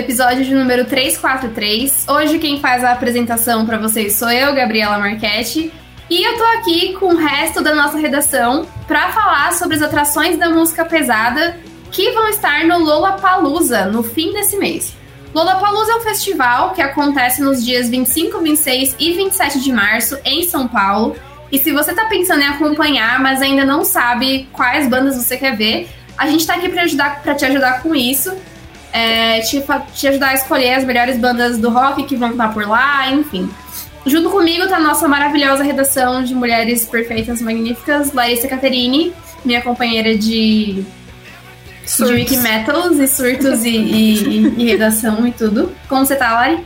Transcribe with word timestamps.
episódio 0.00 0.44
de 0.44 0.54
número 0.54 0.86
343. 0.86 2.06
Hoje 2.08 2.38
quem 2.38 2.58
faz 2.58 2.82
a 2.82 2.92
apresentação 2.92 3.66
para 3.66 3.76
vocês 3.76 4.14
sou 4.14 4.30
eu, 4.30 4.54
Gabriela 4.54 4.98
Marchetti. 4.98 5.70
E 6.08 6.22
eu 6.22 6.38
tô 6.38 6.44
aqui 6.44 6.94
com 6.94 7.14
o 7.14 7.16
resto 7.16 7.62
da 7.62 7.74
nossa 7.74 7.98
redação 7.98 8.66
para 8.88 9.12
falar 9.12 9.52
sobre 9.52 9.76
as 9.76 9.82
atrações 9.82 10.38
da 10.38 10.48
música 10.48 10.86
pesada 10.86 11.58
que 11.92 12.10
vão 12.12 12.28
estar 12.28 12.64
no 12.64 12.78
Lollapalooza 12.78 13.86
no 13.86 14.02
fim 14.02 14.32
desse 14.32 14.56
mês. 14.56 14.96
Lollapalooza 15.34 15.92
é 15.92 15.96
um 15.96 16.00
festival 16.00 16.70
que 16.70 16.80
acontece 16.80 17.42
nos 17.42 17.62
dias 17.62 17.88
25, 17.90 18.40
26 18.40 18.96
e 18.98 19.12
27 19.12 19.60
de 19.60 19.70
março 19.70 20.18
em 20.24 20.44
São 20.44 20.66
Paulo. 20.66 21.14
E 21.52 21.58
se 21.58 21.72
você 21.72 21.92
tá 21.92 22.06
pensando 22.06 22.40
em 22.40 22.48
acompanhar, 22.48 23.20
mas 23.20 23.42
ainda 23.42 23.66
não 23.66 23.84
sabe 23.84 24.48
quais 24.52 24.88
bandas 24.88 25.16
você 25.16 25.36
quer 25.36 25.54
ver, 25.54 25.90
a 26.16 26.26
gente 26.26 26.46
tá 26.46 26.54
aqui 26.54 26.70
para 26.70 26.82
ajudar 26.82 27.22
para 27.22 27.34
te 27.34 27.44
ajudar 27.44 27.82
com 27.82 27.94
isso. 27.94 28.34
É, 28.92 29.40
te, 29.40 29.62
te 29.94 30.08
ajudar 30.08 30.28
a 30.30 30.34
escolher 30.34 30.74
as 30.74 30.84
melhores 30.84 31.16
bandas 31.16 31.58
do 31.58 31.70
rock 31.70 32.04
que 32.04 32.16
vão 32.16 32.30
estar 32.30 32.52
por 32.52 32.66
lá, 32.66 33.10
enfim. 33.10 33.48
Junto 34.06 34.30
comigo 34.30 34.66
tá 34.66 34.76
a 34.76 34.80
nossa 34.80 35.06
maravilhosa 35.06 35.62
redação 35.62 36.24
de 36.24 36.34
mulheres 36.34 36.84
perfeitas, 36.86 37.40
magníficas, 37.40 38.12
Larissa 38.12 38.48
Caterine, 38.48 39.12
minha 39.44 39.60
companheira 39.60 40.16
de, 40.16 40.84
surtos. 41.84 42.08
de 42.08 42.14
Wiki 42.14 42.36
Metals 42.38 42.98
e 42.98 43.06
surtos 43.06 43.64
e, 43.64 43.76
e, 43.76 44.54
e, 44.58 44.66
redação 44.66 45.26
e 45.26 45.32
tudo. 45.32 45.72
Como 45.88 46.06
você 46.06 46.16
tá, 46.16 46.32
Lari? 46.32 46.64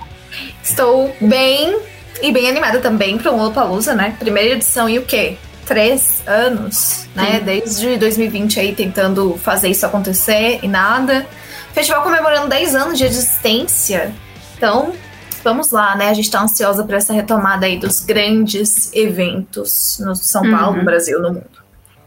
Estou 0.63 1.15
bem 1.21 1.77
e 2.23 2.33
bem 2.33 2.49
animada 2.49 2.81
também 2.81 3.19
para 3.19 3.33
o 3.33 3.37
Lollapalooza, 3.37 3.95
né? 3.95 4.15
Primeira 4.19 4.55
edição 4.55 4.89
e 4.89 4.99
o 4.99 5.03
quê? 5.03 5.37
Três 5.67 6.23
anos, 6.27 7.07
né? 7.15 7.39
Sim. 7.39 7.45
Desde 7.45 7.97
2020 7.97 8.61
aí 8.61 8.75
tentando 8.75 9.39
fazer 9.43 9.69
isso 9.69 9.85
acontecer 9.85 10.61
e 10.63 10.69
nada. 10.69 11.27
Festival 11.75 12.03
comemorando 12.03 12.49
10 12.49 12.75
anos 12.77 12.97
de 12.97 13.05
existência. 13.05 14.15
Então, 14.57 14.93
vamos 15.43 15.73
lá, 15.73 15.97
né? 15.97 16.09
A 16.09 16.15
gente 16.15 16.31
tá 16.31 16.41
ansiosa 16.41 16.85
para 16.85 16.97
essa 16.97 17.13
retomada 17.13 17.67
aí 17.67 17.77
dos 17.77 18.01
grandes 18.01 18.93
eventos 18.95 19.99
no 19.99 20.15
São 20.15 20.49
Paulo, 20.49 20.73
uhum. 20.73 20.79
no 20.79 20.85
Brasil, 20.85 21.21
no 21.21 21.33
mundo. 21.35 21.65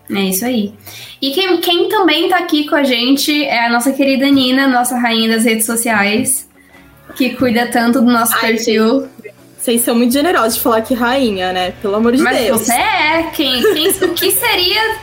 É 0.10 0.22
isso 0.22 0.46
aí. 0.46 0.74
E 1.22 1.32
quem, 1.32 1.60
quem 1.60 1.90
também 1.90 2.30
tá 2.30 2.38
aqui 2.38 2.66
com 2.66 2.76
a 2.76 2.84
gente 2.84 3.44
é 3.44 3.66
a 3.66 3.70
nossa 3.70 3.92
querida 3.92 4.26
Nina, 4.30 4.66
nossa 4.66 4.98
rainha 4.98 5.36
das 5.36 5.44
redes 5.44 5.66
sociais, 5.66 6.48
que 7.16 7.32
cuida 7.32 7.68
tanto 7.68 8.00
do 8.00 8.10
nosso 8.10 8.34
Ai, 8.36 8.54
perfil. 8.54 9.06
Vocês 9.58 9.82
são 9.82 9.96
muito 9.96 10.14
generosos 10.14 10.56
de 10.56 10.62
falar 10.62 10.82
que 10.82 10.94
rainha, 10.94 11.52
né? 11.52 11.74
Pelo 11.82 11.96
amor 11.96 12.16
de 12.16 12.22
Mas 12.22 12.38
Deus. 12.38 12.60
Mas 12.60 12.68
você 12.68 12.74
é. 12.74 13.24
Quem, 13.34 13.62
quem, 13.74 13.90
o 13.90 14.14
que 14.14 14.32
seria 14.32 14.96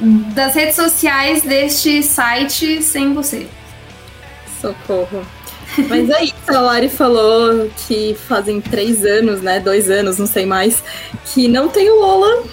das 0.00 0.54
redes 0.54 0.76
sociais 0.76 1.42
deste 1.42 2.00
site 2.00 2.80
sem 2.80 3.12
você? 3.12 3.48
Socorro. 4.64 5.26
Mas 5.88 6.10
aí, 6.10 6.32
a 6.46 6.60
Lari 6.60 6.88
falou 6.88 7.68
que 7.86 8.16
fazem 8.28 8.60
três 8.60 9.04
anos, 9.04 9.42
né? 9.42 9.60
Dois 9.60 9.90
anos, 9.90 10.18
não 10.18 10.26
sei 10.26 10.46
mais, 10.46 10.82
que 11.26 11.48
não 11.48 11.68
tem 11.68 11.90
o 11.90 12.00
Lola. 12.00 12.44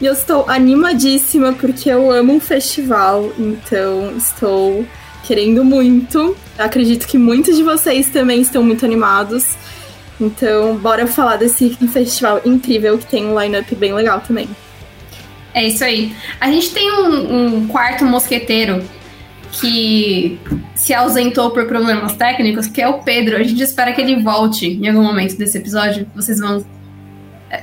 E 0.00 0.06
eu 0.06 0.12
estou 0.12 0.48
animadíssima 0.48 1.52
porque 1.52 1.90
eu 1.90 2.10
amo 2.10 2.34
um 2.34 2.40
festival, 2.40 3.32
então 3.38 4.16
estou 4.16 4.84
querendo 5.24 5.64
muito. 5.64 6.36
Acredito 6.58 7.06
que 7.06 7.18
muitos 7.18 7.56
de 7.56 7.62
vocês 7.62 8.08
também 8.08 8.40
estão 8.40 8.62
muito 8.62 8.84
animados. 8.84 9.44
Então, 10.20 10.76
bora 10.76 11.06
falar 11.06 11.36
desse 11.36 11.70
festival 11.92 12.40
incrível 12.44 12.96
que 12.98 13.06
tem 13.06 13.26
um 13.26 13.40
line-up 13.40 13.74
bem 13.74 13.92
legal 13.92 14.20
também. 14.20 14.48
É 15.52 15.66
isso 15.66 15.84
aí. 15.84 16.14
A 16.40 16.50
gente 16.50 16.70
tem 16.70 16.90
um, 16.92 17.56
um 17.56 17.66
quarto 17.66 18.04
mosqueteiro 18.04 18.82
que 19.60 20.38
se 20.74 20.92
ausentou 20.92 21.50
por 21.50 21.66
problemas 21.66 22.14
técnicos, 22.14 22.66
que 22.66 22.82
é 22.82 22.88
o 22.88 22.94
Pedro. 22.94 23.36
A 23.36 23.42
gente 23.42 23.62
espera 23.62 23.92
que 23.92 24.00
ele 24.00 24.20
volte 24.20 24.66
em 24.66 24.88
algum 24.88 25.02
momento 25.02 25.36
desse 25.36 25.58
episódio. 25.58 26.06
Vocês 26.14 26.38
vão. 26.38 26.64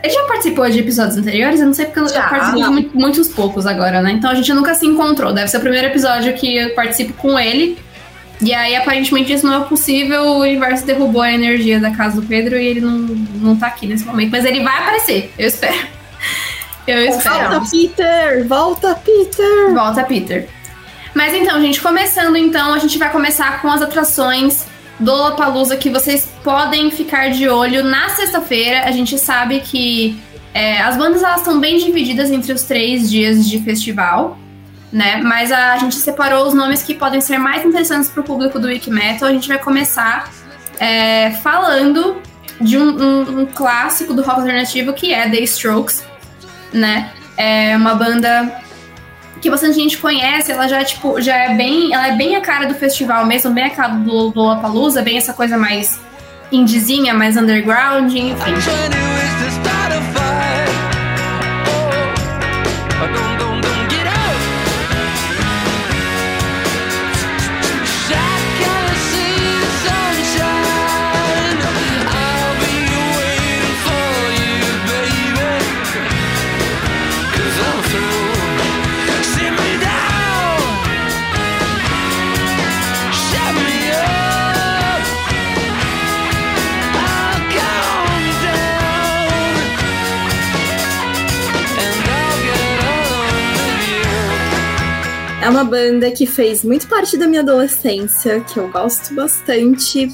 Ele 0.01 0.13
já 0.13 0.23
participou 0.23 0.69
de 0.69 0.79
episódios 0.79 1.17
anteriores? 1.17 1.59
Eu 1.59 1.65
não 1.65 1.73
sei 1.73 1.85
porque 1.85 1.99
eu 1.99 2.07
já, 2.07 2.29
participo 2.29 2.81
de 2.81 2.89
muitos 2.97 3.27
poucos 3.27 3.65
agora, 3.65 4.01
né? 4.01 4.13
Então 4.13 4.29
a 4.29 4.35
gente 4.35 4.53
nunca 4.53 4.73
se 4.73 4.85
encontrou. 4.85 5.33
Deve 5.33 5.49
ser 5.49 5.57
o 5.57 5.61
primeiro 5.61 5.87
episódio 5.87 6.33
que 6.33 6.55
eu 6.55 6.73
participo 6.73 7.13
com 7.13 7.37
ele. 7.37 7.77
E 8.41 8.53
aí, 8.53 8.75
aparentemente, 8.75 9.33
isso 9.33 9.45
não 9.45 9.61
é 9.61 9.65
possível. 9.65 10.23
O 10.23 10.39
universo 10.39 10.85
derrubou 10.85 11.21
a 11.21 11.31
energia 11.31 11.79
da 11.79 11.91
casa 11.91 12.21
do 12.21 12.25
Pedro 12.25 12.57
e 12.57 12.65
ele 12.65 12.81
não, 12.81 12.97
não 12.97 13.55
tá 13.55 13.67
aqui 13.67 13.85
nesse 13.85 14.05
momento. 14.05 14.31
Mas 14.31 14.45
ele 14.45 14.63
vai 14.63 14.77
aparecer, 14.79 15.31
eu 15.37 15.47
espero. 15.47 15.87
Eu 16.87 17.05
espero. 17.05 17.49
Volta, 17.49 17.69
Peter! 17.69 18.47
Volta, 18.47 18.95
Peter! 18.95 19.73
Volta, 19.73 20.03
Peter. 20.03 20.60
Mas 21.13 21.33
então, 21.33 21.59
gente, 21.61 21.81
começando 21.81 22.35
então, 22.37 22.73
a 22.73 22.79
gente 22.79 22.97
vai 22.97 23.11
começar 23.11 23.61
com 23.61 23.69
as 23.69 23.81
atrações 23.81 24.65
do 24.99 25.11
Lollapalooza 25.11 25.75
que 25.75 25.89
vocês 25.89 26.27
podem 26.43 26.91
ficar 26.91 27.31
de 27.31 27.49
olho 27.49 27.83
na 27.83 28.09
sexta-feira. 28.09 28.83
A 28.85 28.91
gente 28.91 29.17
sabe 29.17 29.59
que 29.59 30.21
é, 30.53 30.81
as 30.81 30.95
bandas 30.95 31.23
elas 31.23 31.39
estão 31.39 31.59
bem 31.59 31.77
divididas 31.77 32.29
entre 32.29 32.53
os 32.53 32.63
três 32.63 33.09
dias 33.09 33.49
de 33.49 33.59
festival, 33.61 34.37
né? 34.91 35.17
Mas 35.17 35.51
a, 35.51 35.73
a 35.73 35.77
gente 35.77 35.95
separou 35.95 36.47
os 36.47 36.53
nomes 36.53 36.83
que 36.83 36.93
podem 36.93 37.19
ser 37.19 37.37
mais 37.37 37.65
interessantes 37.65 38.09
para 38.09 38.21
o 38.21 38.23
público 38.23 38.59
do 38.59 38.67
Wiki 38.67 38.91
Metal. 38.91 39.27
A 39.27 39.31
gente 39.33 39.47
vai 39.47 39.57
começar 39.57 40.31
é, 40.79 41.31
falando 41.43 42.21
de 42.59 42.77
um, 42.77 42.89
um, 42.89 43.41
um, 43.41 43.45
clássico 43.45 44.13
do 44.13 44.21
rock 44.21 44.41
alternativo 44.41 44.93
que 44.93 45.13
é 45.13 45.27
The 45.29 45.39
Strokes, 45.41 46.03
né? 46.71 47.11
É 47.35 47.75
uma 47.75 47.95
banda 47.95 48.61
que 49.41 49.49
bastante 49.49 49.75
gente 49.75 49.97
conhece, 49.97 50.51
ela 50.51 50.67
já, 50.67 50.83
tipo, 50.83 51.19
já 51.19 51.35
é 51.35 51.55
bem. 51.55 51.93
Ela 51.93 52.09
é 52.09 52.15
bem 52.15 52.35
a 52.35 52.41
cara 52.41 52.67
do 52.67 52.75
festival 52.75 53.25
mesmo, 53.25 53.51
bem 53.51 53.65
a 53.65 53.69
cara 53.71 53.95
do, 53.95 54.29
do 54.29 54.39
Lollapalooza, 54.39 55.01
bem 55.01 55.17
essa 55.17 55.33
coisa 55.33 55.57
mais 55.57 55.99
indizinha, 56.51 57.13
mais 57.13 57.35
underground, 57.35 58.13
enfim. 58.13 59.40
Uma 95.51 95.65
banda 95.65 96.09
que 96.11 96.25
fez 96.25 96.63
muito 96.63 96.87
parte 96.87 97.17
da 97.17 97.27
minha 97.27 97.41
adolescência, 97.41 98.39
que 98.39 98.57
eu 98.57 98.69
gosto 98.69 99.13
bastante. 99.13 100.09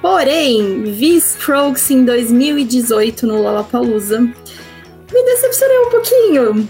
Porém, 0.00 0.84
vi 0.84 1.16
Strokes 1.16 1.90
em 1.90 2.04
2018 2.04 3.26
no 3.26 3.42
Lollapalooza. 3.42 4.20
Me 4.20 5.24
decepcionei 5.24 5.78
um 5.78 5.90
pouquinho. 5.90 6.68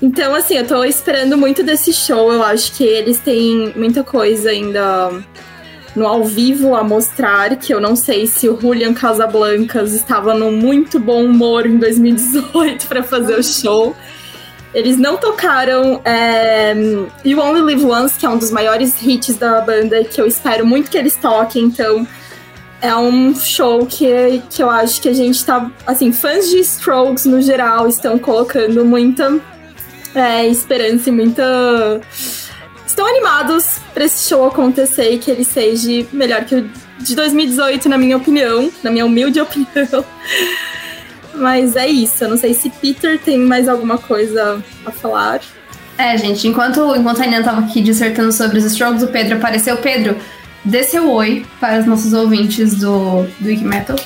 Então, 0.00 0.34
assim, 0.34 0.54
eu 0.54 0.66
tô 0.66 0.84
esperando 0.84 1.36
muito 1.36 1.62
desse 1.62 1.92
show. 1.92 2.32
Eu 2.32 2.42
acho 2.42 2.72
que 2.72 2.82
eles 2.82 3.18
têm 3.18 3.74
muita 3.76 4.02
coisa 4.02 4.48
ainda 4.48 5.12
no 5.94 6.06
ao 6.06 6.24
vivo 6.24 6.74
a 6.74 6.82
mostrar, 6.82 7.56
que 7.56 7.74
eu 7.74 7.80
não 7.80 7.94
sei 7.94 8.26
se 8.26 8.48
o 8.48 8.58
Julian 8.58 8.94
Casablancas 8.94 9.92
estava 9.92 10.34
no 10.34 10.50
muito 10.50 10.98
bom 10.98 11.24
humor 11.24 11.66
em 11.66 11.76
2018 11.76 12.86
para 12.86 13.02
fazer 13.02 13.38
o 13.38 13.42
show. 13.44 13.94
Eles 14.74 14.98
não 14.98 15.16
tocaram 15.16 16.00
é, 16.04 16.74
You 17.24 17.40
Only 17.40 17.62
Live 17.62 17.84
Once, 17.84 18.18
que 18.18 18.26
é 18.26 18.28
um 18.28 18.36
dos 18.36 18.50
maiores 18.50 19.00
hits 19.00 19.36
da 19.36 19.60
banda, 19.60 20.02
que 20.04 20.20
eu 20.20 20.26
espero 20.26 20.66
muito 20.66 20.90
que 20.90 20.98
eles 20.98 21.14
toquem, 21.14 21.64
então 21.64 22.06
é 22.82 22.94
um 22.94 23.34
show 23.34 23.86
que, 23.86 24.42
que 24.50 24.62
eu 24.62 24.68
acho 24.68 25.00
que 25.00 25.08
a 25.08 25.12
gente 25.12 25.42
tá. 25.44 25.70
Assim, 25.86 26.12
fãs 26.12 26.50
de 26.50 26.58
Strokes 26.58 27.24
no 27.24 27.40
geral 27.40 27.86
estão 27.88 28.18
colocando 28.18 28.84
muita 28.84 29.40
é, 30.14 30.46
esperança 30.46 31.08
e 31.08 31.12
muita. 31.12 32.00
Estão 32.86 33.06
animados 33.06 33.78
para 33.92 34.04
esse 34.04 34.28
show 34.28 34.46
acontecer 34.46 35.12
e 35.12 35.18
que 35.18 35.30
ele 35.30 35.44
seja 35.44 36.06
melhor 36.12 36.44
que 36.44 36.56
o 36.56 36.70
de 36.98 37.14
2018, 37.14 37.88
na 37.88 37.98
minha 37.98 38.16
opinião, 38.16 38.70
na 38.82 38.90
minha 38.90 39.06
humilde 39.06 39.40
opinião. 39.40 40.04
Mas 41.34 41.76
é 41.76 41.86
isso. 41.86 42.24
Eu 42.24 42.30
não 42.30 42.36
sei 42.36 42.54
se 42.54 42.70
Peter 42.70 43.18
tem 43.18 43.38
mais 43.38 43.68
alguma 43.68 43.98
coisa 43.98 44.62
a 44.86 44.90
falar. 44.90 45.40
É, 45.96 46.16
gente, 46.16 46.48
enquanto, 46.48 46.94
enquanto 46.96 47.22
a 47.22 47.26
Nina 47.26 47.42
tava 47.42 47.60
aqui 47.60 47.80
dissertando 47.80 48.32
sobre 48.32 48.58
os 48.58 48.64
strokes, 48.64 49.02
o 49.02 49.08
Pedro 49.08 49.36
apareceu. 49.36 49.76
Pedro, 49.76 50.16
dê 50.64 50.82
seu 50.82 51.10
oi 51.10 51.44
para 51.60 51.80
os 51.80 51.86
nossos 51.86 52.12
ouvintes 52.12 52.74
do, 52.74 53.22
do 53.40 53.48
Wikimetal. 53.48 53.96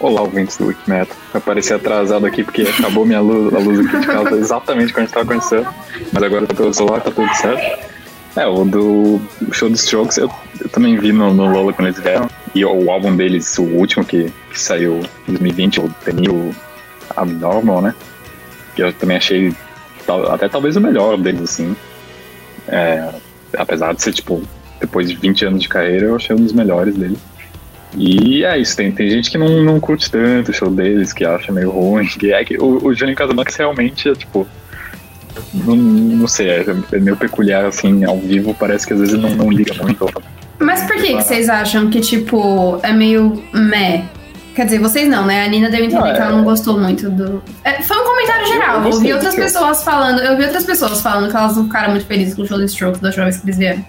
Olá, 0.00 0.22
ouvintes 0.22 0.56
do 0.56 0.66
Wikimetal. 0.66 1.16
Eu 1.32 1.38
apareci 1.38 1.72
atrasado 1.72 2.26
aqui 2.26 2.42
porque 2.42 2.62
acabou 2.62 3.06
minha 3.06 3.20
luz, 3.20 3.54
a 3.54 3.58
luz 3.58 3.86
aqui 3.86 4.00
de 4.00 4.06
casa 4.06 4.36
exatamente 4.36 4.92
quando 4.92 5.04
a 5.04 5.06
gente 5.06 5.14
tava 5.14 5.26
conhecendo. 5.26 5.68
Mas 6.12 6.22
agora 6.22 6.42
eu 6.42 6.48
tô 6.48 6.54
pelo 6.54 6.74
celular, 6.74 7.00
tá 7.00 7.10
tudo 7.10 7.32
certo. 7.34 7.95
É, 8.36 8.46
o 8.46 8.64
do 8.64 9.20
show 9.52 9.68
dos 9.70 9.82
Strokes 9.82 10.18
eu, 10.18 10.30
eu 10.60 10.68
também 10.68 10.98
vi 10.98 11.10
no, 11.12 11.32
no 11.32 11.50
Lola 11.50 11.72
quando 11.72 11.88
eles 11.88 12.00
vieram. 12.00 12.28
E 12.54 12.64
o 12.64 12.90
álbum 12.90 13.16
deles, 13.16 13.56
o 13.58 13.62
último 13.62 14.04
que, 14.04 14.30
que 14.50 14.60
saiu 14.60 15.00
em 15.28 15.32
2020, 15.32 15.80
o 15.80 15.88
The 16.04 16.12
New 16.12 16.54
Abnormal, 17.16 17.80
né? 17.82 17.94
Que 18.74 18.82
eu 18.82 18.92
também 18.92 19.16
achei 19.16 19.54
tal- 20.06 20.30
até 20.32 20.48
talvez 20.48 20.76
o 20.76 20.80
melhor 20.80 21.16
deles, 21.16 21.42
assim. 21.42 21.74
É, 22.68 23.08
apesar 23.56 23.94
de 23.94 24.02
ser, 24.02 24.12
tipo, 24.12 24.42
depois 24.80 25.08
de 25.08 25.16
20 25.16 25.46
anos 25.46 25.62
de 25.62 25.68
carreira, 25.68 26.06
eu 26.06 26.16
achei 26.16 26.34
um 26.34 26.40
dos 26.40 26.52
melhores 26.52 26.94
deles. 26.96 27.18
E 27.96 28.44
é 28.44 28.58
isso, 28.58 28.76
tem, 28.76 28.92
tem 28.92 29.08
gente 29.08 29.30
que 29.30 29.38
não, 29.38 29.62
não 29.62 29.80
curte 29.80 30.10
tanto 30.10 30.50
o 30.50 30.54
show 30.54 30.70
deles, 30.70 31.12
que 31.12 31.24
acha 31.24 31.50
meio 31.52 31.70
ruim. 31.70 32.06
Que 32.06 32.32
é 32.32 32.44
que 32.44 32.58
o, 32.58 32.84
o 32.84 32.94
Júnior 32.94 33.16
Casablancas 33.16 33.56
realmente 33.56 34.08
é, 34.10 34.14
tipo, 34.14 34.46
não, 35.52 35.76
não 35.76 36.28
sei, 36.28 36.50
é, 36.50 36.64
é 36.92 36.98
meio 36.98 37.16
peculiar, 37.16 37.64
assim, 37.64 38.04
ao 38.04 38.18
vivo, 38.18 38.54
parece 38.58 38.86
que 38.86 38.92
às 38.92 39.00
vezes 39.00 39.18
não, 39.18 39.30
não 39.30 39.50
liga 39.50 39.74
muito. 39.82 40.06
Mas 40.58 40.82
por 40.84 40.96
que, 40.96 41.14
que 41.14 41.22
vocês 41.22 41.48
acham 41.48 41.90
que, 41.90 42.00
tipo, 42.00 42.78
é 42.82 42.92
meio 42.92 43.42
meh? 43.52 44.04
Quer 44.54 44.64
dizer, 44.64 44.78
vocês 44.78 45.06
não, 45.06 45.26
né? 45.26 45.44
A 45.44 45.48
Nina 45.48 45.68
deu 45.68 45.80
a 45.80 45.84
entender 45.84 46.00
Não, 46.00 46.14
que 46.14 46.18
ela 46.18 46.30
é- 46.30 46.36
não 46.36 46.44
gostou 46.44 46.80
muito 46.80 47.10
do. 47.10 47.42
É, 47.62 47.82
foi 47.82 47.94
um 47.98 48.04
comentário 48.04 48.46
geral. 48.46 48.82
Eu 48.84 48.98
vi 48.98 49.12
outras 49.12 49.34
pessoas 49.34 49.82
falando. 49.84 50.20
Eu 50.20 50.34
vi 50.38 50.44
outras 50.44 50.64
pessoas 50.64 51.02
falando 51.02 51.30
que 51.30 51.36
elas 51.36 51.56
não 51.56 51.64
ficaram 51.64 51.90
muito 51.90 52.06
felizes 52.06 52.34
com 52.34 52.40
o 52.40 52.46
show 52.46 52.56
do 52.56 52.64
Strokes 52.64 52.98
da 53.00 53.08
última 53.08 53.24
vez 53.24 53.36
que 53.36 53.44
eles 53.44 53.58
vieram. 53.58 53.84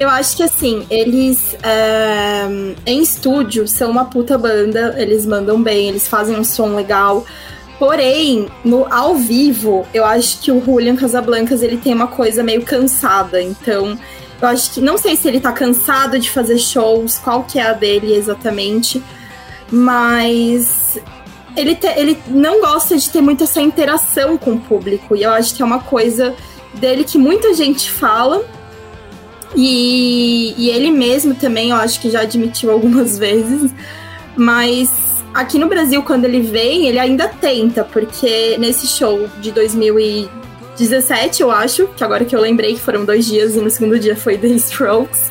Eu 0.00 0.08
acho 0.08 0.36
que 0.36 0.42
assim, 0.42 0.86
eles 0.90 1.56
é, 1.62 2.46
em 2.86 3.02
estúdio 3.02 3.68
são 3.68 3.90
uma 3.90 4.06
puta 4.06 4.38
banda, 4.38 4.94
eles 4.98 5.26
mandam 5.26 5.62
bem, 5.62 5.88
eles 5.88 6.08
fazem 6.08 6.38
um 6.38 6.44
som 6.44 6.74
legal. 6.74 7.26
Porém, 7.78 8.48
no 8.64 8.92
ao 8.92 9.14
vivo, 9.14 9.86
eu 9.94 10.04
acho 10.04 10.40
que 10.40 10.50
o 10.50 10.60
Julian 10.64 10.96
Casablancas 10.96 11.62
ele 11.62 11.76
tem 11.76 11.94
uma 11.94 12.08
coisa 12.08 12.42
meio 12.42 12.62
cansada. 12.62 13.40
Então, 13.40 13.96
eu 14.42 14.48
acho 14.48 14.72
que 14.72 14.80
não 14.80 14.98
sei 14.98 15.14
se 15.14 15.28
ele 15.28 15.38
tá 15.40 15.52
cansado 15.52 16.18
de 16.18 16.28
fazer 16.28 16.58
shows, 16.58 17.18
qual 17.18 17.44
que 17.44 17.58
é 17.58 17.62
a 17.62 17.72
dele 17.72 18.14
exatamente, 18.14 19.00
mas 19.70 20.98
ele, 21.56 21.74
te- 21.76 21.86
ele 21.96 22.18
não 22.28 22.60
gosta 22.60 22.96
de 22.96 23.08
ter 23.10 23.20
muito 23.20 23.44
essa 23.44 23.60
interação 23.60 24.36
com 24.36 24.52
o 24.54 24.60
público. 24.60 25.14
E 25.14 25.22
eu 25.22 25.30
acho 25.30 25.54
que 25.54 25.62
é 25.62 25.64
uma 25.64 25.80
coisa 25.80 26.34
dele 26.74 27.04
que 27.04 27.16
muita 27.18 27.54
gente 27.54 27.90
fala. 27.90 28.44
E, 29.56 30.54
e 30.58 30.68
ele 30.70 30.90
mesmo 30.90 31.34
também, 31.34 31.70
eu 31.70 31.76
acho 31.76 32.00
que 32.00 32.10
já 32.10 32.20
admitiu 32.22 32.70
algumas 32.70 33.16
vezes. 33.18 33.70
Mas 34.36 34.90
aqui 35.38 35.56
no 35.56 35.68
Brasil, 35.68 36.02
quando 36.02 36.24
ele 36.24 36.40
vem, 36.40 36.88
ele 36.88 36.98
ainda 36.98 37.28
tenta, 37.28 37.84
porque 37.84 38.56
nesse 38.58 38.88
show 38.88 39.28
de 39.40 39.52
2017, 39.52 41.42
eu 41.42 41.50
acho, 41.52 41.86
que 41.96 42.02
agora 42.02 42.24
que 42.24 42.34
eu 42.34 42.40
lembrei 42.40 42.74
que 42.74 42.80
foram 42.80 43.04
dois 43.04 43.24
dias 43.24 43.54
e 43.54 43.60
no 43.60 43.70
segundo 43.70 44.00
dia 44.00 44.16
foi 44.16 44.36
The 44.38 44.48
Strokes. 44.48 45.30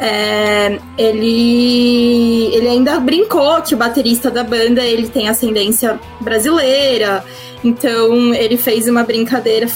é, 0.00 0.80
ele, 0.98 2.50
ele 2.56 2.68
ainda 2.68 2.98
brincou 2.98 3.62
que 3.62 3.72
o 3.72 3.78
baterista 3.78 4.32
da 4.32 4.42
banda 4.42 4.84
ele 4.84 5.08
tem 5.08 5.28
ascendência 5.28 6.00
brasileira, 6.20 7.24
então 7.62 8.34
ele 8.34 8.56
fez 8.56 8.88
uma 8.88 9.04
brincadeira 9.04 9.68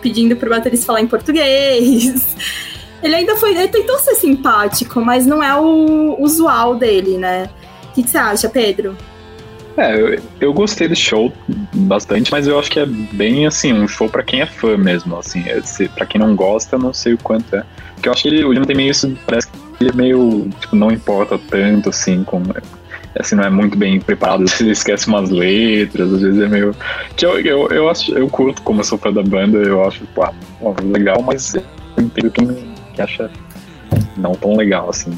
pedindo 0.00 0.36
pro 0.36 0.50
baterista 0.50 0.86
falar 0.86 1.00
em 1.00 1.08
português. 1.08 2.36
Ele 3.02 3.14
ainda 3.14 3.34
foi. 3.34 3.56
Ele 3.56 3.68
tentou 3.68 3.98
ser 3.98 4.14
simpático, 4.16 5.00
mas 5.00 5.26
não 5.26 5.42
é 5.42 5.58
o 5.58 6.16
usual 6.20 6.74
dele, 6.74 7.16
né? 7.16 7.48
Que, 8.00 8.04
que 8.04 8.10
você 8.10 8.18
acha, 8.18 8.48
Pedro? 8.48 8.96
É, 9.76 9.94
eu, 9.98 10.20
eu 10.40 10.52
gostei 10.52 10.88
do 10.88 10.96
show 10.96 11.32
bastante, 11.74 12.30
mas 12.30 12.46
eu 12.46 12.58
acho 12.58 12.70
que 12.70 12.80
é 12.80 12.86
bem 12.86 13.46
assim, 13.46 13.72
um 13.72 13.86
show 13.86 14.08
pra 14.08 14.22
quem 14.22 14.40
é 14.40 14.46
fã 14.46 14.76
mesmo, 14.76 15.16
assim, 15.16 15.44
é, 15.46 15.60
pra 15.94 16.04
quem 16.04 16.20
não 16.20 16.34
gosta, 16.34 16.76
não 16.76 16.92
sei 16.92 17.14
o 17.14 17.18
quanto 17.18 17.54
é. 17.56 17.64
Porque 17.94 18.08
eu 18.08 18.12
acho 18.12 18.22
que 18.22 18.28
ele, 18.28 18.44
o 18.44 18.66
tem 18.66 18.76
meio 18.76 18.90
isso, 18.90 19.16
parece 19.26 19.48
que 19.48 19.58
ele 19.80 19.90
é 19.90 19.94
meio, 19.94 20.48
tipo, 20.60 20.76
não 20.76 20.90
importa 20.90 21.38
tanto, 21.38 21.90
assim, 21.90 22.24
com, 22.24 22.42
assim, 23.18 23.36
não 23.36 23.44
é 23.44 23.50
muito 23.50 23.76
bem 23.76 24.00
preparado, 24.00 24.44
ele 24.60 24.72
esquece 24.72 25.06
umas 25.06 25.30
letras, 25.30 26.12
às 26.12 26.20
vezes 26.20 26.40
é 26.40 26.48
meio... 26.48 26.74
Que 27.16 27.24
eu, 27.24 27.38
eu, 27.40 27.68
eu, 27.68 27.88
acho, 27.88 28.12
eu 28.12 28.28
curto 28.28 28.62
como 28.62 28.80
eu 28.80 28.84
sou 28.84 28.98
fã 28.98 29.12
da 29.12 29.22
banda, 29.22 29.58
eu 29.58 29.84
acho, 29.84 30.04
pô, 30.14 30.26
legal, 30.82 31.22
mas 31.22 31.54
eu 31.54 31.62
entendo 31.98 32.30
quem, 32.30 32.46
quem 32.94 33.04
acha 33.04 33.30
não 34.16 34.32
tão 34.32 34.56
legal, 34.56 34.90
assim. 34.90 35.16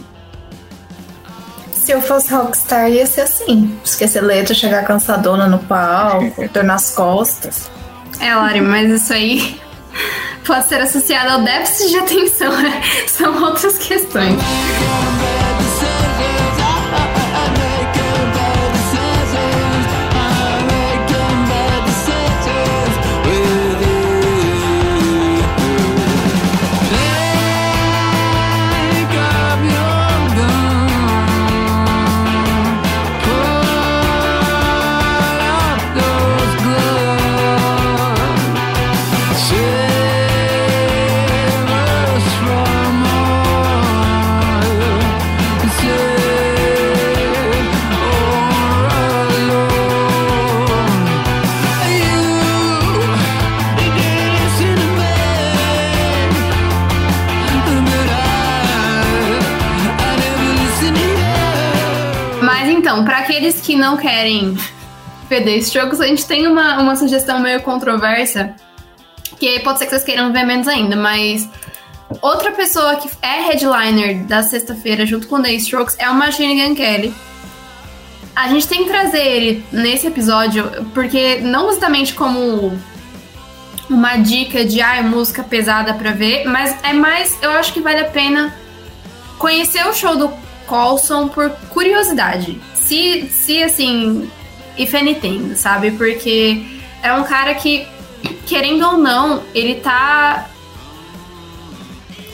Se 1.83 1.91
eu 1.91 2.01
fosse 2.01 2.33
rockstar, 2.33 2.89
ia 2.89 3.05
ser 3.05 3.23
assim. 3.23 3.77
Esquecer 3.85 4.21
letra, 4.21 4.55
chegar 4.55 4.85
cansadona 4.85 5.49
no 5.49 5.59
palco, 5.59 6.47
dor 6.55 6.63
nas 6.63 6.95
costas. 6.95 7.69
É, 8.21 8.33
Lari, 8.33 8.61
mas 8.61 8.89
isso 8.89 9.13
aí 9.13 9.61
pode 10.47 10.69
ser 10.69 10.81
associado 10.81 11.33
ao 11.33 11.43
déficit 11.43 11.91
de 11.91 11.97
atenção, 11.99 12.57
né? 12.63 12.81
São 13.09 13.43
outras 13.43 13.79
questões. 13.79 14.39
Que 63.73 63.77
não 63.79 63.97
querem 63.97 64.55
ver 65.31 65.45
The 65.45 65.57
Strokes, 65.57 65.99
a 65.99 66.07
gente 66.07 66.27
tem 66.27 66.47
uma, 66.47 66.79
uma 66.79 66.95
sugestão 66.95 67.41
meio 67.41 67.63
controversa, 67.63 68.55
que 69.39 69.61
pode 69.61 69.79
ser 69.79 69.87
que 69.87 69.93
vocês 69.93 70.05
queiram 70.05 70.31
ver 70.31 70.45
menos 70.45 70.69
ainda, 70.69 70.95
mas 70.95 71.49
outra 72.21 72.53
pessoa 72.53 72.97
que 72.97 73.09
é 73.23 73.41
headliner 73.41 74.25
da 74.25 74.43
sexta-feira 74.43 75.07
junto 75.07 75.27
com 75.27 75.41
The 75.41 75.55
Strokes 75.55 75.97
é 75.99 76.11
o 76.11 76.15
Machine 76.15 76.63
Gun 76.63 76.75
Kelly. 76.75 77.15
A 78.37 78.49
gente 78.49 78.69
tem 78.69 78.85
que 78.85 78.91
trazer 78.91 79.25
ele 79.27 79.65
nesse 79.73 80.07
episódio, 80.07 80.71
porque 80.93 81.39
não 81.41 81.71
exatamente 81.71 82.13
como 82.13 82.79
uma 83.89 84.17
dica 84.17 84.67
de 84.67 84.83
ah, 84.83 85.03
música 85.03 85.43
pesada 85.43 85.95
pra 85.95 86.11
ver, 86.11 86.45
mas 86.45 86.77
é 86.83 86.93
mais, 86.93 87.39
eu 87.41 87.53
acho 87.53 87.73
que 87.73 87.81
vale 87.81 88.01
a 88.01 88.11
pena 88.11 88.55
conhecer 89.39 89.87
o 89.87 89.95
show 89.95 90.15
do 90.15 90.31
Colson 90.67 91.29
por 91.29 91.51
curiosidade. 91.71 92.61
Se, 92.93 93.27
se 93.31 93.63
assim, 93.63 94.31
if 94.77 94.95
anything, 94.95 95.55
sabe? 95.55 95.93
Porque 95.93 96.63
é 97.03 97.11
um 97.15 97.25
cara 97.25 97.55
que, 97.55 97.87
querendo 98.45 98.85
ou 98.87 98.99
não, 98.99 99.43
ele 99.55 99.77
tá. 99.77 100.47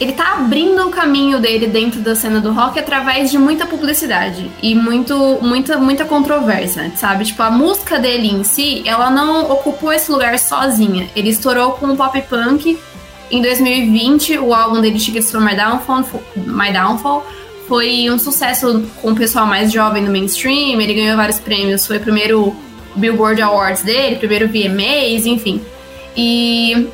Ele 0.01 0.13
tá 0.15 0.33
abrindo 0.33 0.89
o 0.89 0.91
caminho 0.91 1.39
dele 1.39 1.69
dentro 1.69 2.01
da 2.01 2.17
cena 2.17 2.41
do 2.41 2.53
rock 2.53 2.77
através 2.77 3.31
de 3.31 3.39
muita 3.39 3.67
publicidade 3.67 4.51
e 4.61 4.75
muito, 4.75 5.39
muita, 5.41 5.79
muita 5.79 6.05
controvérsia, 6.05 6.91
sabe? 6.97 7.25
Tipo, 7.25 7.45
a 7.45 7.53
música 7.53 7.97
dele 7.97 8.27
em 8.27 8.43
si, 8.43 8.83
ela 8.85 9.11
não 9.11 9.49
ocupou 9.53 9.93
esse 9.93 10.11
lugar 10.11 10.41
sozinha. 10.41 11.09
Ele 11.15 11.31
estourou 11.31 11.73
com 11.73 11.87
o 11.87 11.97
pop 11.97 12.21
punk 12.23 12.77
em 13.31 13.43
2020, 13.43 14.39
o 14.39 14.53
álbum 14.53 14.81
dele, 14.81 14.99
Tickets 14.99 15.31
for 15.31 15.41
My 15.41 15.55
Downfall, 15.55 16.05
My 16.35 16.73
Downfall 16.73 17.25
foi 17.69 18.11
um 18.11 18.19
sucesso 18.19 18.83
com 19.03 19.13
o 19.13 19.15
pessoal 19.15 19.47
mais 19.47 19.71
jovem 19.71 20.03
no 20.03 20.11
mainstream, 20.11 20.81
ele 20.81 20.95
ganhou 20.95 21.17
vários 21.17 21.39
prêmios, 21.39 21.87
foi 21.87 21.99
o 21.99 22.01
primeiro 22.01 22.57
Billboard 22.97 23.41
Awards 23.43 23.83
dele, 23.83 24.17
primeiro 24.17 24.49
VMAs, 24.49 25.27
enfim. 25.27 25.61
E 26.17 26.89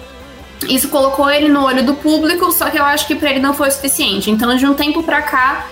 isso 0.68 0.88
colocou 0.88 1.30
ele 1.30 1.48
no 1.48 1.64
olho 1.64 1.84
do 1.84 1.94
público, 1.94 2.50
só 2.52 2.68
que 2.68 2.78
eu 2.78 2.84
acho 2.84 3.06
que 3.06 3.14
pra 3.14 3.30
ele 3.30 3.40
não 3.40 3.54
foi 3.54 3.68
o 3.68 3.72
suficiente. 3.72 4.30
Então, 4.30 4.54
de 4.56 4.66
um 4.66 4.74
tempo 4.74 5.02
pra 5.02 5.22
cá, 5.22 5.68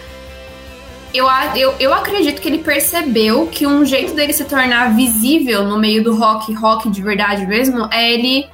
eu, 1.13 1.27
eu, 1.57 1.75
eu 1.81 1.93
acredito 1.93 2.41
que 2.41 2.49
ele 2.49 2.59
percebeu 2.59 3.47
que 3.49 3.67
um 3.67 3.85
jeito 3.85 4.15
dele 4.15 4.33
se 4.33 4.45
tornar 4.45 4.95
visível 4.95 5.65
no 5.65 5.79
meio 5.79 6.03
do 6.03 6.15
rock, 6.17 6.53
rock 6.55 6.89
de 6.89 7.03
verdade 7.03 7.45
mesmo, 7.47 7.89
é 7.91 8.13
ele 8.13 8.47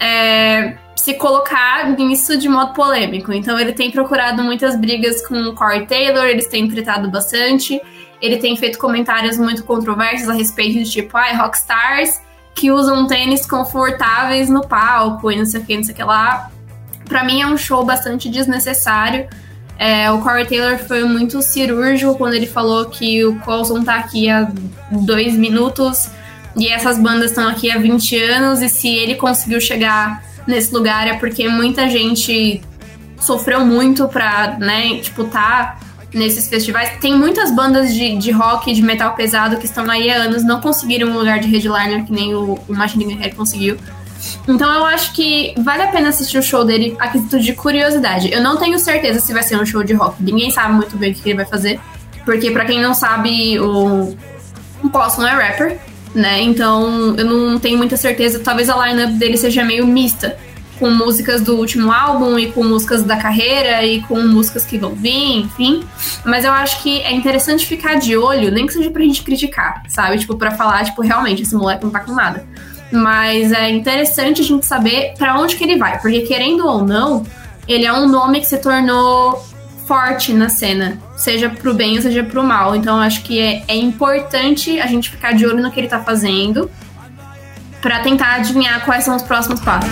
é, 0.00 0.76
se 0.96 1.14
colocar 1.14 1.90
nisso 1.90 2.36
de 2.36 2.48
modo 2.48 2.72
polêmico. 2.72 3.32
Então 3.32 3.58
ele 3.58 3.72
tem 3.72 3.90
procurado 3.90 4.42
muitas 4.42 4.76
brigas 4.76 5.26
com 5.26 5.34
o 5.42 5.54
Corey 5.54 5.86
Taylor, 5.86 6.24
eles 6.24 6.46
têm 6.46 6.68
tretado 6.68 7.10
bastante. 7.10 7.80
Ele 8.20 8.38
tem 8.38 8.56
feito 8.56 8.78
comentários 8.78 9.36
muito 9.36 9.64
controversos 9.64 10.28
a 10.28 10.32
respeito 10.32 10.82
de 10.82 10.90
tipo, 10.90 11.16
ai, 11.16 11.36
rockstars 11.36 12.20
que 12.54 12.70
usam 12.70 13.06
tênis 13.06 13.44
confortáveis 13.44 14.48
no 14.48 14.66
palco 14.66 15.30
e 15.30 15.36
não 15.36 15.44
sei 15.44 15.60
o 15.60 15.64
que, 15.64 15.76
não 15.76 15.82
sei 15.82 15.92
o 15.92 15.96
que 15.96 16.04
lá. 16.04 16.50
para 17.08 17.24
mim 17.24 17.42
é 17.42 17.46
um 17.46 17.58
show 17.58 17.84
bastante 17.84 18.28
desnecessário. 18.28 19.28
É, 19.76 20.10
o 20.10 20.20
Corey 20.20 20.46
Taylor 20.46 20.78
foi 20.78 21.04
muito 21.04 21.42
cirúrgico 21.42 22.14
quando 22.14 22.34
ele 22.34 22.46
falou 22.46 22.86
que 22.86 23.24
o 23.24 23.40
Colson 23.40 23.82
tá 23.82 23.96
aqui 23.96 24.30
há 24.30 24.48
dois 24.90 25.34
minutos 25.34 26.08
e 26.56 26.68
essas 26.68 26.98
bandas 26.98 27.30
estão 27.30 27.48
aqui 27.48 27.70
há 27.70 27.78
20 27.78 28.16
anos, 28.16 28.62
e 28.62 28.68
se 28.68 28.88
ele 28.88 29.16
conseguiu 29.16 29.60
chegar 29.60 30.22
nesse 30.46 30.72
lugar 30.72 31.06
é 31.06 31.14
porque 31.14 31.48
muita 31.48 31.88
gente 31.88 32.60
sofreu 33.20 33.64
muito 33.64 34.06
pra, 34.08 34.56
né, 34.58 34.98
tipo, 34.98 35.24
tá 35.24 35.78
nesses 36.12 36.48
festivais. 36.48 36.90
Tem 37.00 37.16
muitas 37.16 37.50
bandas 37.50 37.92
de, 37.92 38.16
de 38.16 38.30
rock, 38.30 38.72
de 38.72 38.82
metal 38.82 39.14
pesado 39.14 39.56
que 39.56 39.66
estão 39.66 39.88
aí 39.90 40.10
há 40.10 40.22
anos, 40.22 40.44
não 40.44 40.60
conseguiram 40.60 41.08
um 41.08 41.18
lugar 41.18 41.40
de 41.40 41.48
headliner 41.48 42.04
que 42.04 42.12
nem 42.12 42.34
o, 42.34 42.58
o 42.68 42.74
Machine 42.74 43.04
Gun 43.04 43.16
Head 43.20 43.34
conseguiu. 43.34 43.76
Então 44.48 44.72
eu 44.72 44.84
acho 44.86 45.12
que 45.12 45.54
vale 45.58 45.82
a 45.82 45.88
pena 45.88 46.08
assistir 46.08 46.38
o 46.38 46.42
show 46.42 46.64
dele 46.64 46.96
a 46.98 47.08
quesito 47.08 47.38
de 47.38 47.52
curiosidade. 47.52 48.32
Eu 48.32 48.42
não 48.42 48.56
tenho 48.56 48.78
certeza 48.78 49.20
se 49.20 49.32
vai 49.32 49.42
ser 49.42 49.60
um 49.60 49.66
show 49.66 49.82
de 49.82 49.92
rock. 49.92 50.22
Ninguém 50.22 50.50
sabe 50.50 50.74
muito 50.74 50.96
bem 50.96 51.12
o 51.12 51.14
que 51.14 51.28
ele 51.28 51.36
vai 51.36 51.44
fazer. 51.44 51.80
Porque 52.24 52.50
para 52.50 52.64
quem 52.64 52.80
não 52.80 52.94
sabe, 52.94 53.58
o, 53.60 54.16
o 54.82 54.90
Possum 54.90 55.26
é 55.26 55.30
rapper, 55.30 55.78
né? 56.14 56.40
Então 56.40 57.14
eu 57.16 57.24
não 57.24 57.58
tenho 57.58 57.76
muita 57.76 57.96
certeza. 57.96 58.38
Talvez 58.38 58.70
a 58.70 58.86
lineup 58.86 59.12
dele 59.12 59.36
seja 59.36 59.64
meio 59.64 59.86
mista 59.86 60.36
com 60.78 60.90
músicas 60.90 61.40
do 61.40 61.56
último 61.56 61.92
álbum 61.92 62.38
e 62.38 62.50
com 62.50 62.64
músicas 62.64 63.02
da 63.02 63.16
carreira 63.16 63.84
e 63.84 64.02
com 64.02 64.20
músicas 64.20 64.64
que 64.64 64.78
vão 64.78 64.94
vir, 64.94 65.38
enfim. 65.38 65.84
Mas 66.24 66.44
eu 66.44 66.52
acho 66.52 66.82
que 66.82 67.00
é 67.02 67.12
interessante 67.12 67.66
ficar 67.66 67.94
de 67.94 68.16
olho, 68.16 68.50
nem 68.50 68.66
que 68.66 68.72
seja 68.72 68.90
pra 68.90 69.02
gente 69.02 69.22
criticar, 69.22 69.82
sabe? 69.88 70.18
Tipo, 70.18 70.36
pra 70.36 70.50
falar, 70.52 70.84
tipo, 70.84 71.00
realmente, 71.02 71.42
esse 71.42 71.54
moleque 71.54 71.84
não 71.84 71.90
tá 71.90 72.00
com 72.00 72.12
nada. 72.12 72.44
Mas 72.90 73.52
é 73.52 73.70
interessante 73.70 74.40
a 74.40 74.44
gente 74.44 74.66
saber 74.66 75.14
para 75.16 75.38
onde 75.38 75.56
que 75.56 75.64
ele 75.64 75.78
vai, 75.78 76.00
porque 76.00 76.20
querendo 76.22 76.66
ou 76.66 76.84
não, 76.84 77.24
ele 77.66 77.86
é 77.86 77.92
um 77.92 78.08
nome 78.08 78.40
que 78.40 78.46
se 78.46 78.58
tornou 78.58 79.42
forte 79.86 80.32
na 80.32 80.48
cena, 80.48 80.98
seja 81.16 81.48
pro 81.48 81.74
bem 81.74 81.96
ou 81.96 82.02
seja 82.02 82.22
pro 82.22 82.42
mal. 82.42 82.74
Então 82.74 83.00
acho 83.00 83.22
que 83.22 83.40
é, 83.40 83.62
é 83.68 83.76
importante 83.76 84.80
a 84.80 84.86
gente 84.86 85.10
ficar 85.10 85.32
de 85.32 85.46
olho 85.46 85.62
no 85.62 85.70
que 85.70 85.80
ele 85.80 85.88
tá 85.88 86.00
fazendo 86.00 86.70
para 87.80 88.00
tentar 88.00 88.36
adivinhar 88.36 88.84
quais 88.84 89.04
são 89.04 89.14
os 89.14 89.22
próximos 89.22 89.60
passos. 89.60 89.90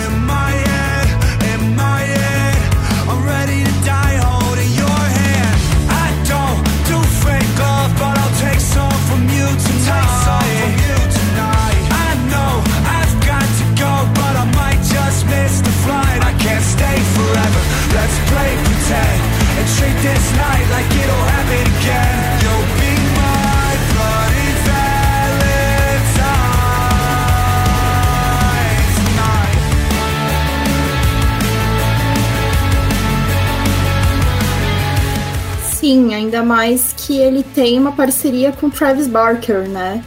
Sim, 35.83 36.13
ainda 36.13 36.41
mais 36.41 36.93
que 36.95 37.17
ele 37.17 37.43
tem 37.43 37.77
uma 37.77 37.91
parceria 37.91 38.53
com 38.53 38.69
Travis 38.69 39.05
Barker, 39.05 39.67
né? 39.67 40.01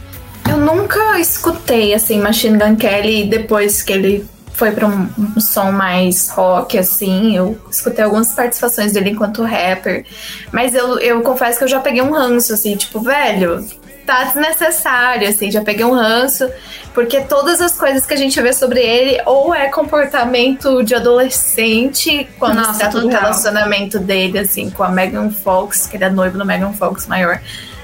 Eu 0.49 0.57
nunca 0.57 1.19
escutei 1.19 1.93
assim 1.93 2.19
Machine 2.19 2.57
Gun 2.57 2.75
Kelly 2.75 3.25
depois 3.25 3.83
que 3.83 3.93
ele 3.93 4.25
foi 4.57 4.71
para 4.71 4.87
um, 4.87 5.07
um, 5.19 5.39
som 5.39 5.71
mais 5.71 6.29
rock, 6.29 6.79
assim. 6.79 7.37
Eu 7.37 7.55
escutei 7.69 8.03
algumas 8.03 8.33
participações 8.33 8.91
dele 8.91 9.11
enquanto 9.11 9.43
rapper. 9.43 10.03
Mas 10.51 10.73
eu, 10.73 10.97
eu 10.97 11.21
confesso 11.21 11.59
que 11.59 11.63
eu 11.63 11.67
já 11.67 11.79
peguei 11.79 12.01
um 12.01 12.11
ranço, 12.11 12.55
assim, 12.55 12.75
tipo, 12.75 12.99
velho, 12.99 13.63
tá 14.03 14.23
desnecessário, 14.23 15.29
assim, 15.29 15.51
já 15.51 15.61
peguei 15.61 15.85
um 15.85 15.91
ranço, 15.91 16.49
porque 16.91 17.21
todas 17.21 17.61
as 17.61 17.77
coisas 17.77 18.07
que 18.07 18.15
a 18.15 18.17
gente 18.17 18.41
vê 18.41 18.51
sobre 18.51 18.79
ele, 18.79 19.21
ou 19.27 19.53
é 19.53 19.67
comportamento 19.67 20.81
de 20.81 20.95
adolescente, 20.95 22.27
quando 22.39 22.55
Nossa, 22.55 22.73
se 22.73 22.79
trata 22.79 22.99
do 22.99 23.07
relacionamento 23.09 23.99
dele, 23.99 24.39
assim, 24.39 24.71
com 24.71 24.83
a 24.83 24.89
Megan 24.89 25.29
Fox, 25.29 25.85
que 25.85 25.97
ele 25.97 26.05
é 26.05 26.09
noivo 26.09 26.35
do 26.35 26.45
Megan 26.45 26.73
Fox 26.73 27.05
maior, 27.05 27.39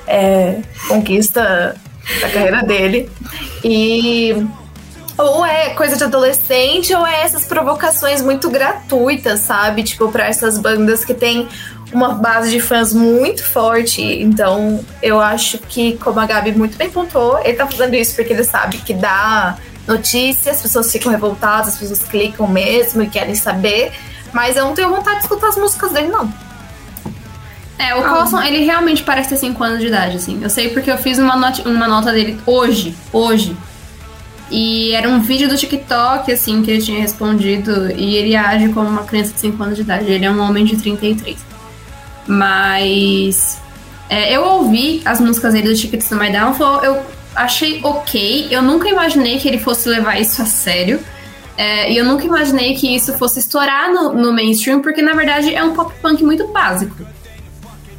é, 0.07 0.59
conquista 0.87 1.75
da 2.19 2.29
carreira 2.29 2.63
dele. 2.63 3.11
E 3.63 4.43
ou 5.23 5.45
é 5.45 5.69
coisa 5.71 5.97
de 5.97 6.03
adolescente, 6.03 6.93
ou 6.93 7.05
é 7.05 7.23
essas 7.23 7.45
provocações 7.45 8.21
muito 8.21 8.49
gratuitas, 8.49 9.41
sabe? 9.41 9.83
Tipo, 9.83 10.11
pra 10.11 10.27
essas 10.27 10.57
bandas 10.57 11.03
que 11.03 11.13
tem 11.13 11.47
uma 11.91 12.15
base 12.15 12.51
de 12.51 12.59
fãs 12.59 12.93
muito 12.93 13.43
forte. 13.43 14.01
Então, 14.01 14.83
eu 15.01 15.19
acho 15.19 15.57
que, 15.59 15.97
como 15.97 16.19
a 16.19 16.25
Gabi 16.25 16.51
muito 16.51 16.77
bem 16.77 16.89
pontuou, 16.89 17.39
ele 17.43 17.53
tá 17.53 17.67
fazendo 17.67 17.95
isso 17.95 18.15
porque 18.15 18.33
ele 18.33 18.43
sabe 18.43 18.77
que 18.77 18.93
dá 18.93 19.57
notícia, 19.87 20.51
as 20.51 20.61
pessoas 20.61 20.91
ficam 20.91 21.11
revoltadas, 21.11 21.69
as 21.69 21.77
pessoas 21.77 22.03
clicam 22.03 22.47
mesmo 22.47 23.03
e 23.03 23.09
querem 23.09 23.35
saber. 23.35 23.91
Mas 24.31 24.55
eu 24.55 24.65
não 24.65 24.73
tenho 24.73 24.89
vontade 24.89 25.17
de 25.17 25.23
escutar 25.23 25.49
as 25.49 25.57
músicas 25.57 25.91
dele, 25.91 26.07
não. 26.07 26.31
É, 27.77 27.95
o 27.95 28.03
ah. 28.03 28.47
Ele 28.47 28.63
realmente 28.63 29.03
parece 29.03 29.29
ter 29.29 29.37
5 29.37 29.63
anos 29.63 29.79
de 29.79 29.87
idade, 29.87 30.17
assim. 30.17 30.39
Eu 30.41 30.49
sei 30.49 30.69
porque 30.69 30.91
eu 30.91 30.97
fiz 30.97 31.19
uma, 31.19 31.35
not 31.35 31.61
uma 31.67 31.87
nota 31.87 32.11
dele 32.11 32.39
hoje, 32.45 32.95
hoje, 33.11 33.55
e 34.53 34.93
era 34.93 35.09
um 35.09 35.19
vídeo 35.19 35.49
do 35.49 35.57
TikTok, 35.57 36.31
assim, 36.31 36.61
que 36.61 36.69
ele 36.69 36.79
tinha 36.79 36.99
respondido. 36.99 37.89
E 37.89 38.15
ele 38.15 38.35
age 38.35 38.69
como 38.69 38.87
uma 38.87 39.03
criança 39.03 39.33
de 39.33 39.39
5 39.39 39.63
anos 39.63 39.75
de 39.75 39.81
idade. 39.81 40.11
Ele 40.11 40.23
é 40.23 40.29
um 40.29 40.39
homem 40.39 40.63
de 40.63 40.77
33. 40.77 41.43
Mas. 42.27 43.59
É, 44.07 44.31
eu 44.31 44.43
ouvi 44.43 45.01
as 45.05 45.19
músicas 45.19 45.53
dele 45.53 45.69
do 45.69 45.75
Tickets 45.75 46.07
to 46.07 46.15
My 46.15 46.31
Downfall. 46.31 46.83
Eu 46.83 47.03
achei 47.35 47.79
ok. 47.83 48.47
Eu 48.51 48.61
nunca 48.61 48.87
imaginei 48.87 49.39
que 49.39 49.47
ele 49.47 49.57
fosse 49.57 49.89
levar 49.89 50.21
isso 50.21 50.39
a 50.39 50.45
sério. 50.45 50.99
É, 51.57 51.91
e 51.91 51.97
eu 51.97 52.05
nunca 52.05 52.23
imaginei 52.23 52.75
que 52.75 52.95
isso 52.95 53.11
fosse 53.13 53.39
estourar 53.39 53.91
no, 53.91 54.13
no 54.13 54.31
mainstream, 54.31 54.81
porque 54.83 55.01
na 55.01 55.13
verdade 55.13 55.53
é 55.53 55.63
um 55.63 55.73
pop 55.73 55.91
punk 55.99 56.23
muito 56.23 56.47
básico. 56.49 56.95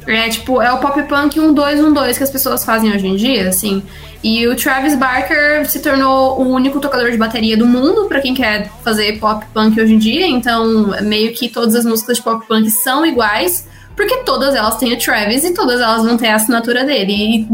É 0.07 0.29
tipo, 0.29 0.61
é 0.61 0.71
o 0.71 0.77
pop 0.77 1.03
punk 1.03 1.37
1212 1.37 2.17
que 2.17 2.23
as 2.23 2.29
pessoas 2.29 2.63
fazem 2.63 2.93
hoje 2.93 3.07
em 3.07 3.17
dia, 3.17 3.49
assim. 3.49 3.83
E 4.25 4.47
o 4.47 4.55
Travis 4.55 4.95
Barker 4.95 5.69
se 5.69 5.79
tornou 5.79 6.41
o 6.41 6.47
único 6.47 6.79
tocador 6.79 7.11
de 7.11 7.17
bateria 7.17 7.55
do 7.55 7.67
mundo 7.67 8.05
para 8.07 8.19
quem 8.19 8.33
quer 8.33 8.71
fazer 8.83 9.19
pop 9.19 9.45
punk 9.53 9.79
hoje 9.79 9.93
em 9.93 9.99
dia. 9.99 10.25
Então, 10.25 10.95
meio 11.03 11.31
que 11.31 11.47
todas 11.47 11.75
as 11.75 11.85
músicas 11.85 12.17
de 12.17 12.23
pop 12.23 12.43
punk 12.47 12.67
são 12.71 13.05
iguais, 13.05 13.67
porque 13.95 14.23
todas 14.23 14.55
elas 14.55 14.77
têm 14.77 14.91
o 14.93 14.97
Travis 14.97 15.43
e 15.43 15.53
todas 15.53 15.79
elas 15.79 16.03
vão 16.03 16.17
ter 16.17 16.29
a 16.29 16.37
assinatura 16.37 16.83
dele. 16.83 17.13
E, 17.13 17.47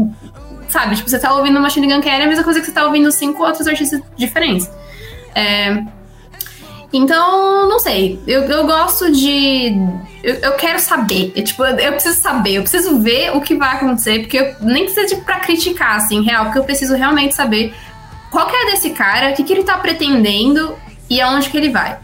sabe, 0.70 0.96
tipo, 0.96 1.10
você 1.10 1.18
tá 1.18 1.34
ouvindo 1.34 1.60
Machine 1.60 1.92
Gun 1.92 2.00
Kelly 2.00 2.22
é 2.22 2.24
a 2.24 2.28
mesma 2.28 2.42
coisa 2.42 2.58
que 2.58 2.64
você 2.64 2.72
tá 2.72 2.86
ouvindo 2.86 3.12
cinco 3.12 3.44
outros 3.44 3.68
artistas 3.68 4.00
diferentes. 4.16 4.66
É, 5.34 5.84
então, 6.92 7.68
não 7.68 7.78
sei. 7.78 8.20
Eu, 8.26 8.42
eu 8.42 8.66
gosto 8.66 9.10
de. 9.10 9.72
Eu, 10.22 10.34
eu 10.34 10.52
quero 10.52 10.78
saber. 10.78 11.32
Eu, 11.34 11.42
tipo, 11.42 11.64
eu 11.64 11.92
preciso 11.92 12.20
saber, 12.20 12.54
eu 12.54 12.62
preciso 12.62 13.00
ver 13.00 13.34
o 13.34 13.40
que 13.40 13.54
vai 13.54 13.76
acontecer, 13.76 14.20
porque 14.20 14.38
eu, 14.38 14.54
nem 14.60 14.84
que 14.84 14.92
seja 14.92 15.16
pra 15.16 15.40
criticar, 15.40 15.96
assim, 15.96 16.22
real, 16.22 16.44
porque 16.44 16.58
eu 16.58 16.64
preciso 16.64 16.94
realmente 16.94 17.34
saber 17.34 17.74
qual 18.30 18.46
que 18.46 18.54
é 18.54 18.66
desse 18.66 18.90
cara, 18.90 19.30
o 19.30 19.34
que, 19.34 19.42
que 19.42 19.52
ele 19.52 19.64
tá 19.64 19.78
pretendendo 19.78 20.76
e 21.08 21.20
aonde 21.20 21.48
que 21.48 21.56
ele 21.56 21.70
vai. 21.70 21.98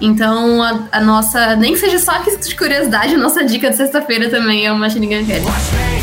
Então, 0.00 0.62
a, 0.62 0.88
a 0.92 1.00
nossa. 1.00 1.56
Nem 1.56 1.72
que 1.72 1.78
seja 1.78 1.98
só 1.98 2.18
de 2.18 2.54
curiosidade, 2.54 3.14
a 3.14 3.18
nossa 3.18 3.44
dica 3.44 3.70
de 3.70 3.76
sexta-feira 3.76 4.28
também 4.28 4.66
é 4.66 4.72
o 4.72 4.76
Machine 4.76 5.06
Gun 5.06 5.26
Kelly. 5.26 5.97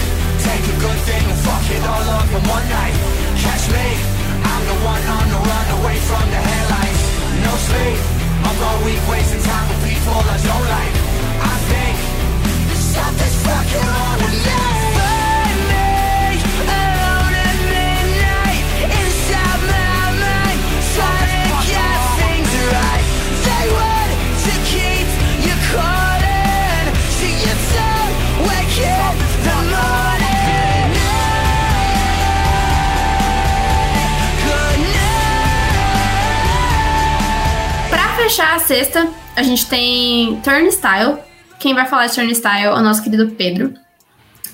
we've 8.86 9.10
wasted 9.10 9.42
time 9.42 9.68
with 9.68 9.90
people 9.90 10.14
I 10.14 10.38
don't 10.46 10.55
fechar 38.26 38.56
a 38.56 38.60
sexta, 38.60 39.08
a 39.36 39.44
gente 39.44 39.68
tem 39.68 40.40
Turnstile. 40.42 41.18
Quem 41.60 41.76
vai 41.76 41.86
falar 41.86 42.08
de 42.08 42.16
Turnstile 42.16 42.64
é 42.64 42.72
o 42.72 42.82
nosso 42.82 43.04
querido 43.04 43.28
Pedro. 43.32 43.74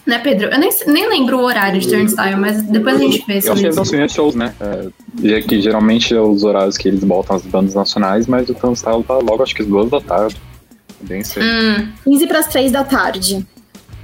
Né, 0.05 0.19
Pedro? 0.19 0.49
Eu 0.49 0.59
nem, 0.59 0.69
nem 0.87 1.09
lembro 1.09 1.37
o 1.39 1.43
horário 1.43 1.79
de 1.79 1.87
Turnstile, 1.87 2.35
mas 2.35 2.63
depois 2.63 2.95
a 2.95 2.99
gente 2.99 3.23
vê 3.25 3.35
Eu 3.35 3.53
acho 3.53 3.61
que 3.61 3.67
eles 3.67 3.75
não 3.75 3.85
são 3.85 4.09
shows, 4.09 4.35
né? 4.35 4.53
É, 4.59 4.87
já 5.23 5.41
que 5.41 5.61
geralmente 5.61 6.13
é 6.13 6.19
os 6.19 6.43
horários 6.43 6.77
que 6.77 6.87
eles 6.87 7.03
botam 7.03 7.35
as 7.35 7.43
bandas 7.43 7.75
nacionais, 7.75 8.27
mas 8.27 8.49
o 8.49 8.53
Turnstile 8.53 9.03
tá 9.03 9.17
logo, 9.17 9.41
acho 9.43 9.55
que 9.55 9.61
às 9.61 9.67
duas 9.67 9.89
da 9.89 10.01
tarde. 10.01 10.35
Bem 11.01 11.23
cedo. 11.23 11.45
Hum, 11.45 11.87
15 12.03 12.27
para 12.27 12.39
as 12.39 12.47
3 12.47 12.71
da 12.71 12.83
tarde. 12.83 13.45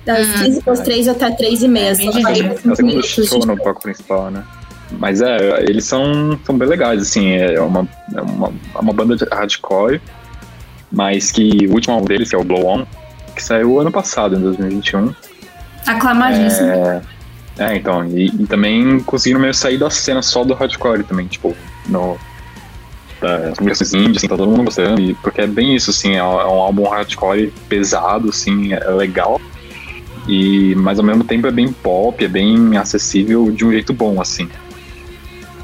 Das 0.05 0.27
15 0.41 0.62
para 0.62 0.74
as 0.74 0.79
3 0.79 1.07
até 1.09 1.31
3 1.31 1.63
e 1.63 1.67
meia. 1.67 1.95
Bem 1.95 2.12
só 2.12 2.19
É 2.19 2.71
o 2.71 2.75
segundo 2.75 3.03
show 3.03 3.45
no 3.45 3.57
palco 3.57 3.81
principal, 3.81 4.31
né? 4.31 4.43
Mas 4.91 5.22
é, 5.22 5.63
eles 5.63 5.86
são, 5.86 6.39
são 6.46 6.58
bem 6.58 6.67
legais, 6.67 7.01
assim, 7.01 7.32
é 7.32 7.60
uma, 7.60 7.88
é 8.15 8.22
uma, 8.22 8.53
é 8.75 8.79
uma 8.79 8.94
banda 8.94 9.15
de 9.15 9.25
hardcore, 9.32 10.01
mas 10.91 11.29
que 11.32 11.67
o 11.67 11.74
último 11.74 11.94
álbum 11.96 12.06
deles, 12.08 12.29
que 12.29 12.36
é 12.36 12.39
o 12.39 12.44
Blow 12.44 12.65
On, 12.65 12.86
que 13.36 13.44
saiu 13.44 13.79
ano 13.79 13.91
passado, 13.91 14.36
em 14.36 14.39
2021. 14.39 15.13
aclamadíssimo. 15.86 16.67
É, 16.70 17.01
é 17.60 17.75
então, 17.75 18.06
e, 18.08 18.27
e 18.27 18.48
também 18.48 19.00
conseguiram 19.01 19.41
meio 19.41 19.53
sair 19.53 19.77
da 19.77 19.89
cena 19.89 20.22
só 20.22 20.44
do 20.44 20.53
hardcore 20.53 21.03
também, 21.03 21.27
tipo, 21.27 21.56
no. 21.88 22.17
Das 23.20 23.58
músicas 23.60 23.96
indie, 23.96 24.17
assim, 24.17 24.27
tá 24.27 24.38
todo 24.38 24.48
mundo 24.51 24.65
gostando, 24.65 25.01
e, 25.01 25.15
porque 25.15 25.41
é 25.41 25.48
bem 25.48 25.75
isso, 25.75 25.89
assim, 25.89 26.13
é, 26.15 26.24
um- 26.24 26.39
é 26.39 26.46
um 26.46 26.62
álbum 26.62 26.88
hardcore 26.88 27.51
pesado, 27.67 28.29
assim, 28.29 28.74
é 28.74 28.79
legal, 28.91 29.41
e, 30.27 30.75
mas 30.75 31.00
ao 31.00 31.06
mesmo 31.06 31.24
tempo 31.24 31.48
é 31.48 31.51
bem 31.51 31.72
pop, 31.74 32.24
é 32.24 32.27
bem 32.27 32.77
acessível 32.77 33.51
de 33.51 33.65
um 33.65 33.72
jeito 33.72 33.91
bom, 33.91 34.22
assim. 34.22 34.48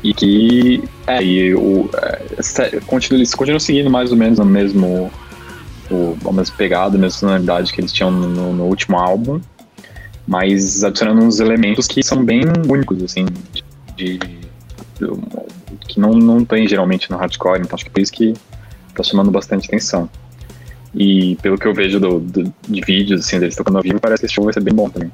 E 0.03 0.13
que, 0.13 0.83
é, 1.07 1.23
e 1.23 1.55
o, 1.55 1.89
é, 1.95 2.79
continua, 2.85 3.19
eles 3.19 3.33
continuam 3.33 3.59
seguindo 3.59 3.89
mais 3.89 4.11
ou 4.11 4.17
menos 4.17 4.37
no 4.37 4.45
mesmo, 4.45 5.09
o, 5.89 6.17
a 6.27 6.31
mesma 6.33 6.55
pegada, 6.57 6.97
a 6.97 6.99
mesma 6.99 7.17
sonoridade 7.19 7.71
que 7.71 7.79
eles 7.79 7.93
tinham 7.93 8.11
no, 8.11 8.53
no 8.53 8.63
último 8.65 8.97
álbum, 8.97 9.39
mas 10.27 10.83
adicionando 10.83 11.23
uns 11.23 11.39
elementos 11.39 11.87
que 11.87 12.03
são 12.03 12.23
bem 12.23 12.41
únicos, 12.69 13.01
assim, 13.01 13.25
de, 13.95 14.17
de- 14.17 14.43
que 15.87 15.99
não, 15.99 16.11
não 16.11 16.43
tem 16.45 16.67
geralmente 16.67 17.09
no 17.09 17.17
hardcore, 17.17 17.61
então 17.61 17.75
acho 17.75 17.85
que 17.85 17.91
por 17.91 18.01
isso 18.01 18.11
que 18.11 18.33
tá 18.93 19.03
chamando 19.03 19.31
bastante 19.31 19.67
atenção. 19.67 20.09
E 20.93 21.35
pelo 21.41 21.57
que 21.57 21.65
eu 21.65 21.73
vejo 21.73 21.99
do, 21.99 22.19
do- 22.19 22.53
de 22.67 22.81
vídeos, 22.81 23.21
assim, 23.21 23.39
deles 23.39 23.55
tocando 23.55 23.77
ao 23.77 23.83
vivo, 23.83 23.99
parece 24.01 24.19
que 24.21 24.25
esse 24.25 24.35
show 24.35 24.43
vai 24.43 24.53
ser 24.53 24.61
bem 24.61 24.73
bom 24.73 24.89
também. 24.89 25.11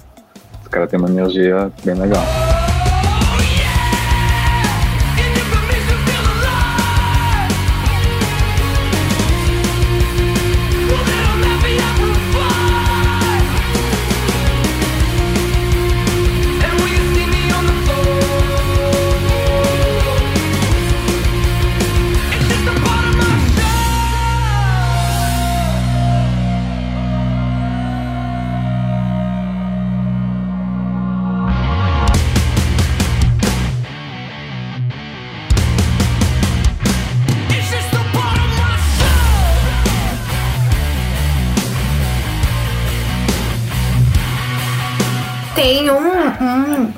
Os 0.61 0.67
caras 0.67 0.89
têm 0.89 0.99
uma 0.99 1.09
energia 1.09 1.71
bem 1.85 1.95
legal. 1.95 2.23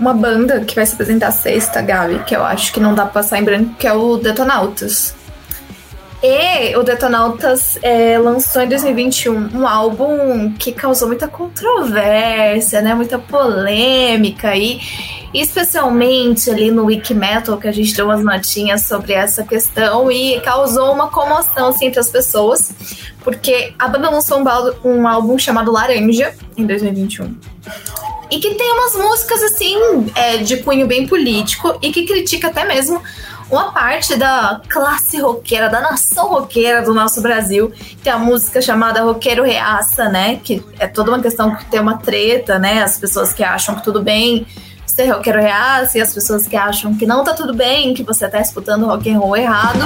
Uma 0.02 0.16
banda 0.16 0.62
que 0.62 0.74
vai 0.74 0.84
se 0.84 0.96
apresentar 0.96 1.32
sexta, 1.32 1.80
Gabi, 1.80 2.24
que 2.26 2.36
eu 2.36 2.44
acho 2.44 2.74
que 2.74 2.80
não 2.80 2.96
dá 2.96 3.04
pra 3.04 3.22
passar 3.22 3.40
em 3.40 3.44
branco, 3.44 3.76
que 3.76 3.86
é 3.86 3.94
o 3.94 4.18
Detonautas. 4.18 5.14
E 6.24 6.76
o 6.76 6.84
Detonautas 6.84 7.78
é, 7.84 8.18
lançou 8.18 8.64
em 8.64 8.68
2021 8.68 9.58
um 9.58 9.68
álbum 9.68 10.54
que 10.54 10.72
causou 10.72 11.08
muita 11.08 11.28
controvérsia, 11.28 12.82
né? 12.82 12.94
Muita 12.94 13.18
polêmica 13.18 14.56
e 14.56 14.80
especialmente 15.34 16.50
ali 16.50 16.70
no 16.72 16.86
Wiki 16.86 17.14
Metal, 17.14 17.58
que 17.58 17.68
a 17.68 17.72
gente 17.72 17.96
deu 17.96 18.06
umas 18.06 18.24
notinhas 18.24 18.84
sobre 18.84 19.14
essa 19.14 19.44
questão 19.44 20.12
e 20.12 20.40
causou 20.42 20.92
uma 20.94 21.10
comoção 21.10 21.70
assim, 21.70 21.88
entre 21.88 22.00
as 22.00 22.12
pessoas, 22.12 22.72
porque 23.24 23.74
a 23.80 23.88
banda 23.88 24.10
lançou 24.10 24.40
um, 24.40 24.90
um 24.90 25.08
álbum 25.08 25.38
chamado 25.40 25.72
Laranja 25.72 26.34
em 26.58 26.66
2021 26.66 27.36
e 28.32 28.40
que 28.40 28.56
tem 28.56 28.72
umas 28.72 28.96
músicas 28.96 29.44
assim 29.44 29.76
é, 30.16 30.38
de 30.38 30.58
cunho 30.58 30.88
bem 30.88 31.06
político 31.06 31.78
e 31.82 31.92
que 31.92 32.06
critica 32.06 32.48
até 32.48 32.64
mesmo 32.66 33.02
uma 33.50 33.74
parte 33.74 34.16
da 34.16 34.62
classe 34.70 35.20
roqueira, 35.20 35.70
da 35.70 35.82
nação 35.82 36.30
roqueira 36.30 36.82
do 36.82 36.94
nosso 36.94 37.22
Brasil. 37.22 37.70
Tem 38.02 38.14
a 38.14 38.18
música 38.18 38.62
chamada 38.62 39.04
Roqueiro 39.04 39.44
Reaça, 39.44 40.08
né? 40.08 40.40
Que 40.42 40.64
é 40.80 40.88
toda 40.88 41.12
uma 41.12 41.20
questão 41.20 41.54
que 41.54 41.66
tem 41.66 41.82
uma 41.82 41.98
treta, 41.98 42.58
né? 42.58 42.82
As 42.82 42.98
pessoas 42.98 43.34
que 43.34 43.44
acham 43.44 43.76
que 43.76 43.84
tudo 43.84 44.02
bem 44.02 44.48
ser 44.86 45.10
roqueiro 45.10 45.40
reaça 45.40 45.98
e 45.98 46.02
as 46.02 46.14
pessoas 46.14 46.46
que 46.46 46.56
acham 46.56 46.96
que 46.96 47.06
não 47.06 47.24
tá 47.24 47.34
tudo 47.34 47.54
bem, 47.54 47.94
que 47.94 48.04
você 48.04 48.28
tá 48.28 48.42
escutando 48.42 48.86
rock 48.86 49.10
and 49.10 49.20
roll 49.20 49.38
errado. 49.38 49.80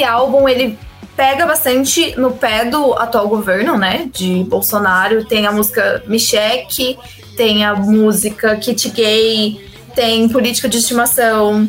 Esse 0.00 0.04
álbum, 0.04 0.48
ele 0.48 0.78
pega 1.14 1.44
bastante 1.44 2.18
no 2.18 2.32
pé 2.32 2.64
do 2.64 2.94
atual 2.94 3.28
governo, 3.28 3.76
né? 3.76 4.08
De 4.12 4.42
Bolsonaro. 4.44 5.24
Tem 5.24 5.46
a 5.46 5.52
música 5.52 6.02
Me 6.06 6.18
Cheque, 6.18 6.98
tem 7.36 7.64
a 7.64 7.74
música 7.74 8.56
Kit 8.56 8.88
Gay, 8.90 9.60
tem 9.94 10.28
Política 10.28 10.68
de 10.68 10.78
Estimação, 10.78 11.68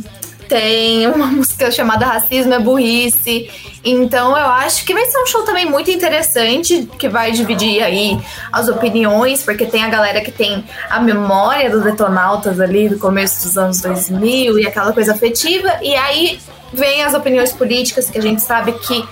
tem 0.52 1.08
uma 1.08 1.28
música 1.32 1.72
chamada 1.72 2.06
Racismo 2.06 2.54
é 2.54 2.60
Burrice. 2.60 3.50
Então 3.86 4.32
eu 4.38 4.46
acho 4.48 4.84
que 4.86 4.94
vai 4.94 5.06
ser 5.06 5.18
um 5.18 5.26
show 5.26 5.44
também 5.44 5.66
muito 5.66 5.90
interessante, 5.90 6.88
que 7.00 7.08
vai 7.08 7.32
dividir 7.32 7.82
aí 7.82 8.20
as 8.52 8.68
opiniões, 8.68 9.42
porque 9.44 9.66
tem 9.66 9.82
a 9.84 9.88
galera 9.88 10.20
que 10.20 10.32
tem 10.32 10.64
a 10.90 11.00
memória 11.00 11.70
dos 11.70 11.84
detonautas 11.84 12.60
ali 12.60 12.90
do 12.90 13.00
começo 13.00 13.48
dos 13.48 13.58
anos 13.58 13.80
2000 13.82 14.60
e 14.60 14.68
aquela 14.68 14.92
coisa 14.92 15.14
afetiva, 15.14 15.80
e 15.82 15.96
aí 15.96 16.38
vem 16.74 17.02
as 17.02 17.14
opiniões 17.14 17.54
políticas 17.54 18.10
que 18.10 18.18
a 18.18 18.22
gente 18.22 18.42
sabe 18.42 18.74
que 18.74 19.04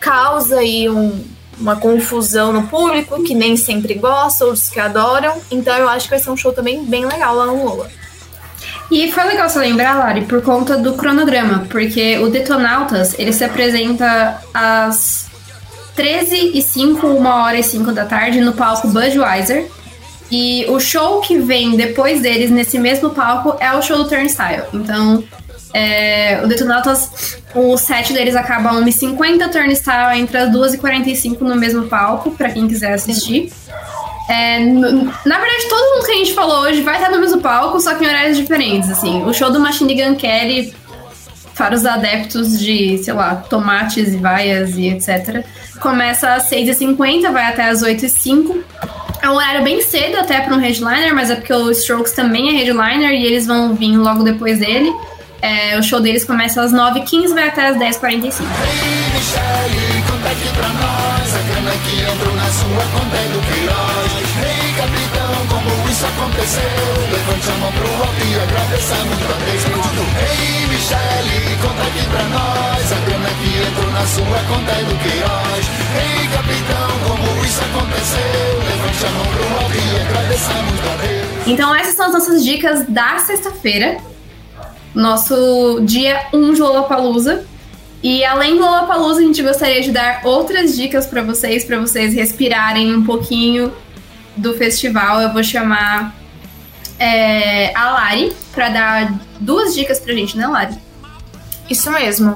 causa 0.00 0.58
aí 0.58 0.88
um- 0.90 1.24
uma 1.58 1.76
confusão 1.76 2.52
no 2.52 2.66
público, 2.66 3.22
que 3.22 3.34
nem 3.34 3.56
sempre 3.56 3.94
gosta, 3.94 4.44
outros 4.44 4.68
que 4.68 4.78
adoram. 4.80 5.40
Então 5.50 5.74
eu 5.76 5.88
acho 5.88 6.04
que 6.04 6.10
vai 6.10 6.18
ser 6.18 6.28
um 6.30 6.36
show 6.36 6.52
também 6.52 6.84
bem 6.84 7.06
legal 7.06 7.34
lá 7.34 7.46
no 7.46 7.64
Lola. 7.64 7.88
E 8.90 9.10
foi 9.10 9.24
legal 9.24 9.48
você 9.48 9.58
lembrar, 9.58 9.98
Lari, 9.98 10.22
por 10.22 10.42
conta 10.42 10.76
do 10.76 10.94
cronograma, 10.94 11.66
porque 11.68 12.18
o 12.18 12.28
Detonautas, 12.28 13.18
ele 13.18 13.32
se 13.32 13.44
apresenta 13.44 14.40
às 14.54 15.26
13 15.96 16.52
e 16.54 16.62
5, 16.62 17.06
1 17.06 17.26
hora 17.26 17.58
e 17.58 17.62
5 17.64 17.90
da 17.90 18.04
tarde, 18.04 18.40
no 18.40 18.52
palco 18.52 18.88
Budweiser. 18.88 19.68
E 20.30 20.66
o 20.68 20.78
show 20.78 21.20
que 21.20 21.38
vem 21.38 21.76
depois 21.76 22.20
deles, 22.20 22.50
nesse 22.50 22.78
mesmo 22.78 23.10
palco, 23.10 23.56
é 23.60 23.72
o 23.72 23.82
show 23.82 23.96
do 23.96 24.08
Turnstile. 24.08 24.64
Então, 24.72 25.22
é, 25.72 26.40
o 26.44 26.46
Detonautas, 26.46 27.38
o 27.54 27.76
set 27.76 28.12
deles 28.12 28.36
acaba 28.36 28.70
às 28.70 28.76
1h50, 28.84 29.50
Turnstile 29.50 30.18
entra 30.18 30.44
às 30.44 30.50
2h45 30.50 31.40
no 31.40 31.56
mesmo 31.56 31.86
palco, 31.86 32.30
pra 32.32 32.50
quem 32.50 32.66
quiser 32.68 32.92
assistir. 32.92 33.52
É, 34.28 34.58
na 34.58 35.38
verdade, 35.38 35.68
todo 35.68 35.94
mundo 35.94 36.06
que 36.06 36.12
a 36.12 36.16
gente 36.16 36.34
falou 36.34 36.62
hoje 36.62 36.82
vai 36.82 36.96
estar 36.96 37.10
no 37.10 37.20
mesmo 37.20 37.40
palco, 37.40 37.80
só 37.80 37.94
que 37.94 38.04
em 38.04 38.08
horários 38.08 38.36
diferentes, 38.36 38.90
assim. 38.90 39.22
O 39.24 39.32
show 39.32 39.50
do 39.52 39.60
Machine 39.60 39.94
Gun 39.94 40.16
Kelly, 40.16 40.74
para 41.54 41.74
os 41.74 41.86
adeptos 41.86 42.58
de, 42.58 42.98
sei 42.98 43.14
lá, 43.14 43.36
tomates 43.36 44.12
e 44.12 44.16
vaias 44.16 44.76
e 44.76 44.88
etc., 44.88 45.44
começa 45.80 46.34
às 46.34 46.50
6h50, 46.50 47.30
vai 47.30 47.44
até 47.44 47.68
às 47.68 47.82
8h05. 47.82 48.56
É 49.22 49.30
um 49.30 49.34
horário 49.34 49.62
bem 49.62 49.80
cedo 49.80 50.16
até 50.16 50.40
para 50.40 50.54
um 50.54 50.58
headliner, 50.58 51.14
mas 51.14 51.30
é 51.30 51.36
porque 51.36 51.52
o 51.52 51.70
Strokes 51.70 52.12
também 52.12 52.48
é 52.50 52.64
headliner 52.64 53.12
e 53.12 53.24
eles 53.24 53.46
vão 53.46 53.74
vir 53.74 53.96
logo 53.96 54.22
depois 54.22 54.58
dele. 54.58 54.92
É, 55.42 55.78
o 55.78 55.82
show 55.82 56.00
deles 56.00 56.24
começa 56.24 56.62
às 56.62 56.72
9h15 56.72 57.34
vai 57.34 57.48
até 57.48 57.68
às 57.68 57.76
10h45. 57.76 58.40
Michele, 59.12 60.02
conta 60.08 60.28
aqui 60.30 60.48
pra 60.56 60.68
nós 60.68 61.34
A 61.34 61.40
grana 61.46 61.72
que 61.84 62.00
entrou 62.00 62.34
na 62.34 62.48
sua 62.50 62.84
conta 62.92 63.16
é 63.16 63.28
do 63.32 63.40
Queiroz 63.46 64.12
Ei, 64.42 64.72
capitão, 64.76 65.46
como 65.48 65.88
isso 65.88 66.06
aconteceu? 66.06 66.62
Levante 67.12 67.50
a 67.50 67.54
mão 67.56 67.72
pro 67.72 67.88
alto 68.02 68.22
e 68.24 68.34
agradeçamos 68.40 69.18
pra 69.18 69.36
vez 69.44 69.62
Ei, 69.66 70.66
Michele, 70.66 71.56
conta 71.62 71.82
aqui 71.82 72.04
pra 72.08 72.24
nós 72.24 72.92
A 72.92 72.98
grana 73.06 73.30
que 73.40 73.50
entrou 73.68 73.90
na 73.92 74.06
sua 74.06 74.38
conta 74.48 74.72
é 74.72 74.82
do 74.84 74.96
Queiroz 75.04 75.64
Ei, 75.96 76.28
capitão, 76.28 76.88
como 77.06 77.44
isso 77.44 77.60
aconteceu? 77.60 78.58
Levante 78.68 79.06
a 79.06 79.10
mão 79.10 79.26
pro 79.26 79.44
alto 79.62 79.76
e 79.76 80.00
agradeçamos 80.00 80.80
pra 80.80 80.96
Deus 80.96 81.46
Então 81.46 81.74
essas 81.74 81.94
são 81.94 82.06
as 82.06 82.12
nossas 82.12 82.44
dicas 82.44 82.86
da 82.88 83.18
sexta-feira. 83.18 83.96
Nosso 84.96 85.80
dia 85.82 86.26
1 86.32 86.54
de 86.54 86.60
Lollapalooza. 86.62 87.44
E 88.02 88.24
além 88.24 88.56
do 88.56 88.62
Lollapalooza, 88.62 89.20
a 89.20 89.22
gente 89.22 89.42
gostaria 89.42 89.82
de 89.82 89.92
dar 89.92 90.22
outras 90.24 90.74
dicas 90.74 91.06
para 91.06 91.22
vocês, 91.22 91.66
para 91.66 91.78
vocês 91.78 92.14
respirarem 92.14 92.94
um 92.94 93.04
pouquinho 93.04 93.70
do 94.34 94.54
festival. 94.54 95.20
Eu 95.20 95.34
vou 95.34 95.44
chamar 95.44 96.16
é, 96.98 97.76
a 97.76 97.90
Lari 97.90 98.32
para 98.54 98.70
dar 98.70 99.14
duas 99.38 99.74
dicas 99.74 100.00
pra 100.00 100.14
gente, 100.14 100.34
né, 100.34 100.46
Lari? 100.46 100.78
Isso 101.68 101.90
mesmo. 101.90 102.34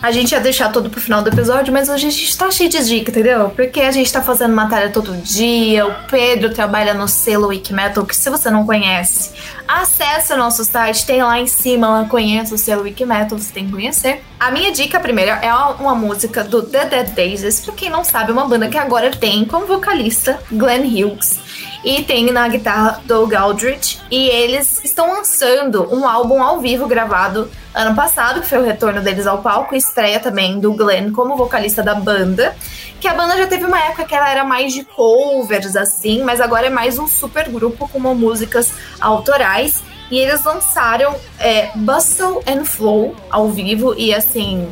A 0.00 0.12
gente 0.12 0.30
ia 0.30 0.40
deixar 0.40 0.70
tudo 0.70 0.88
pro 0.88 1.00
final 1.00 1.22
do 1.22 1.28
episódio, 1.28 1.72
mas 1.72 1.88
hoje 1.88 2.06
a 2.06 2.10
gente 2.10 2.38
tá 2.38 2.50
cheio 2.52 2.70
de 2.70 2.84
dica, 2.84 3.10
entendeu? 3.10 3.50
Porque 3.50 3.80
a 3.80 3.90
gente 3.90 4.12
tá 4.12 4.22
fazendo 4.22 4.54
matéria 4.54 4.90
todo 4.90 5.12
dia, 5.16 5.84
o 5.86 5.92
Pedro 6.08 6.54
trabalha 6.54 6.94
no 6.94 7.08
selo 7.08 7.48
Wikimetal, 7.48 8.06
que 8.06 8.14
se 8.14 8.30
você 8.30 8.48
não 8.48 8.64
conhece, 8.64 9.32
acesse 9.66 10.32
o 10.32 10.36
nosso 10.36 10.64
site, 10.64 11.04
tem 11.04 11.20
lá 11.20 11.40
em 11.40 11.48
cima, 11.48 12.06
conheça 12.08 12.54
o 12.54 12.58
selo 12.58 12.82
Wikimetal, 12.82 13.36
você 13.36 13.52
tem 13.52 13.66
que 13.66 13.72
conhecer. 13.72 14.22
A 14.38 14.52
minha 14.52 14.70
dica 14.70 15.00
primeira 15.00 15.32
é 15.42 15.52
uma 15.52 15.96
música 15.96 16.44
do 16.44 16.62
The 16.62 16.84
Dead 16.84 17.08
Daisies, 17.10 17.60
pra 17.60 17.74
quem 17.74 17.90
não 17.90 18.04
sabe, 18.04 18.30
é 18.30 18.32
uma 18.32 18.46
banda 18.46 18.68
que 18.68 18.78
agora 18.78 19.10
tem 19.10 19.44
como 19.44 19.66
vocalista 19.66 20.38
Glenn 20.52 20.84
Hughes 20.86 21.47
e 21.84 22.02
tem 22.02 22.30
na 22.32 22.48
guitarra 22.48 23.00
Doug 23.04 23.34
Aldrich. 23.34 24.00
E 24.10 24.28
eles 24.28 24.84
estão 24.84 25.08
lançando 25.08 25.92
um 25.94 26.06
álbum 26.06 26.42
ao 26.42 26.60
vivo 26.60 26.86
gravado 26.86 27.50
ano 27.74 27.94
passado, 27.94 28.40
que 28.40 28.46
foi 28.46 28.58
o 28.58 28.64
retorno 28.64 29.00
deles 29.00 29.26
ao 29.26 29.38
palco, 29.38 29.74
e 29.74 29.78
estreia 29.78 30.18
também 30.18 30.58
do 30.58 30.72
Glenn 30.72 31.12
como 31.12 31.36
vocalista 31.36 31.82
da 31.82 31.94
banda. 31.94 32.56
Que 33.00 33.06
a 33.06 33.14
banda 33.14 33.36
já 33.36 33.46
teve 33.46 33.64
uma 33.64 33.78
época 33.80 34.04
que 34.04 34.14
ela 34.14 34.28
era 34.28 34.44
mais 34.44 34.72
de 34.72 34.84
covers, 34.84 35.76
assim, 35.76 36.22
mas 36.24 36.40
agora 36.40 36.66
é 36.66 36.70
mais 36.70 36.98
um 36.98 37.06
super 37.06 37.48
grupo 37.48 37.88
com 37.88 38.00
músicas 38.00 38.72
autorais. 39.00 39.82
E 40.10 40.18
eles 40.18 40.42
lançaram 40.42 41.14
é, 41.38 41.70
Bustle 41.74 42.42
and 42.46 42.64
Flow 42.64 43.14
ao 43.30 43.50
vivo, 43.50 43.94
e 43.96 44.12
assim, 44.12 44.68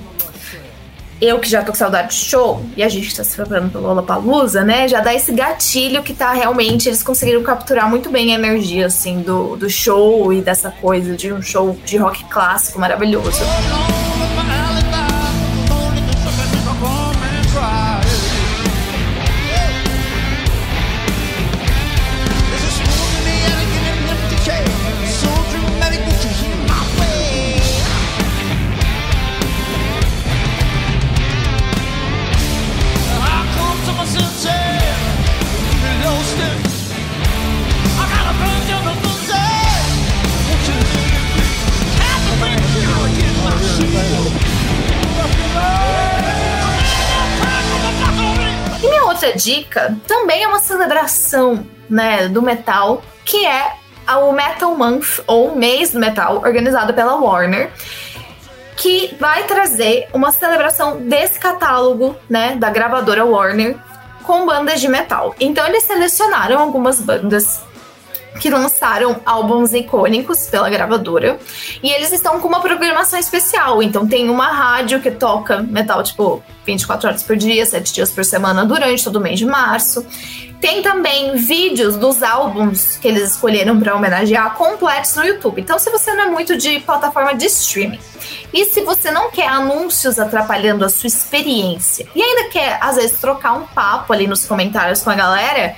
eu 1.21 1.39
que 1.39 1.49
já 1.49 1.63
tô 1.63 1.73
com 1.73 1.79
saudade 1.79 2.09
de 2.09 2.15
show, 2.15 2.65
e 2.77 2.83
a 2.83 2.89
gente 2.89 3.15
tá 3.15 3.25
se 3.25 3.35
preparando 3.37 3.71
pelo 3.71 3.85
Lollapalooza, 3.85 4.63
né? 4.63 4.87
Já 4.87 5.01
dá 5.01 5.15
esse 5.15 5.33
gatilho 5.33 6.03
que 6.03 6.13
tá 6.13 6.33
realmente. 6.33 6.89
Eles 6.89 7.03
conseguiram 7.03 7.43
capturar 7.43 7.89
muito 7.89 8.11
bem 8.11 8.33
a 8.33 8.35
energia, 8.35 8.87
assim, 8.87 9.23
do, 9.23 9.57
do 9.57 9.69
show 9.71 10.33
e 10.33 10.41
dessa 10.41 10.71
coisa 10.71 11.17
de 11.17 11.33
um 11.33 11.41
show 11.41 11.79
de 11.85 11.97
rock 11.97 12.25
clássico 12.25 12.79
maravilhoso. 12.79 13.43
E 14.83 14.86
dica 49.37 49.97
também 50.07 50.43
é 50.43 50.49
uma 50.49 50.59
celebração, 50.59 51.67
né, 51.89 52.29
do 52.29 52.43
metal, 52.43 53.03
que 53.25 53.47
é 53.47 53.75
o 54.19 54.33
Metal 54.33 54.75
Month, 54.75 55.21
ou 55.27 55.55
Mês 55.55 55.93
do 55.93 55.99
Metal, 55.99 56.37
organizado 56.37 56.95
pela 56.95 57.17
Warner, 57.17 57.71
que 58.77 59.15
vai 59.19 59.45
trazer 59.45 60.09
uma 60.13 60.33
celebração 60.33 60.99
desse 60.99 61.39
catálogo, 61.39 62.17
né, 62.29 62.57
da 62.57 62.71
gravadora 62.71 63.25
Warner, 63.25 63.77
com 64.23 64.45
bandas 64.45 64.81
de 64.81 64.89
metal. 64.89 65.35
Então 65.39 65.67
eles 65.67 65.85
selecionaram 65.85 66.59
algumas 66.59 67.01
bandas 67.01 67.63
que 68.41 68.51
lançaram 68.51 69.21
álbuns 69.25 69.73
icônicos 69.73 70.47
pela 70.49 70.69
gravadora. 70.69 71.39
E 71.83 71.91
eles 71.91 72.13
estão 72.13 72.41
com 72.41 72.49
uma 72.49 72.61
programação 72.61 73.19
especial. 73.19 73.83
Então 73.83 74.07
tem 74.07 74.29
uma 74.29 74.49
rádio 74.49 75.01
que 75.01 75.11
toca 75.11 75.63
metal, 75.63 76.03
tipo, 76.03 76.43
24 76.65 77.09
horas 77.09 77.23
por 77.23 77.37
dia, 77.37 77.65
7 77.65 77.93
dias 77.93 78.11
por 78.11 78.25
semana, 78.25 78.65
durante 78.65 79.05
todo 79.05 79.17
o 79.17 79.21
mês 79.21 79.39
de 79.39 79.47
março. 79.47 80.07
Tem 80.61 80.83
também 80.83 81.37
vídeos 81.37 81.97
dos 81.97 82.23
álbuns 82.23 82.97
que 82.97 83.07
eles 83.07 83.33
escolheram 83.33 83.79
para 83.79 83.95
homenagear 83.95 84.55
completos 84.55 85.15
no 85.15 85.25
YouTube. 85.25 85.61
Então, 85.61 85.79
se 85.79 85.91
você 85.91 86.15
não 86.15 86.25
é 86.25 86.31
muito 86.31 86.57
de 86.57 86.81
plataforma 86.81 87.35
de 87.35 87.47
streaming 87.47 88.01
e 88.53 88.65
se 88.65 88.81
você 88.81 89.11
não 89.11 89.31
quer 89.31 89.49
anúncios 89.49 90.19
atrapalhando 90.19 90.85
a 90.85 90.89
sua 90.89 91.09
experiência 91.09 92.09
e 92.15 92.23
ainda 92.23 92.49
quer, 92.49 92.79
às 92.81 92.97
vezes, 92.97 93.21
trocar 93.21 93.53
um 93.53 93.67
papo 93.67 94.13
ali 94.13 94.27
nos 94.27 94.47
comentários 94.47 95.03
com 95.03 95.11
a 95.11 95.15
galera, 95.15 95.77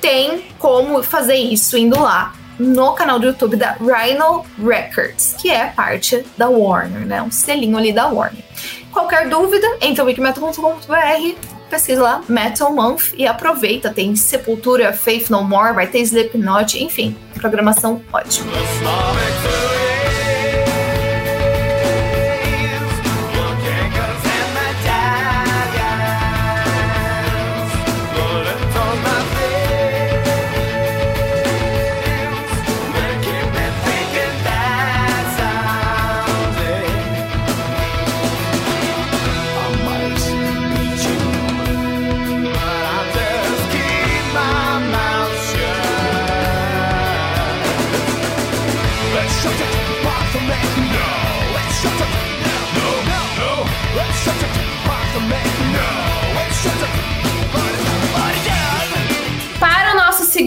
tem 0.00 0.44
como 0.58 1.02
fazer 1.02 1.36
isso 1.36 1.76
indo 1.76 2.00
lá 2.00 2.34
no 2.58 2.92
canal 2.92 3.18
do 3.18 3.26
YouTube 3.26 3.56
da 3.56 3.72
Rhino 3.72 4.44
Records, 4.58 5.34
que 5.38 5.50
é 5.50 5.66
parte 5.66 6.24
da 6.36 6.48
Warner, 6.48 7.06
né? 7.06 7.22
Um 7.22 7.30
selinho 7.30 7.78
ali 7.78 7.92
da 7.92 8.06
Warner. 8.06 8.44
Qualquer 8.92 9.28
dúvida, 9.28 9.66
entra 9.80 10.04
no 10.04 10.10
wikimetal.com.br, 10.10 11.36
pesquisa 11.70 12.02
lá 12.02 12.22
Metal 12.28 12.72
Month 12.72 13.14
e 13.16 13.26
aproveita. 13.26 13.90
Tem 13.90 14.14
Sepultura, 14.14 14.92
Faith 14.92 15.30
No 15.30 15.42
More, 15.42 15.74
vai 15.74 15.86
ter 15.86 16.00
Slipknot, 16.00 16.82
enfim, 16.82 17.16
programação 17.34 18.02
ótima. 18.12 18.52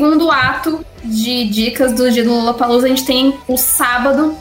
Segundo 0.03 0.29
ato 0.29 0.85
de 1.01 1.45
dicas 1.45 1.93
do 1.93 2.11
dia 2.11 2.25
do 2.25 2.33
Lollapalooza, 2.33 2.87
a 2.87 2.89
gente 2.89 3.05
tem 3.05 3.33
o 3.47 3.55
sábado. 3.55 4.35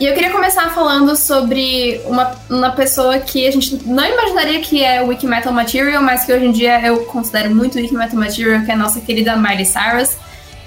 E 0.00 0.06
eu 0.06 0.14
queria 0.14 0.30
começar 0.30 0.70
falando 0.74 1.14
sobre 1.16 2.00
uma, 2.06 2.32
uma 2.48 2.70
pessoa 2.70 3.18
que 3.18 3.46
a 3.46 3.50
gente 3.52 3.78
não 3.86 4.04
imaginaria 4.04 4.60
que 4.60 4.82
é 4.82 5.02
o 5.02 5.08
Wiki 5.08 5.26
Metal 5.26 5.52
Material, 5.52 6.02
mas 6.02 6.24
que 6.24 6.32
hoje 6.32 6.46
em 6.46 6.52
dia 6.52 6.80
eu 6.80 7.04
considero 7.04 7.54
muito 7.54 7.76
Wiki 7.76 7.94
Metal 7.94 8.18
Material, 8.18 8.62
que 8.62 8.70
é 8.70 8.74
a 8.74 8.76
nossa 8.76 9.00
querida 9.02 9.36
Miley 9.36 9.66
Cyrus. 9.66 10.16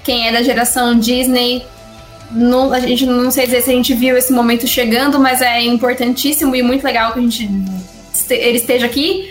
Quem 0.04 0.28
é 0.28 0.32
da 0.32 0.42
geração 0.42 0.96
Disney, 0.96 1.66
não, 2.30 2.72
a 2.72 2.78
gente 2.78 3.04
não 3.04 3.32
sei 3.32 3.46
dizer 3.46 3.62
se 3.62 3.70
a 3.70 3.74
gente 3.74 3.92
viu 3.94 4.16
esse 4.16 4.32
momento 4.32 4.66
chegando, 4.66 5.18
mas 5.18 5.42
é 5.42 5.60
importantíssimo 5.62 6.54
e 6.54 6.62
muito 6.62 6.84
legal 6.84 7.12
que 7.12 7.18
a 7.18 7.22
gente 7.22 7.50
este- 8.14 8.34
ele 8.34 8.58
esteja 8.58 8.86
aqui. 8.86 9.28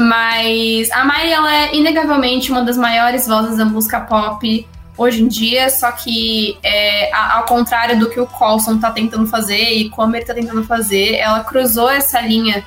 Mas 0.00 0.90
a 0.90 1.04
Miley 1.04 1.32
ela 1.32 1.54
é 1.54 1.76
inegavelmente 1.76 2.50
uma 2.50 2.62
das 2.62 2.76
maiores 2.76 3.26
vozes 3.26 3.58
da 3.58 3.64
música 3.64 4.00
pop 4.00 4.66
hoje 4.96 5.22
em 5.22 5.28
dia, 5.28 5.70
só 5.70 5.90
que 5.92 6.58
é, 6.62 7.10
ao 7.14 7.44
contrário 7.44 7.98
do 7.98 8.10
que 8.10 8.20
o 8.20 8.26
Colson 8.26 8.78
tá 8.78 8.90
tentando 8.90 9.26
fazer 9.26 9.72
e 9.72 9.88
como 9.88 10.14
ele 10.14 10.24
tá 10.24 10.34
tentando 10.34 10.62
fazer, 10.64 11.14
ela 11.14 11.40
cruzou 11.40 11.88
essa 11.88 12.20
linha 12.20 12.62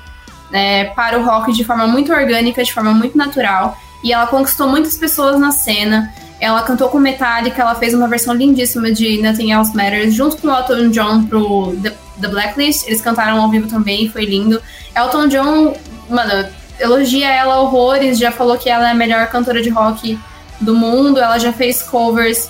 né, 0.50 0.86
para 0.86 1.20
o 1.20 1.24
rock 1.24 1.54
de 1.54 1.64
forma 1.64 1.86
muito 1.88 2.12
orgânica, 2.12 2.64
de 2.64 2.74
forma 2.74 2.92
muito 2.92 3.18
natural, 3.18 3.78
e 4.04 4.12
ela 4.12 4.28
conquistou 4.28 4.68
muitas 4.68 4.98
pessoas 4.98 5.40
na 5.40 5.52
cena. 5.52 6.14
Ela 6.40 6.62
cantou 6.64 6.90
com 6.90 7.00
Metallica, 7.00 7.62
ela 7.62 7.76
fez 7.76 7.94
uma 7.94 8.08
versão 8.08 8.34
lindíssima 8.34 8.92
de 8.92 9.22
Nothing 9.22 9.52
Else 9.52 9.76
Matters, 9.76 10.14
junto 10.14 10.38
com 10.38 10.48
o 10.48 10.52
Elton 10.52 10.90
John 10.90 11.26
pro 11.26 11.76
The, 11.82 11.94
The 12.20 12.28
Blacklist. 12.28 12.86
Eles 12.88 13.00
cantaram 13.00 13.42
ao 13.42 13.50
vivo 13.50 13.68
também, 13.68 14.10
foi 14.10 14.26
lindo. 14.26 14.62
Elton 14.96 15.28
John, 15.28 15.78
mano, 16.10 16.48
elogia 16.84 17.30
ela 17.30 17.60
horrores, 17.60 18.18
já 18.18 18.32
falou 18.32 18.58
que 18.58 18.70
ela 18.70 18.88
é 18.88 18.92
a 18.92 18.96
melhor 18.96 19.28
cantora 19.28 19.62
de 19.62 19.70
rock 19.70 20.20
do 20.60 20.76
mundo. 20.76 21.20
Ela 21.20 21.38
já 21.38 21.52
fez 21.52 21.82
covers 21.82 22.50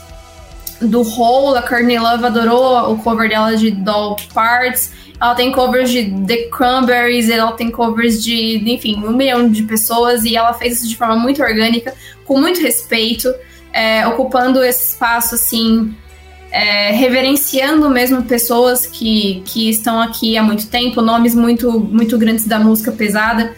do 0.82 1.02
Hole, 1.02 1.58
a 1.58 1.62
Courtney 1.62 1.98
Love 1.98 2.26
adorou 2.26 2.92
o 2.92 2.98
cover 2.98 3.30
dela 3.30 3.56
de 3.56 3.72
Doll 3.72 4.18
Parts. 4.34 4.92
Ela 5.20 5.36
tem 5.36 5.52
covers 5.52 5.90
de 5.90 6.12
The 6.28 6.50
Cranberries, 6.50 7.30
ela 7.30 7.54
tem 7.54 7.72
covers 7.72 8.22
de, 8.22 8.62
enfim, 8.70 9.02
um 9.06 9.14
milhão 9.14 9.50
de 9.50 9.64
pessoas 9.64 10.26
e 10.26 10.36
ela 10.36 10.54
fez 10.54 10.78
isso 10.78 10.90
de 10.90 10.98
forma 10.98 11.16
muito 11.16 11.42
orgânica, 11.42 11.94
com 12.26 12.40
muito 12.40 12.60
respeito, 12.60 13.34
é, 13.72 14.06
ocupando 14.08 14.64
esse 14.64 14.94
espaço, 14.94 15.36
assim, 15.36 15.96
é, 16.54 16.92
reverenciando 16.92 17.90
mesmo 17.90 18.22
pessoas 18.22 18.86
que, 18.86 19.42
que 19.44 19.72
estão 19.72 20.00
aqui 20.00 20.38
há 20.38 20.44
muito 20.44 20.68
tempo, 20.68 21.02
nomes 21.02 21.34
muito, 21.34 21.80
muito 21.80 22.16
grandes 22.16 22.46
da 22.46 22.60
música 22.60 22.92
pesada, 22.92 23.56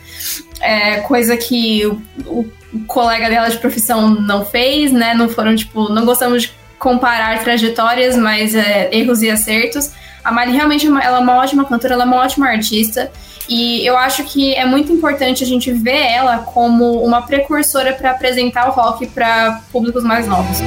é, 0.62 1.02
coisa 1.02 1.36
que 1.36 1.86
o, 1.86 2.02
o 2.26 2.50
colega 2.88 3.30
dela 3.30 3.50
de 3.50 3.58
profissão 3.58 4.10
não 4.10 4.46
fez, 4.46 4.94
né? 4.94 5.14
Não 5.14 5.28
foram, 5.28 5.54
tipo, 5.58 5.90
não 5.90 6.06
gostamos 6.06 6.44
de 6.44 6.54
comparar 6.80 7.44
trajetórias, 7.44 8.16
mas 8.16 8.56
é, 8.56 8.90
erros 8.94 9.22
e 9.22 9.30
acertos. 9.30 9.92
A 10.24 10.32
Miley 10.32 10.56
realmente 10.56 10.88
é 10.88 10.90
ela 10.90 11.18
é 11.18 11.20
uma 11.20 11.36
ótima 11.36 11.66
cantora, 11.66 11.96
ela 11.96 12.04
é 12.04 12.08
uma 12.08 12.18
ótima 12.18 12.48
artista. 12.48 13.12
E 13.50 13.86
eu 13.86 13.98
acho 13.98 14.24
que 14.24 14.56
é 14.56 14.66
muito 14.66 14.92
importante 14.92 15.44
a 15.44 15.48
gente 15.48 15.72
ver 15.72 16.02
ela 16.02 16.40
como 16.40 17.04
uma 17.04 17.22
precursora 17.22 17.94
para 17.94 18.12
apresentar 18.12 18.70
o 18.70 18.72
rock 18.72 19.06
para 19.08 19.62
públicos 19.72 20.04
mais 20.04 20.26
novos. 20.28 20.62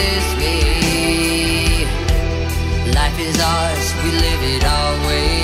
this 0.00 0.26
way. 0.40 1.84
Life 2.98 3.18
is 3.28 3.36
ours, 3.40 3.86
we 4.02 4.10
live 4.24 4.42
it 4.54 4.64
our 4.64 4.92
way. 5.06 5.39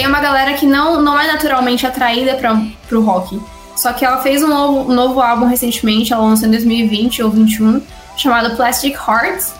Tem 0.00 0.06
uma 0.06 0.20
galera 0.20 0.54
que 0.54 0.64
não, 0.64 1.02
não 1.02 1.20
é 1.20 1.26
naturalmente 1.26 1.86
atraída 1.86 2.34
para 2.34 2.58
pro 2.88 3.02
rock. 3.02 3.38
Só 3.76 3.92
que 3.92 4.02
ela 4.02 4.22
fez 4.22 4.42
um 4.42 4.48
novo, 4.48 4.90
um 4.90 4.94
novo 4.94 5.20
álbum 5.20 5.46
recentemente, 5.46 6.10
ela 6.10 6.22
lançou 6.22 6.48
em 6.48 6.50
2020 6.52 7.22
ou 7.22 7.28
2021, 7.30 7.82
chamado 8.16 8.56
Plastic 8.56 8.94
Hearts. 8.94 9.59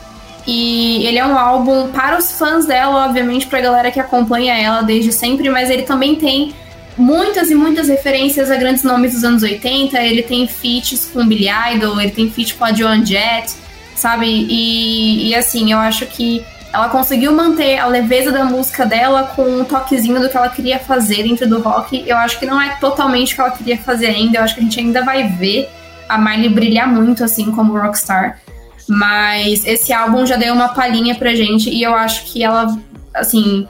E 0.52 1.06
ele 1.06 1.16
é 1.16 1.24
um 1.24 1.38
álbum 1.38 1.92
para 1.92 2.18
os 2.18 2.32
fãs 2.32 2.66
dela, 2.66 3.06
obviamente, 3.06 3.46
pra 3.46 3.60
galera 3.60 3.88
que 3.88 4.00
acompanha 4.00 4.52
ela 4.58 4.82
desde 4.82 5.12
sempre, 5.12 5.48
mas 5.48 5.70
ele 5.70 5.82
também 5.82 6.16
tem 6.16 6.52
muitas 6.98 7.52
e 7.52 7.54
muitas 7.54 7.86
referências 7.86 8.50
a 8.50 8.56
grandes 8.56 8.82
nomes 8.82 9.12
dos 9.12 9.22
anos 9.22 9.44
80. 9.44 9.96
Ele 10.02 10.24
tem 10.24 10.48
feats 10.48 11.08
com 11.14 11.24
Billy 11.24 11.46
Idol, 11.72 12.00
ele 12.00 12.10
tem 12.10 12.28
feat 12.28 12.54
com 12.54 12.64
a 12.64 12.72
Joan 12.72 13.06
Jett, 13.06 13.54
sabe? 13.94 14.26
E, 14.26 15.28
e 15.28 15.34
assim, 15.36 15.70
eu 15.70 15.78
acho 15.78 16.04
que 16.06 16.44
ela 16.72 16.88
conseguiu 16.88 17.30
manter 17.30 17.78
a 17.78 17.86
leveza 17.86 18.32
da 18.32 18.44
música 18.44 18.84
dela 18.84 19.30
com 19.36 19.42
um 19.42 19.64
toquezinho 19.64 20.20
do 20.20 20.28
que 20.28 20.36
ela 20.36 20.48
queria 20.48 20.80
fazer 20.80 21.22
dentro 21.22 21.48
do 21.48 21.60
rock. 21.60 22.02
Eu 22.04 22.16
acho 22.16 22.40
que 22.40 22.46
não 22.46 22.60
é 22.60 22.70
totalmente 22.80 23.34
o 23.34 23.36
que 23.36 23.40
ela 23.40 23.50
queria 23.52 23.78
fazer 23.78 24.06
ainda. 24.06 24.38
Eu 24.38 24.42
acho 24.42 24.56
que 24.56 24.60
a 24.60 24.64
gente 24.64 24.80
ainda 24.80 25.04
vai 25.04 25.28
ver 25.28 25.68
a 26.08 26.18
Miley 26.18 26.48
brilhar 26.48 26.88
muito, 26.88 27.22
assim, 27.22 27.52
como 27.52 27.78
rockstar. 27.78 28.40
Mas 28.88 29.64
esse 29.64 29.92
álbum 29.92 30.26
já 30.26 30.36
deu 30.36 30.52
uma 30.52 30.70
palhinha 30.70 31.14
pra 31.14 31.34
gente 31.34 31.70
e 31.70 31.82
eu 31.82 31.94
acho 31.94 32.24
que 32.24 32.42
ela, 32.42 32.76
assim, 33.14 33.66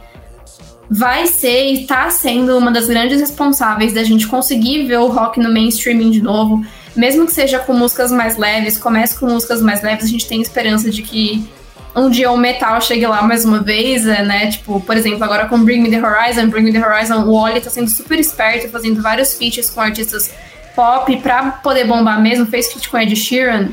vai 0.90 1.26
ser 1.26 1.72
e 1.72 1.86
tá 1.86 2.10
sendo 2.10 2.56
uma 2.58 2.70
das 2.70 2.88
grandes 2.88 3.20
responsáveis 3.20 3.92
da 3.92 4.02
gente 4.02 4.26
conseguir 4.26 4.86
ver 4.86 4.98
o 4.98 5.06
rock 5.06 5.38
no 5.38 5.52
mainstreaming 5.52 6.10
de 6.10 6.20
novo. 6.20 6.64
Mesmo 6.96 7.26
que 7.26 7.32
seja 7.32 7.60
com 7.60 7.72
músicas 7.72 8.10
mais 8.10 8.36
leves, 8.36 8.76
comece 8.76 9.18
com 9.18 9.26
músicas 9.26 9.62
mais 9.62 9.82
leves, 9.82 10.06
a 10.06 10.08
gente 10.08 10.26
tem 10.26 10.42
esperança 10.42 10.90
de 10.90 11.02
que 11.02 11.48
um 11.94 12.08
dia 12.08 12.30
o 12.30 12.36
metal 12.36 12.80
chegue 12.80 13.06
lá 13.06 13.22
mais 13.22 13.44
uma 13.44 13.60
vez, 13.60 14.06
é, 14.06 14.22
né? 14.22 14.50
Tipo, 14.50 14.80
por 14.80 14.96
exemplo, 14.96 15.22
agora 15.22 15.46
com 15.46 15.62
Bring 15.62 15.80
Me 15.80 15.90
The 15.90 16.04
Horizon, 16.04 16.48
Bring 16.48 16.62
Me 16.62 16.72
The 16.72 16.84
Horizon, 16.84 17.24
o 17.24 17.34
Oli 17.34 17.60
tá 17.60 17.70
sendo 17.70 17.90
super 17.90 18.18
esperto, 18.18 18.68
fazendo 18.68 19.02
vários 19.02 19.34
feats 19.34 19.70
com 19.70 19.80
artistas 19.80 20.30
pop 20.74 21.16
pra 21.18 21.50
poder 21.50 21.84
bombar 21.86 22.20
mesmo. 22.20 22.46
Fez 22.46 22.72
feat 22.72 22.88
com 22.88 22.98
Ed 22.98 23.14
Sheeran, 23.14 23.68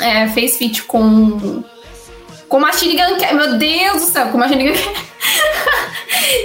é, 0.00 0.28
fez 0.28 0.56
feat 0.56 0.82
com... 0.84 1.62
Com 2.48 2.60
Machine 2.60 2.96
Gun 2.96 3.16
Kelly, 3.16 3.34
meu 3.34 3.56
Deus 3.56 4.02
do 4.02 4.12
céu, 4.12 4.28
com 4.28 4.36
Machine 4.36 4.68
Gun 4.68 4.74
Kelly. 4.74 4.96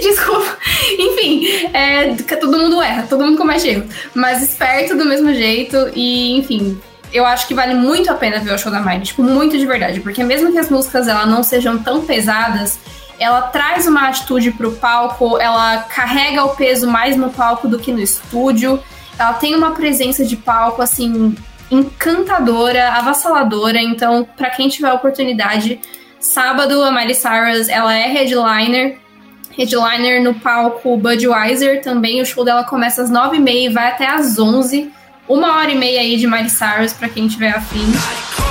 Desculpa. 0.02 0.56
Enfim, 0.98 1.46
é, 1.74 2.14
todo 2.14 2.58
mundo 2.58 2.80
erra, 2.80 3.06
todo 3.08 3.24
mundo 3.24 3.36
comete 3.36 3.68
erro. 3.68 3.84
Mas 4.14 4.42
esperto 4.42 4.96
do 4.96 5.04
mesmo 5.04 5.34
jeito 5.34 5.90
e, 5.94 6.38
enfim, 6.38 6.80
eu 7.12 7.26
acho 7.26 7.46
que 7.46 7.54
vale 7.54 7.74
muito 7.74 8.10
a 8.10 8.14
pena 8.14 8.38
ver 8.38 8.54
o 8.54 8.58
show 8.58 8.70
da 8.70 8.80
Miley, 8.80 9.02
tipo, 9.02 9.22
muito 9.22 9.56
de 9.58 9.66
verdade, 9.66 10.00
porque 10.00 10.22
mesmo 10.22 10.52
que 10.52 10.58
as 10.58 10.70
músicas 10.70 11.08
ela 11.08 11.26
não 11.26 11.42
sejam 11.42 11.78
tão 11.78 12.04
pesadas, 12.04 12.78
ela 13.18 13.42
traz 13.42 13.86
uma 13.86 14.08
atitude 14.08 14.52
pro 14.52 14.72
palco, 14.72 15.38
ela 15.38 15.78
carrega 15.78 16.44
o 16.44 16.54
peso 16.54 16.86
mais 16.86 17.16
no 17.16 17.30
palco 17.30 17.66
do 17.66 17.78
que 17.78 17.90
no 17.90 17.98
estúdio. 17.98 18.80
Ela 19.18 19.32
tem 19.32 19.56
uma 19.56 19.72
presença 19.72 20.24
de 20.24 20.36
palco 20.36 20.80
assim 20.80 21.34
encantadora, 21.70 22.90
avassaladora. 22.92 23.80
Então, 23.80 24.26
para 24.36 24.50
quem 24.50 24.68
tiver 24.68 24.92
oportunidade, 24.92 25.80
sábado 26.20 26.82
a 26.82 26.90
Miley 26.90 27.14
Cyrus, 27.14 27.68
ela 27.68 27.94
é 27.94 28.06
headliner. 28.06 28.98
Headliner 29.50 30.22
no 30.22 30.34
palco 30.34 30.96
Budweiser 30.96 31.82
também. 31.82 32.20
O 32.20 32.26
show 32.26 32.44
dela 32.44 32.64
começa 32.64 33.02
às 33.02 33.10
9h30 33.10 33.48
e 33.48 33.68
vai 33.68 33.88
até 33.88 34.06
às 34.06 34.38
11 34.38 34.92
uma 35.28 35.58
hora 35.58 35.70
e 35.70 35.76
meia 35.76 36.00
aí 36.00 36.16
de 36.16 36.26
Miley 36.26 36.48
Cyrus 36.48 36.92
para 36.92 37.08
quem 37.08 37.28
tiver 37.28 37.50
afim. 37.50 38.47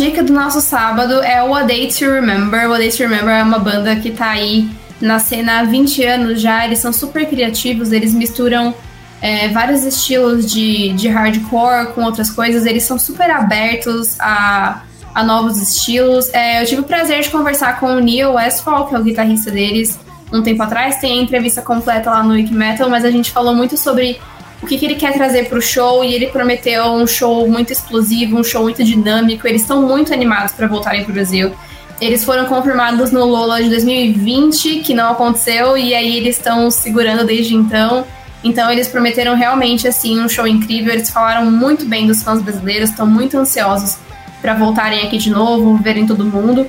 Dica 0.00 0.22
do 0.22 0.32
nosso 0.32 0.62
sábado 0.62 1.22
é 1.22 1.42
o 1.42 1.54
A 1.54 1.62
Day 1.62 1.88
to 1.88 2.06
Remember. 2.06 2.68
O 2.68 2.72
A 2.72 2.78
Day 2.78 2.90
to 2.90 3.02
Remember 3.02 3.34
é 3.34 3.42
uma 3.42 3.58
banda 3.58 3.94
que 3.96 4.10
tá 4.10 4.30
aí 4.30 4.68
na 5.00 5.18
cena 5.18 5.60
há 5.60 5.64
20 5.64 6.04
anos 6.04 6.40
já. 6.40 6.64
Eles 6.64 6.78
são 6.78 6.92
super 6.92 7.28
criativos, 7.28 7.92
eles 7.92 8.14
misturam 8.14 8.74
é, 9.20 9.48
vários 9.48 9.84
estilos 9.84 10.50
de, 10.50 10.94
de 10.94 11.08
hardcore 11.08 11.92
com 11.94 12.02
outras 12.02 12.30
coisas. 12.30 12.64
Eles 12.64 12.84
são 12.84 12.98
super 12.98 13.30
abertos 13.30 14.18
a, 14.18 14.82
a 15.14 15.22
novos 15.22 15.60
estilos. 15.60 16.32
É, 16.32 16.62
eu 16.62 16.66
tive 16.66 16.80
o 16.80 16.84
prazer 16.84 17.20
de 17.20 17.28
conversar 17.28 17.78
com 17.78 17.86
o 17.86 18.00
Neil 18.00 18.32
Westfall, 18.32 18.86
que 18.86 18.94
é 18.94 18.98
o 18.98 19.04
guitarrista 19.04 19.50
deles, 19.50 19.98
um 20.32 20.42
tempo 20.42 20.62
atrás. 20.62 20.96
Tem 20.96 21.18
a 21.18 21.22
entrevista 21.22 21.60
completa 21.60 22.10
lá 22.10 22.22
no 22.22 22.32
Wiki 22.32 22.54
Metal, 22.54 22.88
mas 22.88 23.04
a 23.04 23.10
gente 23.10 23.30
falou 23.30 23.54
muito 23.54 23.76
sobre 23.76 24.18
o 24.62 24.66
que, 24.66 24.76
que 24.76 24.84
ele 24.84 24.94
quer 24.94 25.14
trazer 25.14 25.48
para 25.48 25.58
o 25.58 25.62
show 25.62 26.04
e 26.04 26.14
ele 26.14 26.26
prometeu 26.26 26.84
um 26.84 27.06
show 27.06 27.48
muito 27.48 27.72
explosivo, 27.72 28.38
um 28.38 28.44
show 28.44 28.62
muito 28.62 28.84
dinâmico. 28.84 29.46
Eles 29.46 29.62
estão 29.62 29.82
muito 29.82 30.12
animados 30.12 30.52
para 30.52 30.66
voltarem 30.66 31.02
para 31.02 31.10
o 31.10 31.14
Brasil. 31.14 31.52
Eles 32.00 32.24
foram 32.24 32.46
confirmados 32.46 33.10
no 33.10 33.24
Lola 33.24 33.62
de 33.62 33.68
2020, 33.68 34.80
que 34.80 34.94
não 34.94 35.12
aconteceu, 35.12 35.76
e 35.76 35.94
aí 35.94 36.16
eles 36.16 36.36
estão 36.36 36.70
segurando 36.70 37.24
desde 37.24 37.54
então. 37.54 38.06
Então 38.42 38.70
eles 38.70 38.88
prometeram 38.88 39.34
realmente 39.34 39.86
assim 39.86 40.20
um 40.20 40.28
show 40.28 40.46
incrível. 40.46 40.92
Eles 40.92 41.10
falaram 41.10 41.50
muito 41.50 41.84
bem 41.84 42.06
dos 42.06 42.22
fãs 42.22 42.40
brasileiros, 42.42 42.90
estão 42.90 43.06
muito 43.06 43.36
ansiosos 43.38 43.98
para 44.40 44.54
voltarem 44.54 45.02
aqui 45.02 45.18
de 45.18 45.30
novo, 45.30 45.76
verem 45.76 46.06
todo 46.06 46.24
mundo. 46.24 46.66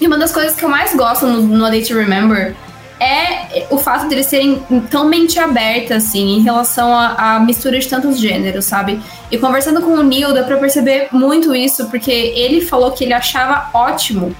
E 0.00 0.06
uma 0.06 0.16
das 0.16 0.32
coisas 0.32 0.54
que 0.54 0.64
eu 0.64 0.68
mais 0.68 0.94
gosto 0.94 1.26
no, 1.26 1.42
no 1.42 1.64
A 1.64 1.70
Day 1.70 1.82
to 1.82 1.94
Remember 1.94 2.54
é 3.00 3.66
o 3.70 3.78
fato 3.78 4.08
deles 4.08 4.26
serem 4.26 4.62
tão 4.90 5.08
mente 5.08 5.38
aberta, 5.38 5.96
assim, 5.96 6.36
em 6.36 6.40
relação 6.40 6.92
à 6.92 7.38
mistura 7.40 7.78
de 7.78 7.88
tantos 7.88 8.18
gêneros, 8.18 8.64
sabe? 8.64 9.00
E 9.30 9.38
conversando 9.38 9.80
com 9.80 9.92
o 9.92 10.02
Neil, 10.02 10.32
dá 10.32 10.42
pra 10.42 10.56
perceber 10.56 11.08
muito 11.12 11.54
isso, 11.54 11.88
porque 11.88 12.10
ele 12.10 12.60
falou 12.60 12.92
que 12.92 13.04
ele 13.04 13.12
achava 13.14 13.70
ótimo 13.72 14.34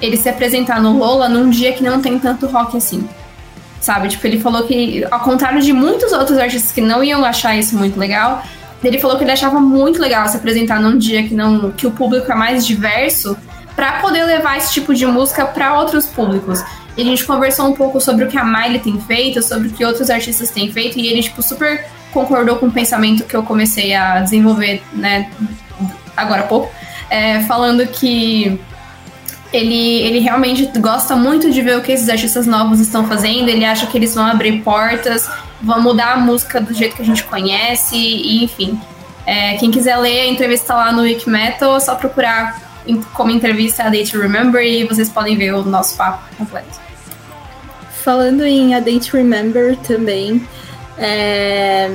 ele 0.00 0.16
se 0.16 0.28
apresentar 0.28 0.82
no 0.82 0.98
Lola 0.98 1.28
num 1.28 1.48
dia 1.48 1.72
que 1.72 1.82
não 1.82 2.02
tem 2.02 2.18
tanto 2.18 2.46
rock 2.46 2.76
assim. 2.76 3.08
Sabe? 3.80 4.08
Tipo, 4.08 4.26
ele 4.26 4.40
falou 4.40 4.64
que, 4.64 5.04
ao 5.10 5.20
contrário 5.20 5.60
de 5.60 5.72
muitos 5.72 6.12
outros 6.12 6.38
artistas 6.38 6.72
que 6.72 6.80
não 6.80 7.02
iam 7.02 7.24
achar 7.24 7.56
isso 7.56 7.76
muito 7.76 7.98
legal, 7.98 8.42
ele 8.82 8.98
falou 8.98 9.16
que 9.16 9.24
ele 9.24 9.32
achava 9.32 9.60
muito 9.60 10.00
legal 10.00 10.28
se 10.28 10.36
apresentar 10.36 10.80
num 10.80 10.98
dia 10.98 11.22
que 11.22 11.34
não 11.34 11.70
que 11.70 11.86
o 11.86 11.90
público 11.92 12.30
é 12.30 12.34
mais 12.34 12.66
diverso 12.66 13.36
para 13.76 14.00
poder 14.00 14.24
levar 14.24 14.58
esse 14.58 14.72
tipo 14.72 14.94
de 14.94 15.06
música 15.06 15.46
para 15.46 15.78
outros 15.78 16.06
públicos. 16.06 16.62
E 16.96 17.02
a 17.02 17.04
gente 17.04 17.24
conversou 17.24 17.66
um 17.66 17.72
pouco 17.72 18.00
sobre 18.00 18.24
o 18.24 18.28
que 18.28 18.36
a 18.36 18.44
Miley 18.44 18.80
tem 18.80 19.00
feito, 19.00 19.42
sobre 19.42 19.68
o 19.68 19.70
que 19.70 19.84
outros 19.84 20.10
artistas 20.10 20.50
têm 20.50 20.70
feito, 20.70 20.98
e 20.98 21.06
ele, 21.06 21.22
tipo, 21.22 21.42
super 21.42 21.86
concordou 22.12 22.56
com 22.56 22.66
o 22.66 22.70
pensamento 22.70 23.24
que 23.24 23.34
eu 23.34 23.42
comecei 23.42 23.94
a 23.94 24.20
desenvolver, 24.20 24.82
né, 24.92 25.30
agora 26.16 26.42
há 26.42 26.46
pouco, 26.46 26.70
é, 27.08 27.40
falando 27.44 27.86
que 27.86 28.60
ele, 29.52 30.00
ele 30.02 30.18
realmente 30.18 30.66
gosta 30.78 31.16
muito 31.16 31.50
de 31.50 31.60
ver 31.60 31.76
o 31.78 31.82
que 31.82 31.92
esses 31.92 32.08
artistas 32.08 32.46
novos 32.46 32.80
estão 32.80 33.06
fazendo, 33.06 33.48
ele 33.48 33.64
acha 33.64 33.86
que 33.86 33.96
eles 33.96 34.14
vão 34.14 34.26
abrir 34.26 34.62
portas, 34.62 35.28
vão 35.60 35.80
mudar 35.80 36.12
a 36.12 36.16
música 36.16 36.60
do 36.60 36.72
jeito 36.72 36.96
que 36.96 37.02
a 37.02 37.04
gente 37.04 37.24
conhece, 37.24 37.96
e 37.96 38.44
enfim. 38.44 38.80
É, 39.24 39.56
quem 39.56 39.70
quiser 39.70 39.96
ler 39.98 40.22
a 40.22 40.26
entrevista 40.26 40.74
lá 40.74 40.90
no 40.90 41.02
Wikimetal, 41.02 41.76
é 41.76 41.80
só 41.80 41.94
procurar 41.94 42.71
como 43.14 43.30
entrevista 43.30 43.84
a 43.84 43.88
Date 43.88 44.16
Remember 44.16 44.62
e 44.62 44.84
vocês 44.84 45.08
podem 45.08 45.36
ver 45.36 45.54
o 45.54 45.62
nosso 45.62 45.96
papo 45.96 46.22
completo. 46.36 46.80
Falando 48.02 48.44
em 48.44 48.74
A 48.74 48.80
Date 48.80 49.12
Remember 49.12 49.76
também, 49.78 50.46
é... 50.98 51.88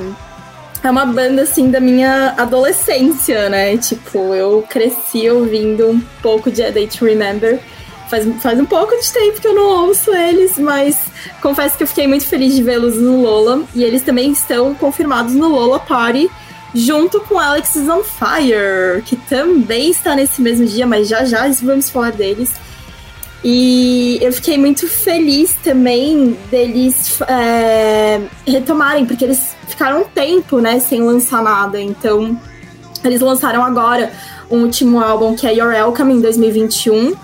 é 0.82 0.90
uma 0.90 1.04
banda 1.04 1.42
assim 1.42 1.70
da 1.70 1.80
minha 1.80 2.34
adolescência, 2.36 3.48
né? 3.48 3.76
Tipo, 3.76 4.34
eu 4.34 4.64
cresci 4.68 5.28
ouvindo 5.28 5.90
um 5.90 6.00
pouco 6.22 6.50
de 6.50 6.62
A 6.62 6.70
Date 6.70 7.04
Remember. 7.04 7.60
Faz, 8.08 8.26
faz 8.40 8.58
um 8.58 8.64
pouco 8.64 8.98
de 8.98 9.12
tempo 9.12 9.38
que 9.38 9.46
eu 9.46 9.54
não 9.54 9.86
ouço 9.86 10.14
eles, 10.14 10.58
mas 10.58 10.98
confesso 11.42 11.76
que 11.76 11.82
eu 11.82 11.86
fiquei 11.86 12.06
muito 12.06 12.26
feliz 12.26 12.54
de 12.54 12.62
vê-los 12.62 12.96
no 12.96 13.20
Lola. 13.20 13.64
E 13.74 13.84
eles 13.84 14.00
também 14.02 14.32
estão 14.32 14.74
confirmados 14.74 15.34
no 15.34 15.48
Lola 15.48 15.78
Party 15.78 16.30
junto 16.74 17.20
com 17.20 17.38
Alex 17.38 17.76
is 17.76 17.88
on 17.88 18.02
Fire, 18.02 19.02
que 19.04 19.16
também 19.16 19.90
está 19.90 20.14
nesse 20.14 20.40
mesmo 20.40 20.66
dia, 20.66 20.86
mas 20.86 21.08
já 21.08 21.24
já 21.24 21.48
vamos 21.62 21.90
falar 21.90 22.12
deles. 22.12 22.50
E 23.44 24.18
eu 24.20 24.32
fiquei 24.32 24.58
muito 24.58 24.88
feliz 24.88 25.54
também 25.62 26.36
deles 26.50 27.20
é, 27.22 28.20
retomarem, 28.46 29.06
porque 29.06 29.24
eles 29.24 29.56
ficaram 29.68 30.02
um 30.02 30.04
tempo, 30.04 30.58
né, 30.60 30.80
sem 30.80 31.00
lançar 31.02 31.42
nada. 31.42 31.80
Então, 31.80 32.38
eles 33.04 33.20
lançaram 33.20 33.62
agora 33.62 34.12
um 34.50 34.62
último 34.62 35.00
álbum 35.00 35.36
que 35.36 35.46
é 35.46 35.54
Your 35.54 35.68
Welcome 35.68 36.14
em 36.14 36.20
2021 36.20 37.14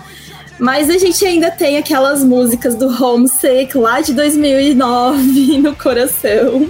mas 0.59 0.89
a 0.89 0.97
gente 0.97 1.25
ainda 1.25 1.51
tem 1.51 1.77
aquelas 1.77 2.23
músicas 2.23 2.75
do 2.75 2.87
Homesick 2.87 3.77
lá 3.77 4.01
de 4.01 4.13
2009 4.13 5.57
no 5.59 5.75
coração. 5.75 6.69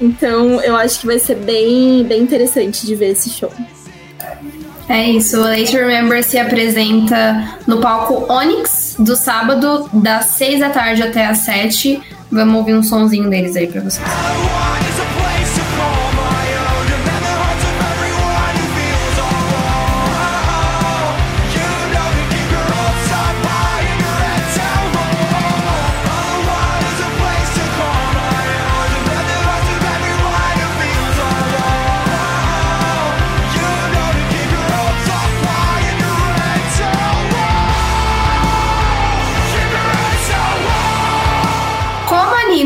Então 0.00 0.60
eu 0.62 0.76
acho 0.76 1.00
que 1.00 1.06
vai 1.06 1.18
ser 1.18 1.36
bem, 1.36 2.04
bem 2.04 2.22
interessante 2.22 2.86
de 2.86 2.94
ver 2.94 3.10
esse 3.10 3.30
show. 3.30 3.52
É 4.88 5.04
isso, 5.10 5.38
o 5.38 5.40
Late 5.40 5.76
Remember 5.76 6.22
se 6.22 6.38
apresenta 6.38 7.58
no 7.66 7.80
palco 7.80 8.32
Onyx 8.32 8.94
do 8.98 9.16
sábado, 9.16 9.90
das 9.92 10.26
6 10.26 10.60
da 10.60 10.70
tarde 10.70 11.02
até 11.02 11.26
as 11.26 11.38
7. 11.38 12.00
Vamos 12.30 12.56
ouvir 12.56 12.74
um 12.74 12.82
sonzinho 12.82 13.28
deles 13.28 13.56
aí 13.56 13.66
pra 13.66 13.80
vocês. 13.80 14.06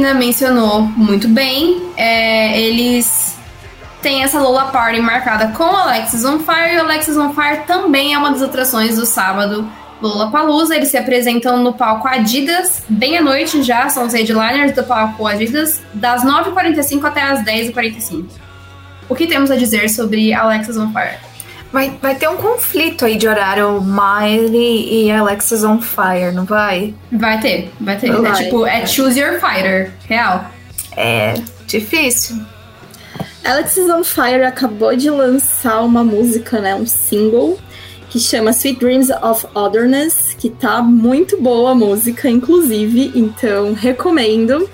Mencionou 0.01 0.83
muito 0.83 1.29
bem, 1.29 1.91
é, 1.97 2.59
eles 2.59 3.37
têm 4.01 4.23
essa 4.23 4.41
Lola 4.41 4.67
Party 4.67 5.01
marcada 5.01 5.49
com 5.49 5.65
Alexis 5.65 6.25
on 6.25 6.39
Fire, 6.39 6.75
e 6.75 6.79
Alexis 6.79 7.17
on 7.17 7.35
Fire 7.35 7.65
também 7.67 8.15
é 8.15 8.19
uma 8.19 8.31
das 8.31 8.43
atrações 8.43 8.97
do 8.97 9.05
sábado 9.05 9.71
Lola 10.01 10.31
Palusa. 10.31 10.75
Eles 10.75 10.89
se 10.89 10.97
apresentam 10.97 11.63
no 11.63 11.75
palco 11.75 12.09
Adidas, 12.09 12.83
bem 12.89 13.19
à 13.19 13.23
noite 13.23 13.63
já, 13.63 13.89
são 13.89 14.07
os 14.07 14.15
headliners 14.15 14.73
do 14.73 14.83
palco 14.85 15.27
Adidas, 15.27 15.83
das 15.93 16.25
9h45 16.25 17.05
até 17.05 17.23
as 17.23 17.45
10h45. 17.45 18.25
O 19.09 19.15
que 19.15 19.27
temos 19.27 19.51
a 19.51 19.57
dizer 19.57 19.89
sobre 19.91 20.33
Alexis 20.33 20.77
on 20.77 20.93
Fire? 20.93 21.30
Vai, 21.73 21.97
vai 22.03 22.17
ter 22.17 22.29
um 22.29 22.37
conflito 22.37 23.05
aí 23.05 23.17
de 23.17 23.29
horário 23.29 23.81
Miley 23.81 25.07
e 25.07 25.11
Alexis 25.11 25.63
on 25.63 25.81
Fire, 25.81 26.33
não 26.35 26.45
vai? 26.45 26.95
Vai 27.13 27.41
ter, 27.41 27.71
vai 27.81 27.97
ter. 27.97 28.13
Vai. 28.13 28.33
É 28.33 28.45
tipo, 28.45 28.67
é 28.67 28.87
Choose 28.87 29.21
Your 29.21 29.41
Fighter, 29.41 29.93
real. 30.09 30.47
É 30.97 31.35
difícil. 31.67 32.41
Alexis 33.45 33.89
on 33.89 34.03
Fire 34.03 34.43
acabou 34.43 34.97
de 34.97 35.09
lançar 35.09 35.81
uma 35.83 36.03
música, 36.03 36.61
né, 36.61 36.75
um 36.75 36.87
single, 36.87 37.59
que 38.11 38.19
chama 38.19 38.51
Sweet 38.51 38.81
Dreams 38.81 39.11
of 39.23 39.47
Otherness, 39.55 40.35
que 40.37 40.51
tá 40.51 40.83
muito 40.83 41.41
boa 41.41 41.71
a 41.71 41.75
música, 41.75 42.29
inclusive, 42.29 43.13
então 43.15 43.73
recomendo. 43.73 44.69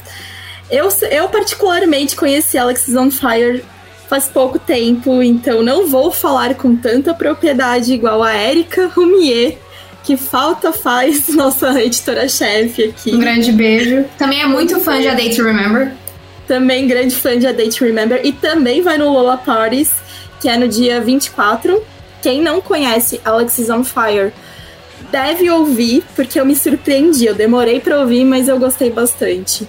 Eu, 0.70 0.88
eu 1.11 1.28
particularmente 1.28 2.16
conheci 2.16 2.57
Alexis 2.57 2.97
on 2.97 3.11
Fire 3.11 3.62
faz 4.09 4.28
pouco 4.28 4.59
tempo, 4.59 5.22
então 5.22 5.62
não 5.62 5.86
vou 5.86 6.11
falar 6.11 6.54
com 6.54 6.76
tanta 6.76 7.12
propriedade 7.12 7.92
igual 7.92 8.22
a 8.22 8.34
Erika 8.34 8.86
Rumier, 8.86 9.59
que 10.04 10.16
falta 10.16 10.72
faz 10.72 11.28
nossa 11.34 11.82
editora-chefe 11.82 12.84
aqui. 12.84 13.14
Um 13.14 13.18
grande 13.18 13.52
beijo. 13.52 14.04
Também 14.16 14.40
é 14.40 14.46
muito 14.46 14.78
fã 14.80 15.00
de 15.00 15.09
A 15.09 15.14
Day 15.14 15.34
to 15.34 15.42
Remember. 15.42 15.92
Também 16.46 16.86
grande 16.86 17.14
fã 17.14 17.36
de 17.38 17.46
A 17.46 17.52
Day 17.52 17.68
to 17.68 17.84
Remember 17.84 18.20
e 18.22 18.32
também 18.32 18.80
vai 18.80 18.96
no 18.96 19.12
Lola 19.12 19.36
Parties, 19.36 19.90
que 20.40 20.48
é 20.48 20.57
no 20.57 20.68
dia 20.68 21.00
24. 21.00 21.82
Quem 22.22 22.40
não 22.40 22.61
conhece 22.61 23.20
Alexis 23.24 23.68
on 23.68 23.82
Fire 23.82 24.32
deve 25.11 25.50
ouvir, 25.50 26.04
porque 26.14 26.38
eu 26.38 26.46
me 26.46 26.54
surpreendi. 26.54 27.26
Eu 27.26 27.34
demorei 27.34 27.80
para 27.80 28.00
ouvir, 28.00 28.24
mas 28.24 28.48
eu 28.48 28.59
gostei 28.59 28.90
bastante. 28.90 29.68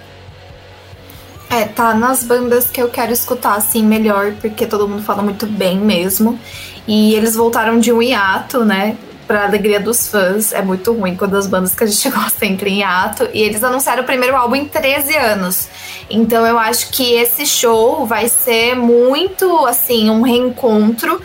É, 1.50 1.64
tá 1.64 1.94
nas 1.94 2.24
bandas 2.24 2.70
que 2.70 2.82
eu 2.82 2.90
quero 2.90 3.14
escutar 3.14 3.56
assim 3.56 3.84
melhor, 3.84 4.34
porque 4.42 4.66
todo 4.66 4.88
mundo 4.88 5.04
fala 5.04 5.24
muito 5.24 5.46
bem 5.46 5.78
mesmo. 5.78 6.38
E 6.86 7.16
eles 7.16 7.36
voltaram 7.36 7.80
de 7.80 7.92
um 7.92 8.02
hiato, 8.02 8.66
né? 8.66 8.98
Pra 9.26 9.46
alegria 9.46 9.80
dos 9.80 10.10
fãs. 10.10 10.52
É 10.52 10.62
muito 10.62 10.92
ruim 10.94 11.16
quando 11.16 11.36
as 11.36 11.48
bandas 11.48 11.74
que 11.74 11.84
a 11.84 11.88
gente 11.88 12.10
gosta 12.12 12.46
entram 12.46 12.70
em 12.70 12.80
hiato. 12.80 13.30
E 13.34 13.42
eles 13.42 13.64
anunciaram 13.64 14.04
o 14.04 14.06
primeiro 14.06 14.36
álbum 14.36 14.56
em 14.56 14.66
13 14.66 15.16
anos. 15.16 15.70
Então 16.10 16.46
eu 16.46 16.60
acho 16.60 16.90
que 16.92 17.14
esse 17.14 17.46
show 17.46 18.06
vai 18.06 18.28
ser 18.28 18.76
muito, 18.76 19.66
assim, 19.66 20.10
um 20.10 20.22
reencontro 20.22 21.22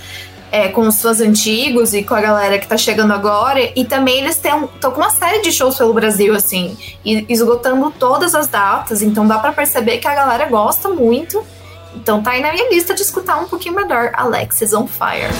é, 0.53 0.69
com 0.69 0.87
os 0.87 1.01
fãs 1.01 1.19
antigos 1.19 1.95
e 1.95 2.03
com 2.03 2.15
a 2.15 2.21
galera 2.21 2.59
que 2.59 2.69
tá 2.69 2.77
chegando 2.77 3.15
agora. 3.15 3.73
E 3.75 3.87
também 3.87 4.19
eles 4.19 4.37
estão 4.37 4.69
com 4.69 5.01
uma 5.01 5.09
série 5.09 5.41
de 5.41 5.51
shows 5.51 5.79
pelo 5.79 5.95
Brasil, 5.95 6.35
assim, 6.35 6.77
e 7.03 7.25
esgotando 7.31 7.91
todas 7.99 8.35
as 8.35 8.47
datas. 8.49 9.01
Então 9.01 9.27
dá 9.27 9.39
para 9.39 9.53
perceber 9.53 9.97
que 9.97 10.07
a 10.07 10.15
galera 10.15 10.45
gosta 10.45 10.91
muito. 10.91 11.43
Então 11.97 12.23
tá 12.23 12.33
aí 12.33 12.43
na 12.43 12.53
minha 12.53 12.69
lista 12.69 12.95
de 12.95 13.01
escutar 13.01 13.39
um 13.39 13.49
pouquinho 13.49 13.75
melhor 13.75 14.11
Alexis 14.15 14.75
on 14.75 14.87
Fire. 14.87 15.33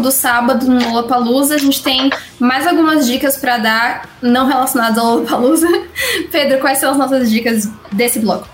Do 0.00 0.10
sábado 0.10 0.66
no 0.66 0.80
Lollapalooza. 0.90 1.54
A 1.54 1.58
gente 1.58 1.82
tem 1.82 2.10
mais 2.38 2.66
algumas 2.66 3.06
dicas 3.06 3.36
para 3.36 3.58
dar, 3.58 4.08
não 4.22 4.46
relacionadas 4.46 4.98
ao 4.98 5.14
Lollapalooza. 5.16 5.68
Pedro, 6.30 6.58
quais 6.58 6.78
são 6.78 6.92
as 6.92 6.98
nossas 6.98 7.30
dicas 7.30 7.68
desse 7.92 8.18
bloco? 8.18 8.48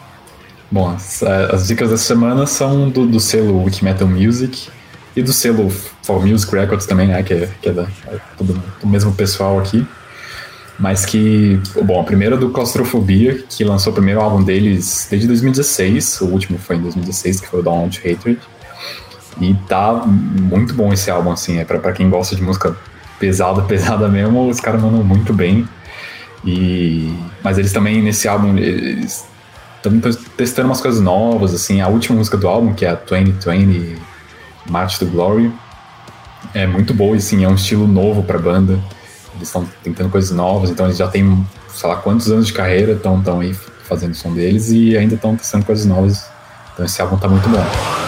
Bom, 0.70 0.90
as, 0.90 1.22
as 1.22 1.68
dicas 1.68 1.90
dessa 1.90 2.04
semana 2.04 2.46
são 2.46 2.90
do, 2.90 3.06
do 3.06 3.20
selo 3.20 3.62
Wiki 3.62 3.84
Metal 3.84 4.08
Music 4.08 4.68
e 5.14 5.22
do 5.22 5.32
selo 5.32 5.70
For 6.02 6.24
Music 6.24 6.54
Records 6.54 6.86
também, 6.86 7.08
né, 7.08 7.22
que 7.22 7.32
é, 7.32 7.48
que 7.62 7.68
é, 7.68 7.72
da, 7.72 7.86
é 8.08 8.18
do, 8.38 8.52
do 8.80 8.86
mesmo 8.86 9.12
pessoal 9.12 9.58
aqui. 9.58 9.86
Mas 10.78 11.06
que, 11.06 11.58
bom, 11.82 12.00
a 12.00 12.04
primeira 12.04 12.34
é 12.34 12.38
do 12.38 12.50
Claustrofobia, 12.50 13.42
que 13.48 13.64
lançou 13.64 13.92
o 13.92 13.94
primeiro 13.94 14.20
álbum 14.20 14.42
deles 14.42 15.06
desde 15.10 15.26
2016, 15.26 16.20
o 16.20 16.26
último 16.26 16.58
foi 16.58 16.76
em 16.76 16.82
2016, 16.82 17.40
que 17.40 17.46
foi 17.46 17.60
o 17.60 17.62
Down 17.62 17.88
to 17.88 17.98
Hatred. 17.98 18.38
E 19.40 19.54
tá 19.68 19.92
muito 20.06 20.74
bom 20.74 20.92
esse 20.92 21.10
álbum, 21.10 21.32
assim, 21.32 21.58
é 21.58 21.64
pra, 21.64 21.92
quem 21.92 22.08
gosta 22.08 22.34
de 22.34 22.42
música 22.42 22.76
pesada, 23.18 23.62
pesada 23.68 24.08
mesmo, 24.08 24.48
os 24.48 24.60
caras 24.60 24.80
mandam 24.80 25.02
muito 25.02 25.32
bem. 25.32 25.68
E... 26.44 27.14
Mas 27.42 27.58
eles 27.58 27.72
também, 27.72 28.02
nesse 28.02 28.28
álbum, 28.28 28.56
eles 28.56 29.26
estão 29.76 30.00
testando 30.36 30.68
umas 30.68 30.80
coisas 30.80 31.00
novas, 31.00 31.54
assim, 31.54 31.80
a 31.80 31.88
última 31.88 32.16
música 32.16 32.36
do 32.36 32.48
álbum, 32.48 32.72
que 32.72 32.84
é 32.84 32.90
a 32.90 32.94
2020 32.94 34.16
March 34.68 34.98
to 34.98 35.06
Glory, 35.06 35.52
é 36.54 36.66
muito 36.66 36.94
boa, 36.94 37.16
assim, 37.16 37.44
é 37.44 37.48
um 37.48 37.54
estilo 37.54 37.86
novo 37.86 38.22
pra 38.22 38.38
banda. 38.38 38.80
Eles 39.34 39.48
estão 39.48 39.68
tentando 39.82 40.10
coisas 40.10 40.30
novas, 40.30 40.70
então 40.70 40.86
eles 40.86 40.96
já 40.96 41.08
têm, 41.08 41.46
sei 41.68 41.88
lá, 41.88 41.96
quantos 41.96 42.30
anos 42.30 42.46
de 42.46 42.52
carreira 42.52 42.92
estão 42.92 43.40
aí 43.40 43.54
fazendo 43.84 44.12
o 44.12 44.14
som 44.14 44.32
deles 44.32 44.70
e 44.70 44.96
ainda 44.96 45.14
estão 45.14 45.36
testando 45.36 45.64
coisas 45.64 45.84
novas. 45.84 46.26
Então 46.72 46.84
esse 46.84 47.00
álbum 47.00 47.16
tá 47.16 47.28
muito 47.28 47.48
bom. 47.48 48.05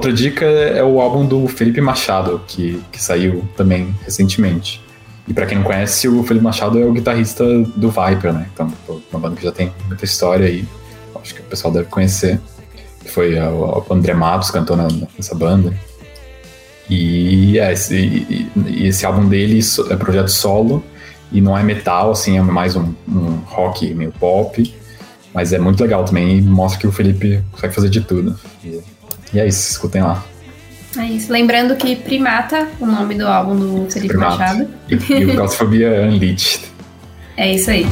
Outra 0.00 0.12
dica 0.14 0.46
é 0.46 0.82
o 0.82 0.98
álbum 0.98 1.26
do 1.26 1.46
Felipe 1.46 1.78
Machado, 1.78 2.40
que, 2.46 2.82
que 2.90 3.02
saiu 3.02 3.44
também 3.54 3.94
recentemente. 4.02 4.82
E 5.28 5.34
para 5.34 5.44
quem 5.44 5.58
não 5.58 5.64
conhece, 5.64 6.08
o 6.08 6.22
Felipe 6.22 6.42
Machado 6.42 6.80
é 6.80 6.86
o 6.86 6.92
guitarrista 6.92 7.44
do 7.76 7.90
Viper, 7.90 8.32
né? 8.32 8.48
Então, 8.52 8.72
uma 9.12 9.20
banda 9.20 9.36
que 9.36 9.44
já 9.44 9.52
tem 9.52 9.70
muita 9.86 10.06
história 10.06 10.46
aí. 10.46 10.64
Acho 11.20 11.34
que 11.34 11.42
o 11.42 11.44
pessoal 11.44 11.70
deve 11.70 11.88
conhecer. 11.90 12.40
Foi 13.04 13.38
o 13.38 13.84
André 13.90 14.14
Matos 14.14 14.50
cantou 14.50 14.74
nessa 14.74 15.34
banda. 15.34 15.74
E, 16.88 17.58
é, 17.58 17.70
esse, 17.70 17.94
e, 17.94 18.50
e 18.68 18.86
esse 18.86 19.04
álbum 19.04 19.28
dele 19.28 19.60
é 19.90 19.96
projeto 19.96 20.28
solo 20.28 20.82
e 21.30 21.42
não 21.42 21.56
é 21.56 21.62
metal, 21.62 22.12
assim, 22.12 22.38
é 22.38 22.42
mais 22.42 22.74
um, 22.74 22.94
um 23.06 23.36
rock 23.44 23.92
meio 23.92 24.12
pop. 24.12 24.74
Mas 25.34 25.52
é 25.52 25.58
muito 25.58 25.82
legal 25.82 26.04
também 26.04 26.38
e 26.38 26.42
mostra 26.42 26.80
que 26.80 26.86
o 26.86 26.92
Felipe 26.92 27.44
consegue 27.52 27.74
fazer 27.74 27.90
de 27.90 28.00
tudo. 28.00 28.34
E, 28.64 28.80
e 29.32 29.40
é 29.40 29.46
isso, 29.46 29.70
escutem 29.72 30.02
lá. 30.02 30.24
É 30.98 31.04
isso. 31.04 31.32
Lembrando 31.32 31.76
que 31.76 31.94
Primata, 31.94 32.68
o 32.80 32.86
nome 32.86 33.14
do 33.14 33.26
álbum 33.26 33.56
do 33.56 33.90
Felipe 33.90 34.14
Primata. 34.14 34.38
Machado. 34.38 34.68
E, 34.88 34.94
e 34.94 35.24
o 35.24 35.34
Claustrofobia 35.34 36.08
Unleashed. 36.08 36.64
É 37.36 37.54
isso 37.54 37.70
aí. 37.70 37.86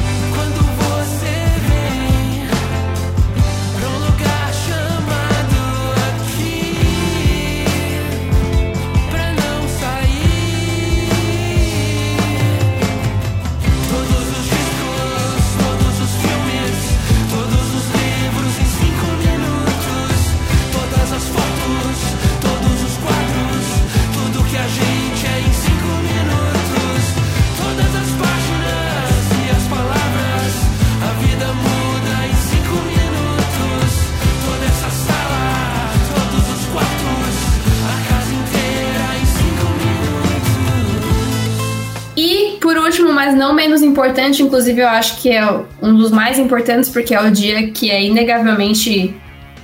Importante, 44.29 44.43
inclusive 44.43 44.81
eu 44.81 44.87
acho 44.87 45.19
que 45.21 45.31
é 45.31 45.43
um 45.81 45.95
dos 45.95 46.11
mais 46.11 46.37
importantes, 46.37 46.89
porque 46.89 47.15
é 47.15 47.21
o 47.21 47.31
dia 47.31 47.71
que 47.71 47.89
é 47.89 48.03
inegavelmente 48.03 49.15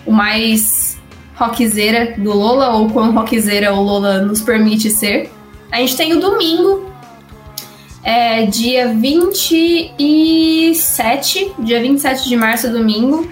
o 0.05 0.11
mais 0.11 0.97
rockzeira 1.35 2.15
do 2.17 2.33
Lola, 2.33 2.69
ou 2.69 2.89
quão 2.89 3.13
rockzeira 3.13 3.71
o 3.73 3.81
Lola 3.81 4.21
nos 4.21 4.41
permite 4.41 4.89
ser. 4.89 5.29
A 5.71 5.77
gente 5.77 5.95
tem 5.95 6.13
o 6.13 6.19
domingo, 6.19 6.91
é 8.03 8.45
dia 8.45 8.93
27, 8.93 11.53
dia 11.59 11.79
27 11.81 12.27
de 12.27 12.35
março, 12.35 12.69
domingo, 12.71 13.29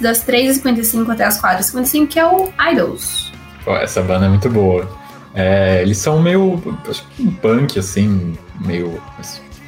das 0.00 0.24
3h55 0.24 1.10
até 1.10 1.24
as 1.24 1.38
4h55, 1.40 2.08
que 2.08 2.18
é 2.18 2.26
o 2.26 2.48
Idols. 2.70 3.30
Pô, 3.64 3.76
essa 3.76 4.02
banda 4.02 4.26
é 4.26 4.28
muito 4.28 4.50
boa. 4.50 4.88
É, 5.34 5.82
eles 5.82 5.98
são 5.98 6.22
meio. 6.22 6.62
Um 7.18 7.32
punk, 7.32 7.76
assim, 7.78 8.36
meio. 8.64 9.00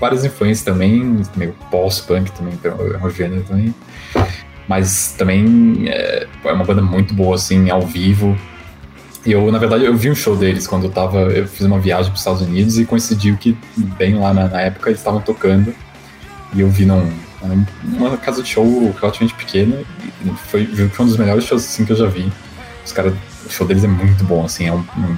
Várias 0.00 0.24
influências 0.24 0.64
também, 0.64 1.22
meio 1.36 1.54
pós-punk 1.70 2.30
também, 2.32 2.54
é 2.64 3.04
um 3.04 3.10
gênero 3.10 3.42
também. 3.42 3.74
Mas 4.68 5.14
também 5.16 5.84
é, 5.88 6.26
é 6.44 6.52
uma 6.52 6.64
banda 6.64 6.82
muito 6.82 7.14
boa, 7.14 7.34
assim, 7.36 7.70
ao 7.70 7.82
vivo. 7.82 8.36
E 9.26 9.32
eu, 9.32 9.50
na 9.50 9.58
verdade, 9.58 9.84
eu 9.84 9.96
vi 9.96 10.10
um 10.10 10.14
show 10.14 10.36
deles 10.36 10.66
quando 10.66 10.84
eu 10.84 10.90
tava. 10.90 11.18
Eu 11.22 11.46
fiz 11.48 11.66
uma 11.66 11.78
viagem 11.80 12.06
para 12.10 12.14
os 12.14 12.20
Estados 12.20 12.42
Unidos 12.42 12.78
e 12.78 12.84
coincidiu 12.84 13.36
que, 13.36 13.56
bem 13.76 14.14
lá 14.18 14.32
na, 14.32 14.46
na 14.48 14.60
época, 14.60 14.90
eles 14.90 15.00
estavam 15.00 15.20
tocando. 15.20 15.74
E 16.54 16.60
eu 16.60 16.68
vi 16.70 16.84
num, 16.84 17.10
numa 17.82 18.16
casa 18.18 18.42
de 18.42 18.48
show 18.48 18.64
relativamente 19.00 19.34
pequena. 19.34 19.76
E 20.24 20.30
foi, 20.48 20.66
foi 20.66 21.04
um 21.04 21.08
dos 21.08 21.16
melhores 21.16 21.44
shows 21.44 21.64
assim, 21.64 21.84
que 21.84 21.92
eu 21.92 21.96
já 21.96 22.06
vi. 22.06 22.30
Os 22.84 22.92
caras. 22.92 23.14
O 23.46 23.50
show 23.50 23.66
deles 23.66 23.82
é 23.82 23.88
muito 23.88 24.22
bom, 24.24 24.44
assim, 24.44 24.66
é, 24.66 24.72
um, 24.72 24.78
um- 24.80 25.16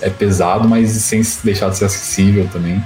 é 0.00 0.08
pesado, 0.08 0.66
mas 0.66 0.88
sem 0.90 1.20
deixar 1.44 1.68
de 1.68 1.76
ser 1.76 1.84
acessível 1.84 2.48
também. 2.50 2.82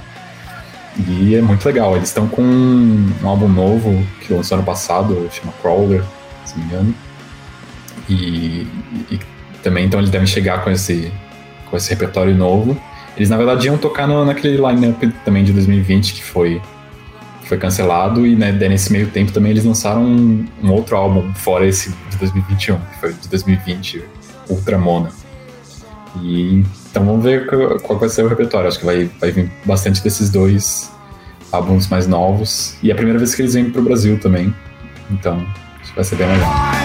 E 0.97 1.35
é 1.35 1.41
muito 1.41 1.65
legal. 1.65 1.95
Eles 1.95 2.09
estão 2.09 2.27
com 2.27 2.41
um 2.41 3.27
álbum 3.27 3.47
novo 3.47 4.05
que 4.19 4.33
lançou 4.33 4.57
ano 4.57 4.65
passado, 4.65 5.29
chama 5.31 5.53
Crawler, 5.61 6.03
se 6.45 6.57
não 6.57 6.65
me 6.65 6.71
engano. 6.71 6.95
E, 8.09 8.67
e 9.11 9.19
também 9.63 9.85
então 9.85 9.99
eles 9.99 10.09
devem 10.09 10.27
chegar 10.27 10.63
com 10.63 10.69
esse, 10.69 11.11
com 11.69 11.77
esse 11.77 11.89
repertório 11.89 12.35
novo. 12.35 12.79
Eles 13.15 13.29
na 13.29 13.37
verdade 13.37 13.67
iam 13.67 13.77
tocar 13.77 14.07
no, 14.07 14.25
naquele 14.25 14.57
line-up 14.57 15.07
também 15.23 15.43
de 15.43 15.53
2020 15.53 16.13
que 16.13 16.23
foi, 16.23 16.61
que 17.41 17.47
foi 17.47 17.57
cancelado, 17.57 18.25
e 18.25 18.35
né, 18.35 18.51
nesse 18.51 18.91
meio 18.91 19.07
tempo 19.07 19.31
também 19.31 19.51
eles 19.51 19.65
lançaram 19.65 20.03
um, 20.03 20.45
um 20.63 20.71
outro 20.71 20.95
álbum 20.95 21.33
fora 21.33 21.65
esse 21.65 21.89
de 22.09 22.17
2021, 22.17 22.77
que 22.77 22.99
foi 22.99 23.13
de 23.13 23.27
2020, 23.27 24.03
Ultramona. 24.49 25.09
E 26.21 26.63
então 26.91 27.05
vamos 27.05 27.23
ver 27.23 27.47
qual, 27.81 27.97
vai 27.97 28.09
ser 28.09 28.23
o 28.23 28.27
repertório. 28.27 28.67
Acho 28.67 28.79
que 28.79 28.85
vai, 28.85 29.09
vai 29.19 29.31
vir 29.31 29.49
bastante 29.65 30.03
desses 30.03 30.29
dois 30.29 30.91
álbuns 31.51 31.87
mais 31.87 32.05
novos. 32.05 32.75
E 32.83 32.89
é 32.89 32.93
a 32.93 32.95
primeira 32.95 33.17
vez 33.17 33.33
que 33.33 33.41
eles 33.41 33.53
vêm 33.53 33.71
pro 33.71 33.81
Brasil 33.81 34.19
também. 34.19 34.53
Então, 35.09 35.37
acho 35.81 35.89
que 35.89 35.95
vai 35.95 36.03
ser 36.03 36.17
bem 36.17 36.27
legal. 36.27 36.80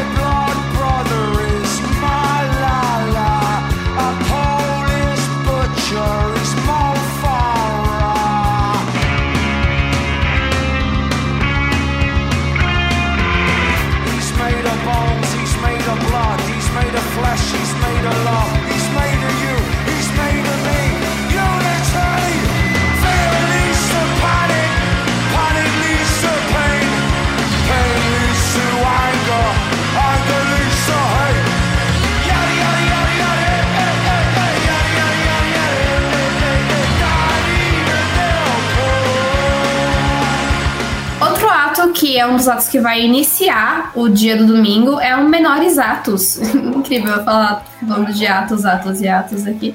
É 42.18 42.26
um 42.26 42.36
dos 42.36 42.48
atos 42.48 42.68
que 42.68 42.80
vai 42.80 43.02
iniciar 43.02 43.92
o 43.94 44.08
dia 44.08 44.36
do 44.36 44.46
domingo 44.46 45.00
é 45.00 45.14
o 45.16 45.28
Menores 45.28 45.78
Atos. 45.78 46.36
Incrível 46.54 47.14
eu 47.14 47.24
falar 47.24 47.64
falando 47.80 48.12
de 48.12 48.26
atos, 48.26 48.64
atos 48.64 49.00
e 49.00 49.08
atos 49.08 49.46
aqui. 49.46 49.74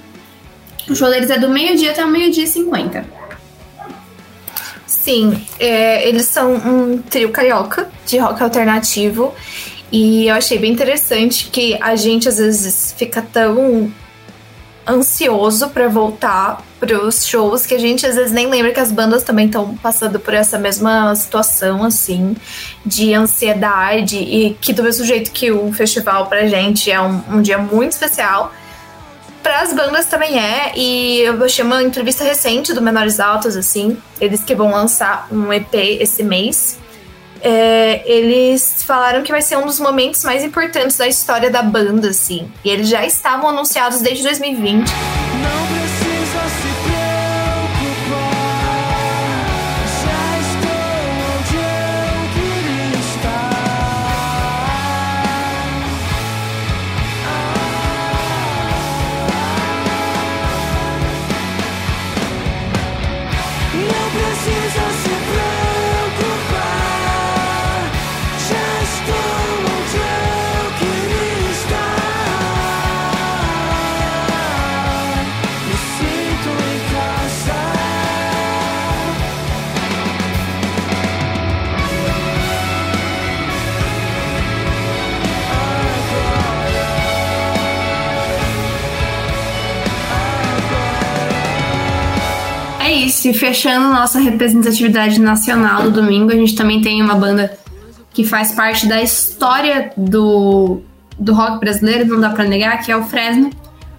O 0.90 0.96
show 0.96 1.10
deles 1.10 1.30
é 1.30 1.38
do 1.38 1.50
meio-dia 1.50 1.92
até 1.92 2.04
o 2.04 2.08
meio-dia 2.08 2.44
e 2.44 2.48
50. 2.48 3.06
Sim, 4.86 5.42
é, 5.60 6.08
eles 6.08 6.28
são 6.28 6.54
um 6.54 6.98
trio 6.98 7.30
carioca 7.32 7.90
de 8.06 8.18
rock 8.18 8.42
alternativo. 8.44 9.34
E 9.92 10.28
eu 10.28 10.36
achei 10.36 10.58
bem 10.58 10.72
interessante 10.72 11.50
que 11.52 11.78
a 11.82 11.96
gente 11.96 12.30
às 12.30 12.38
vezes 12.38 12.94
fica 12.98 13.22
tão 13.22 13.92
ansioso 14.88 15.70
pra 15.70 15.88
voltar 15.88 16.64
pros 16.82 17.28
shows 17.28 17.64
que 17.68 17.76
a 17.76 17.78
gente 17.78 18.08
às 18.08 18.16
vezes 18.16 18.32
nem 18.32 18.48
lembra 18.48 18.72
que 18.74 18.80
as 18.80 18.92
bandas 18.92 19.22
também 19.22 19.46
estão 19.46 19.78
passando 19.78 20.20
por 20.20 20.34
essa 20.34 20.58
mesma 20.58 21.14
situação 21.14 21.84
assim 21.84 22.36
de 22.84 23.14
ansiedade 23.14 24.18
e 24.18 24.58
que 24.60 24.74
do 24.74 24.82
mesmo 24.82 25.06
jeito 25.06 25.32
que 25.32 25.52
um 25.52 25.72
festival 25.72 26.26
pra 26.26 26.48
gente 26.48 26.90
é 26.90 27.00
um, 27.00 27.22
um 27.34 27.42
dia 27.42 27.60
muito 27.60 27.92
especial 27.92 28.52
para 29.44 29.62
as 29.62 29.74
bandas 29.74 30.08
também 30.08 30.40
é 30.40 30.72
e 30.76 31.20
eu 31.20 31.44
achei 31.44 31.64
uma 31.64 31.84
entrevista 31.84 32.24
recente 32.24 32.74
do 32.74 32.82
Menores 32.82 33.20
Altos 33.20 33.56
assim 33.56 33.96
eles 34.20 34.44
que 34.44 34.56
vão 34.56 34.72
lançar 34.72 35.28
um 35.32 35.54
EP 35.54 35.74
esse 35.74 36.24
mês 36.24 36.80
é, 37.44 38.02
eles 38.12 38.84
falaram 38.84 39.24
que 39.24 39.32
vai 39.32 39.42
ser 39.44 39.58
um 39.58 39.68
dos 39.68 39.80
momentos 39.80 40.24
mais 40.24 40.44
importantes 40.44 40.98
da 40.98 41.08
história 41.08 41.50
da 41.50 41.64
banda, 41.64 42.10
assim. 42.10 42.52
E 42.64 42.70
eles 42.70 42.88
já 42.88 43.04
estavam 43.04 43.50
anunciados 43.50 44.00
desde 44.00 44.24
2020. 44.24 44.88
Não 44.88 45.91
É 93.22 93.28
isso, 93.28 93.28
e 93.28 93.34
fechando 93.34 93.88
nossa 93.90 94.20
representatividade 94.20 95.20
nacional 95.20 95.84
do 95.84 95.92
domingo, 95.92 96.32
a 96.32 96.36
gente 96.36 96.56
também 96.56 96.82
tem 96.82 97.02
uma 97.02 97.16
banda 97.16 97.56
que 98.14 98.26
faz 98.26 98.52
parte 98.52 98.88
da 98.88 99.02
história 99.02 99.92
do, 99.96 100.82
do 101.18 101.34
rock 101.34 101.60
brasileiro, 101.60 102.06
não 102.06 102.20
dá 102.20 102.30
pra 102.30 102.44
negar, 102.44 102.82
que 102.84 102.92
é 102.92 102.98
o 102.98 103.04
Fresno. 103.04 103.50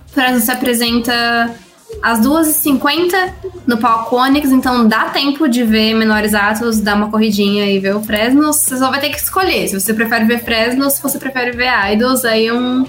O 0.08 0.12
Fresno 0.12 0.40
se 0.40 0.50
apresenta 0.50 1.54
às 2.02 2.20
2h50 2.20 3.32
no 3.66 3.78
palco 3.78 4.16
Onyx, 4.16 4.50
então 4.50 4.86
dá 4.88 5.04
tempo 5.06 5.48
de 5.48 5.62
ver 5.62 5.94
Menores 5.94 6.34
Atos, 6.34 6.80
dar 6.80 6.96
uma 6.96 7.10
corridinha 7.10 7.70
e 7.70 7.78
ver 7.78 7.94
o 7.94 8.02
Fresno. 8.02 8.52
Você 8.52 8.76
só 8.76 8.90
vai 8.90 9.00
ter 9.00 9.10
que 9.10 9.18
escolher 9.18 9.68
se 9.68 9.78
você 9.78 9.94
prefere 9.94 10.24
ver 10.24 10.42
Fresno 10.42 10.84
ou 10.84 10.90
se 10.90 11.00
você 11.02 11.18
prefere 11.18 11.52
ver 11.52 11.70
Idols, 11.92 12.24
aí, 12.24 12.50
um, 12.50 12.84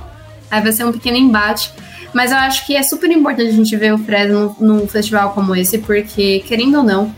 aí 0.49 0.61
vai 0.61 0.71
ser 0.71 0.85
um 0.85 0.91
pequeno 0.91 1.17
embate. 1.17 1.71
Mas 2.13 2.31
eu 2.31 2.37
acho 2.37 2.65
que 2.65 2.75
é 2.75 2.83
super 2.83 3.09
importante 3.09 3.49
a 3.49 3.53
gente 3.53 3.75
ver 3.75 3.93
o 3.93 3.97
Fresno 3.97 4.55
num 4.59 4.87
festival 4.87 5.31
como 5.31 5.55
esse, 5.55 5.79
porque, 5.79 6.43
querendo 6.47 6.77
ou 6.77 6.83
não, 6.83 7.13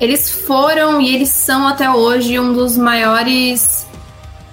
eles 0.00 0.30
foram 0.30 1.00
e 1.00 1.14
eles 1.14 1.28
são 1.28 1.66
até 1.66 1.88
hoje 1.90 2.38
um 2.38 2.52
dos 2.52 2.76
maiores 2.76 3.86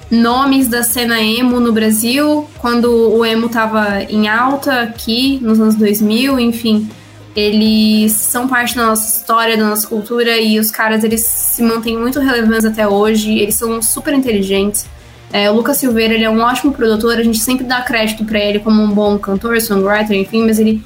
nomes 0.09 0.67
da 0.67 0.84
cena 0.84 1.21
emo 1.21 1.59
no 1.59 1.71
Brasil, 1.71 2.47
quando 2.59 2.91
o 2.91 3.26
emo 3.26 3.49
tava 3.49 4.03
em 4.03 4.28
alta 4.28 4.82
aqui 4.82 5.39
nos 5.41 5.59
anos 5.59 5.76
2000, 5.76 6.39
enfim. 6.39 6.89
Eles 7.36 8.13
são 8.13 8.47
parte 8.47 8.76
da 8.76 8.86
nossa 8.86 9.17
história, 9.17 9.57
da 9.57 9.65
nossa 9.65 9.86
cultura 9.88 10.38
e 10.38 10.57
os 10.57 10.71
caras 10.71 11.03
eles 11.03 11.21
se 11.21 11.61
mantêm 11.61 11.97
muito 11.97 12.19
relevantes 12.19 12.63
até 12.63 12.88
hoje, 12.88 13.38
eles 13.38 13.55
são 13.55 13.82
super 13.82 14.13
inteligentes. 14.13 14.88
É, 15.34 15.49
o 15.49 15.55
Lucas 15.55 15.78
Silveira 15.78 16.13
ele 16.13 16.23
é 16.23 16.30
um 16.30 16.39
ótimo 16.39 16.73
produtor, 16.73 17.17
a 17.17 17.23
gente 17.23 17.39
sempre 17.39 17.65
dá 17.65 17.82
crédito 17.82 18.23
pra 18.23 18.39
ele 18.39 18.59
como 18.59 18.82
um 18.82 18.89
bom 18.89 19.17
cantor, 19.17 19.59
songwriter, 19.59 20.15
enfim, 20.15 20.45
mas 20.45 20.59
ele 20.59 20.84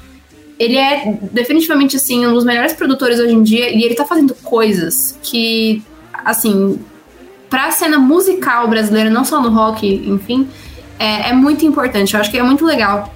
ele 0.58 0.76
é 0.76 1.18
definitivamente 1.32 1.96
assim 1.96 2.26
um 2.26 2.34
dos 2.34 2.44
melhores 2.44 2.74
produtores 2.74 3.18
hoje 3.18 3.32
em 3.32 3.42
dia 3.42 3.70
e 3.70 3.82
ele 3.82 3.94
tá 3.94 4.04
fazendo 4.04 4.34
coisas 4.34 5.18
que 5.22 5.82
assim 6.22 6.78
pra 7.48 7.70
cena 7.70 7.98
musical 7.98 8.68
brasileira, 8.68 9.08
não 9.08 9.24
só 9.24 9.40
no 9.40 9.48
rock, 9.48 9.86
enfim, 9.86 10.46
é, 10.98 11.30
é 11.30 11.32
muito 11.32 11.64
importante. 11.64 12.14
Eu 12.14 12.20
acho 12.20 12.30
que 12.30 12.38
é 12.38 12.42
muito 12.42 12.64
legal 12.64 13.12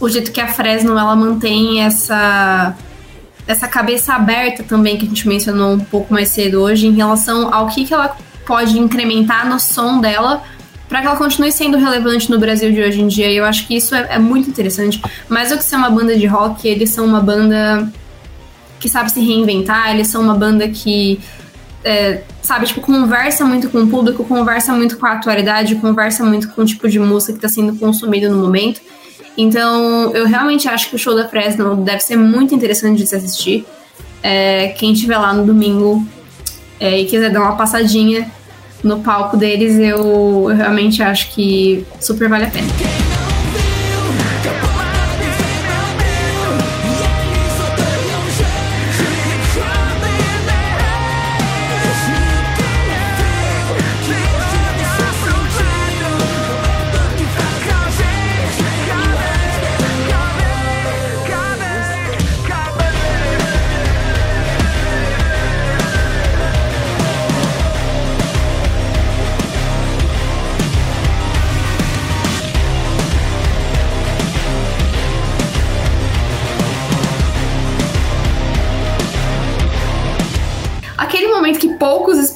o 0.00 0.08
jeito 0.08 0.32
que 0.32 0.40
a 0.40 0.48
Fresno 0.48 0.98
ela 0.98 1.14
mantém 1.14 1.80
essa 1.80 2.76
essa 3.46 3.68
cabeça 3.68 4.14
aberta 4.14 4.62
também 4.62 4.96
que 4.96 5.04
a 5.04 5.08
gente 5.08 5.28
mencionou 5.28 5.74
um 5.74 5.80
pouco 5.80 6.12
mais 6.12 6.30
cedo 6.30 6.62
hoje 6.62 6.86
em 6.86 6.92
relação 6.92 7.54
ao 7.54 7.68
que, 7.68 7.84
que 7.84 7.92
ela 7.92 8.16
pode 8.46 8.78
incrementar 8.78 9.48
no 9.48 9.58
som 9.58 10.00
dela 10.00 10.42
para 10.88 11.00
que 11.00 11.06
ela 11.06 11.16
continue 11.16 11.50
sendo 11.50 11.76
relevante 11.78 12.30
no 12.30 12.38
Brasil 12.38 12.70
de 12.70 12.80
hoje 12.80 13.00
em 13.00 13.08
dia. 13.08 13.30
E 13.30 13.36
eu 13.36 13.44
acho 13.44 13.66
que 13.66 13.76
isso 13.76 13.94
é, 13.94 14.06
é 14.10 14.18
muito 14.18 14.48
interessante. 14.48 15.02
Mais 15.28 15.50
do 15.50 15.56
que 15.56 15.64
ser 15.64 15.76
uma 15.76 15.90
banda 15.90 16.16
de 16.16 16.26
rock, 16.26 16.68
eles 16.68 16.90
são 16.90 17.04
uma 17.04 17.20
banda 17.20 17.90
que 18.78 18.88
sabe 18.88 19.10
se 19.10 19.20
reinventar, 19.20 19.90
eles 19.94 20.08
são 20.08 20.22
uma 20.22 20.34
banda 20.34 20.68
que 20.68 21.18
é, 21.82 22.22
sabe, 22.42 22.66
tipo, 22.66 22.80
conversa 22.80 23.44
muito 23.44 23.68
com 23.68 23.78
o 23.78 23.86
público, 23.86 24.24
conversa 24.24 24.72
muito 24.72 24.96
com 24.98 25.06
a 25.06 25.12
atualidade, 25.12 25.74
conversa 25.76 26.24
muito 26.24 26.48
com 26.50 26.62
o 26.62 26.64
tipo 26.64 26.88
de 26.88 26.98
música 26.98 27.32
que 27.32 27.38
está 27.38 27.48
sendo 27.48 27.76
consumido 27.76 28.30
no 28.30 28.42
momento. 28.42 28.80
Então, 29.36 30.12
eu 30.14 30.26
realmente 30.26 30.68
acho 30.68 30.88
que 30.88 30.96
o 30.96 30.98
show 30.98 31.14
da 31.14 31.28
Fresno 31.28 31.76
deve 31.76 32.00
ser 32.00 32.16
muito 32.16 32.54
interessante 32.54 32.98
de 32.98 33.06
se 33.06 33.16
assistir. 33.16 33.66
É, 34.22 34.68
quem 34.68 34.92
estiver 34.92 35.18
lá 35.18 35.32
no 35.32 35.44
domingo 35.44 36.06
é, 36.80 37.00
e 37.00 37.04
quiser 37.06 37.30
dar 37.30 37.40
uma 37.40 37.56
passadinha 37.56 38.30
no 38.82 39.00
palco 39.00 39.36
deles, 39.36 39.78
eu, 39.78 40.50
eu 40.50 40.56
realmente 40.56 41.02
acho 41.02 41.30
que 41.32 41.86
super 42.00 42.28
vale 42.28 42.44
a 42.44 42.50
pena. 42.50 43.03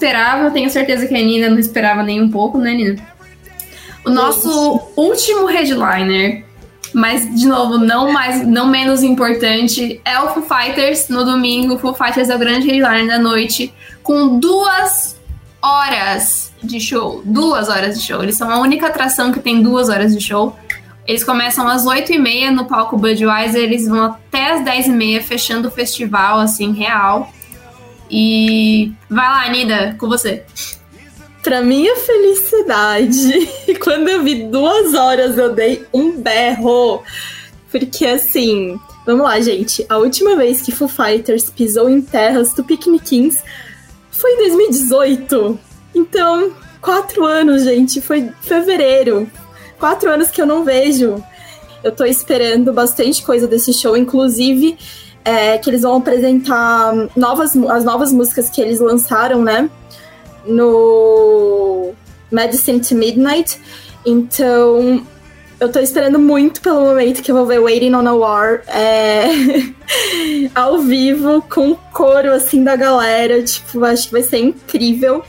Poucos 0.08 0.18
esperavam, 0.18 0.44
eu 0.46 0.50
tenho 0.50 0.70
certeza 0.70 1.06
que 1.06 1.14
a 1.14 1.18
Nina 1.18 1.50
não 1.50 1.58
esperava 1.58 2.02
nem 2.02 2.20
um 2.20 2.30
pouco, 2.30 2.58
né, 2.58 2.72
Nina? 2.72 2.96
O 4.04 4.10
nosso 4.10 4.80
último 4.96 5.46
headliner, 5.46 6.44
mas 6.94 7.28
de 7.38 7.46
novo, 7.46 7.78
não 7.78 8.10
mais, 8.10 8.46
não 8.46 8.66
menos 8.66 9.02
importante, 9.02 10.00
é 10.04 10.18
o 10.20 10.28
Foo 10.28 10.42
Fighters 10.42 11.08
no 11.08 11.24
domingo. 11.24 11.74
O 11.74 11.78
Foo 11.78 11.94
Fighters 11.94 12.30
é 12.30 12.36
o 12.36 12.38
grande 12.38 12.66
headliner 12.66 13.06
da 13.06 13.18
noite, 13.18 13.72
com 14.02 14.38
duas 14.38 15.18
horas 15.62 16.52
de 16.62 16.80
show. 16.80 17.20
Duas 17.24 17.68
horas 17.68 17.98
de 17.98 18.06
show. 18.06 18.22
Eles 18.22 18.36
são 18.36 18.50
a 18.50 18.58
única 18.58 18.86
atração 18.86 19.30
que 19.30 19.40
tem 19.40 19.62
duas 19.62 19.88
horas 19.88 20.16
de 20.16 20.24
show. 20.24 20.56
Eles 21.06 21.24
começam 21.24 21.66
às 21.66 21.84
8h30 21.84 22.50
no 22.50 22.66
palco 22.66 22.96
Budweiser, 22.96 23.62
eles 23.62 23.86
vão 23.86 24.04
até 24.04 24.52
às 24.52 24.62
10h30, 24.62 25.22
fechando 25.22 25.68
o 25.68 25.70
festival, 25.70 26.38
assim, 26.38 26.72
real. 26.72 27.30
E 28.10 28.92
vai 29.08 29.28
lá, 29.28 29.50
Nida, 29.50 29.96
com 29.98 30.08
você. 30.08 30.44
Pra 31.42 31.62
minha 31.62 31.96
felicidade, 31.96 33.48
quando 33.82 34.08
eu 34.08 34.22
vi 34.22 34.44
duas 34.44 34.94
horas, 34.94 35.36
eu 35.38 35.54
dei 35.54 35.86
um 35.92 36.20
berro. 36.20 37.02
Porque 37.70 38.06
assim, 38.06 38.78
vamos 39.06 39.24
lá, 39.24 39.40
gente. 39.40 39.84
A 39.88 39.98
última 39.98 40.36
vez 40.36 40.62
que 40.62 40.72
Foo 40.72 40.88
Fighters 40.88 41.50
pisou 41.50 41.88
em 41.88 42.00
terras 42.00 42.52
tupiniquins 42.52 43.42
foi 44.10 44.32
em 44.32 44.36
2018. 44.38 45.58
Então, 45.94 46.52
quatro 46.80 47.24
anos, 47.24 47.64
gente. 47.64 48.00
Foi 48.00 48.30
fevereiro. 48.42 49.30
Quatro 49.78 50.10
anos 50.10 50.30
que 50.30 50.40
eu 50.40 50.46
não 50.46 50.64
vejo. 50.64 51.22
Eu 51.84 51.92
tô 51.92 52.04
esperando 52.04 52.72
bastante 52.72 53.22
coisa 53.22 53.46
desse 53.46 53.72
show, 53.72 53.96
inclusive 53.96 54.76
é, 55.28 55.58
que 55.58 55.68
eles 55.68 55.82
vão 55.82 55.96
apresentar 55.96 56.94
novas, 57.14 57.54
as 57.54 57.84
novas 57.84 58.10
músicas 58.10 58.48
que 58.48 58.62
eles 58.62 58.80
lançaram, 58.80 59.42
né? 59.42 59.68
No 60.46 61.92
Medicine 62.32 62.80
to 62.80 62.94
Midnight. 62.94 63.60
Então, 64.06 65.06
eu 65.60 65.70
tô 65.70 65.80
esperando 65.80 66.18
muito 66.18 66.62
pelo 66.62 66.80
momento 66.80 67.20
que 67.20 67.30
eu 67.30 67.36
vou 67.36 67.44
ver 67.44 67.60
Waiting 67.60 67.92
on 67.94 68.08
a 68.08 68.14
War 68.14 68.62
é, 68.68 69.26
ao 70.54 70.78
vivo, 70.78 71.42
com 71.42 71.72
o 71.72 71.76
coro 71.92 72.32
assim 72.32 72.64
da 72.64 72.74
galera. 72.74 73.42
Tipo, 73.42 73.84
acho 73.84 74.06
que 74.06 74.12
vai 74.12 74.22
ser 74.22 74.38
incrível. 74.38 75.22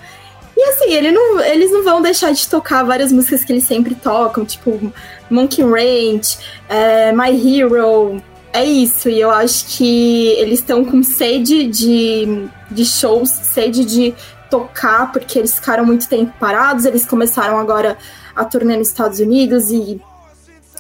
E 0.56 0.64
assim, 0.70 0.94
ele 0.94 1.12
não, 1.12 1.42
eles 1.42 1.74
não 1.74 1.84
vão 1.84 2.02
deixar 2.02 2.32
de 2.32 2.48
tocar 2.48 2.84
várias 2.84 3.12
músicas 3.12 3.44
que 3.44 3.52
eles 3.52 3.66
sempre 3.66 3.96
tocam, 3.96 4.46
tipo 4.46 4.94
Monkey 5.30 5.62
Ranch, 5.62 6.38
é, 6.70 7.12
My 7.12 7.32
Hero. 7.32 8.22
É 8.52 8.64
isso, 8.64 9.10
e 9.10 9.20
eu 9.20 9.30
acho 9.30 9.78
que 9.78 10.28
eles 10.38 10.60
estão 10.60 10.84
com 10.84 11.04
sede 11.04 11.68
de, 11.68 12.48
de 12.72 12.84
shows, 12.84 13.30
sede 13.30 13.86
de 13.86 14.14
tocar, 14.50 15.12
porque 15.12 15.38
eles 15.38 15.54
ficaram 15.54 15.86
muito 15.86 16.10
tempo 16.10 16.34
parados, 16.40 16.86
eles 16.86 17.06
começaram 17.06 17.60
agora 17.60 17.98
a 18.36 18.44
turnê 18.44 18.76
nos 18.76 18.88
Estados 18.88 19.20
Unidos 19.20 19.70
e, 19.70 20.02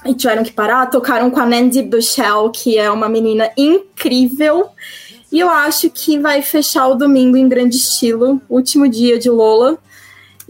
e 0.03 0.13
tiveram 0.15 0.43
que 0.43 0.51
parar. 0.51 0.87
Tocaram 0.87 1.29
com 1.29 1.39
a 1.39 1.45
Nandy 1.45 1.83
Bushell, 1.83 2.49
que 2.49 2.77
é 2.77 2.89
uma 2.89 3.07
menina 3.07 3.51
incrível. 3.55 4.69
E 5.31 5.39
eu 5.39 5.49
acho 5.49 5.89
que 5.91 6.17
vai 6.17 6.41
fechar 6.41 6.87
o 6.87 6.95
domingo 6.95 7.37
em 7.37 7.47
grande 7.47 7.77
estilo, 7.77 8.41
último 8.49 8.89
dia 8.89 9.19
de 9.19 9.29
Lola. 9.29 9.77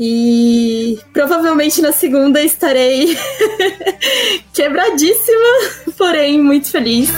E 0.02 0.97
provavelmente 1.12 1.82
na 1.82 1.91
segunda 1.91 2.41
estarei 2.41 3.18
quebradíssima, 4.54 5.93
porém 5.97 6.41
muito 6.41 6.72
feliz. 6.72 7.10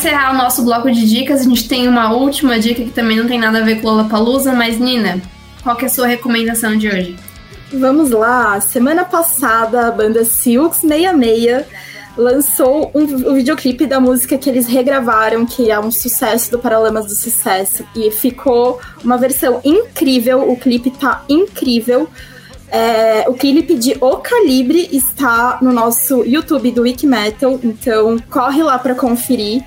Encerrar 0.00 0.32
o 0.32 0.36
nosso 0.38 0.64
bloco 0.64 0.90
de 0.90 1.06
dicas, 1.06 1.42
a 1.42 1.44
gente 1.44 1.68
tem 1.68 1.86
uma 1.86 2.10
última 2.10 2.58
dica 2.58 2.82
que 2.82 2.90
também 2.90 3.18
não 3.18 3.28
tem 3.28 3.38
nada 3.38 3.58
a 3.58 3.60
ver 3.60 3.82
com 3.82 3.88
Lollapalooza, 3.88 4.50
mas 4.54 4.78
Nina, 4.78 5.20
qual 5.62 5.76
que 5.76 5.84
é 5.84 5.88
a 5.88 5.90
sua 5.90 6.06
recomendação 6.06 6.74
de 6.74 6.88
hoje? 6.88 7.16
Vamos 7.70 8.10
lá, 8.10 8.58
semana 8.62 9.04
passada 9.04 9.88
a 9.88 9.90
banda 9.90 10.24
Silks 10.24 10.80
66 10.80 11.66
lançou 12.16 12.90
um, 12.94 13.02
um 13.02 13.34
videoclipe 13.34 13.86
da 13.86 14.00
música 14.00 14.38
que 14.38 14.48
eles 14.48 14.66
regravaram, 14.66 15.44
que 15.44 15.70
é 15.70 15.78
um 15.78 15.90
sucesso 15.90 16.50
do 16.50 16.58
Paralamas 16.58 17.06
do 17.06 17.14
Sucesso, 17.14 17.84
e 17.94 18.10
ficou 18.10 18.80
uma 19.04 19.18
versão 19.18 19.60
incrível, 19.62 20.50
o 20.50 20.56
clipe 20.56 20.90
tá 20.90 21.24
incrível. 21.28 22.08
É, 22.70 23.24
o 23.28 23.34
clipe 23.34 23.74
de 23.74 23.96
O 24.00 24.18
Calibre 24.18 24.88
está 24.92 25.58
no 25.60 25.72
nosso 25.72 26.24
YouTube 26.24 26.70
do 26.70 26.82
Wiki 26.82 27.06
Metal, 27.06 27.58
então 27.62 28.16
corre 28.30 28.62
lá 28.62 28.78
para 28.78 28.94
conferir. 28.94 29.62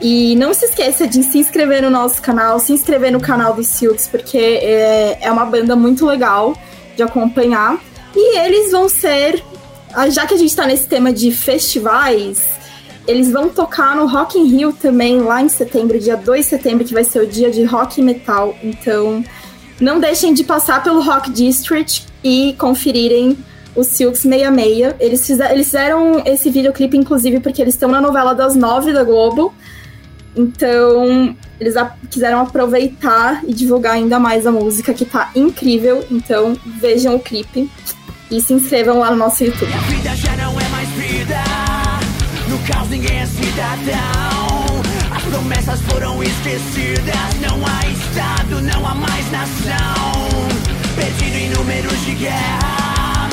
E 0.00 0.34
não 0.34 0.52
se 0.52 0.64
esqueça 0.64 1.06
de 1.06 1.22
se 1.22 1.38
inscrever 1.38 1.82
no 1.82 1.90
nosso 1.90 2.20
canal, 2.20 2.58
se 2.58 2.72
inscrever 2.72 3.12
no 3.12 3.20
canal 3.20 3.54
do 3.54 3.62
Silks, 3.62 4.08
porque 4.08 4.36
é, 4.36 5.18
é 5.20 5.30
uma 5.30 5.44
banda 5.44 5.76
muito 5.76 6.04
legal 6.04 6.54
de 6.96 7.02
acompanhar. 7.04 7.78
E 8.14 8.38
eles 8.38 8.72
vão 8.72 8.88
ser, 8.88 9.42
ah, 9.94 10.10
já 10.10 10.26
que 10.26 10.34
a 10.34 10.36
gente 10.36 10.54
tá 10.56 10.66
nesse 10.66 10.88
tema 10.88 11.12
de 11.12 11.30
festivais, 11.30 12.42
eles 13.06 13.30
vão 13.30 13.48
tocar 13.48 13.94
no 13.94 14.06
Rock 14.06 14.38
in 14.38 14.46
Rio 14.46 14.72
também, 14.72 15.20
lá 15.20 15.40
em 15.40 15.48
setembro, 15.48 15.98
dia 16.00 16.16
2 16.16 16.44
de 16.44 16.50
setembro, 16.50 16.84
que 16.84 16.94
vai 16.94 17.04
ser 17.04 17.20
o 17.20 17.26
dia 17.26 17.50
de 17.50 17.62
rock 17.62 18.00
e 18.00 18.04
metal. 18.04 18.56
Então, 18.60 19.24
não 19.82 19.98
deixem 20.00 20.32
de 20.32 20.44
passar 20.44 20.82
pelo 20.82 21.00
Rock 21.02 21.30
District 21.30 22.06
e 22.22 22.54
conferirem 22.58 23.36
o 23.74 23.82
Silks 23.82 24.20
66. 24.22 24.94
Eles, 25.00 25.26
fizer, 25.26 25.50
eles 25.52 25.66
fizeram 25.66 26.22
esse 26.24 26.50
videoclipe, 26.50 26.96
inclusive, 26.96 27.40
porque 27.40 27.60
eles 27.62 27.74
estão 27.74 27.88
na 27.90 28.00
novela 28.00 28.34
das 28.34 28.54
nove 28.54 28.92
da 28.92 29.02
Globo. 29.02 29.52
Então, 30.34 31.36
eles 31.60 31.76
a- 31.76 31.94
quiseram 32.10 32.40
aproveitar 32.40 33.42
e 33.46 33.52
divulgar 33.52 33.94
ainda 33.94 34.18
mais 34.18 34.46
a 34.46 34.52
música, 34.52 34.94
que 34.94 35.04
tá 35.04 35.30
incrível. 35.34 36.04
Então, 36.10 36.56
vejam 36.80 37.14
o 37.16 37.20
clipe 37.20 37.70
e 38.30 38.40
se 38.40 38.52
inscrevam 38.54 38.98
lá 38.98 39.10
no 39.10 39.16
nosso 39.16 39.44
YouTube. 39.44 39.70
vida 39.88 40.14
já 40.16 40.36
não 40.36 40.58
é 40.58 40.68
mais 40.68 40.88
vida. 40.90 41.36
No 42.48 42.58
caos 42.66 42.88
ninguém 42.88 43.18
é 43.18 43.26
cidadão. 43.26 44.31
As 45.42 45.48
promessas 45.48 45.80
foram 45.90 46.22
esquecidas. 46.22 47.40
Não 47.40 47.66
há 47.66 47.86
Estado, 47.88 48.62
não 48.62 48.86
há 48.86 48.94
mais 48.94 49.28
nação. 49.32 50.38
Perdido 50.94 51.36
em 51.36 51.50
números 51.50 52.04
de 52.04 52.14
guerra. 52.14 53.28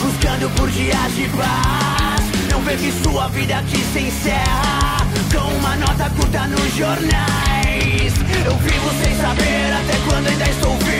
Buscando 0.00 0.50
por 0.56 0.68
dias 0.70 1.14
de 1.14 1.28
paz. 1.28 2.50
Não 2.50 2.60
vê 2.62 2.76
que 2.76 2.92
sua 3.04 3.28
vida 3.28 3.58
aqui 3.58 3.78
se 3.92 4.00
encerra. 4.00 5.06
Com 5.32 5.56
uma 5.58 5.76
nota 5.76 6.10
curta 6.16 6.48
nos 6.48 6.74
jornais. 6.74 8.12
Eu 8.44 8.56
vivo 8.56 8.90
sem 9.04 9.16
saber 9.20 9.72
até 9.72 9.96
quando 10.08 10.26
ainda 10.26 10.50
estou 10.50 10.76
vivo. 10.78 10.91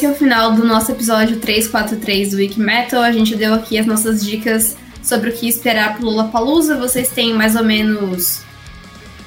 Esse 0.00 0.06
é 0.06 0.10
o 0.10 0.14
final 0.14 0.52
do 0.54 0.64
nosso 0.64 0.90
episódio 0.90 1.36
343 1.40 2.30
do 2.30 2.38
Wiki 2.38 2.58
Metal. 2.58 3.02
A 3.02 3.12
gente 3.12 3.36
deu 3.36 3.52
aqui 3.52 3.78
as 3.78 3.84
nossas 3.84 4.24
dicas 4.24 4.74
sobre 5.02 5.28
o 5.28 5.32
que 5.34 5.46
esperar 5.46 5.94
pro 5.94 6.06
Lollapalooza. 6.06 6.78
Vocês 6.78 7.10
têm 7.10 7.34
mais 7.34 7.54
ou 7.54 7.62
menos 7.62 8.40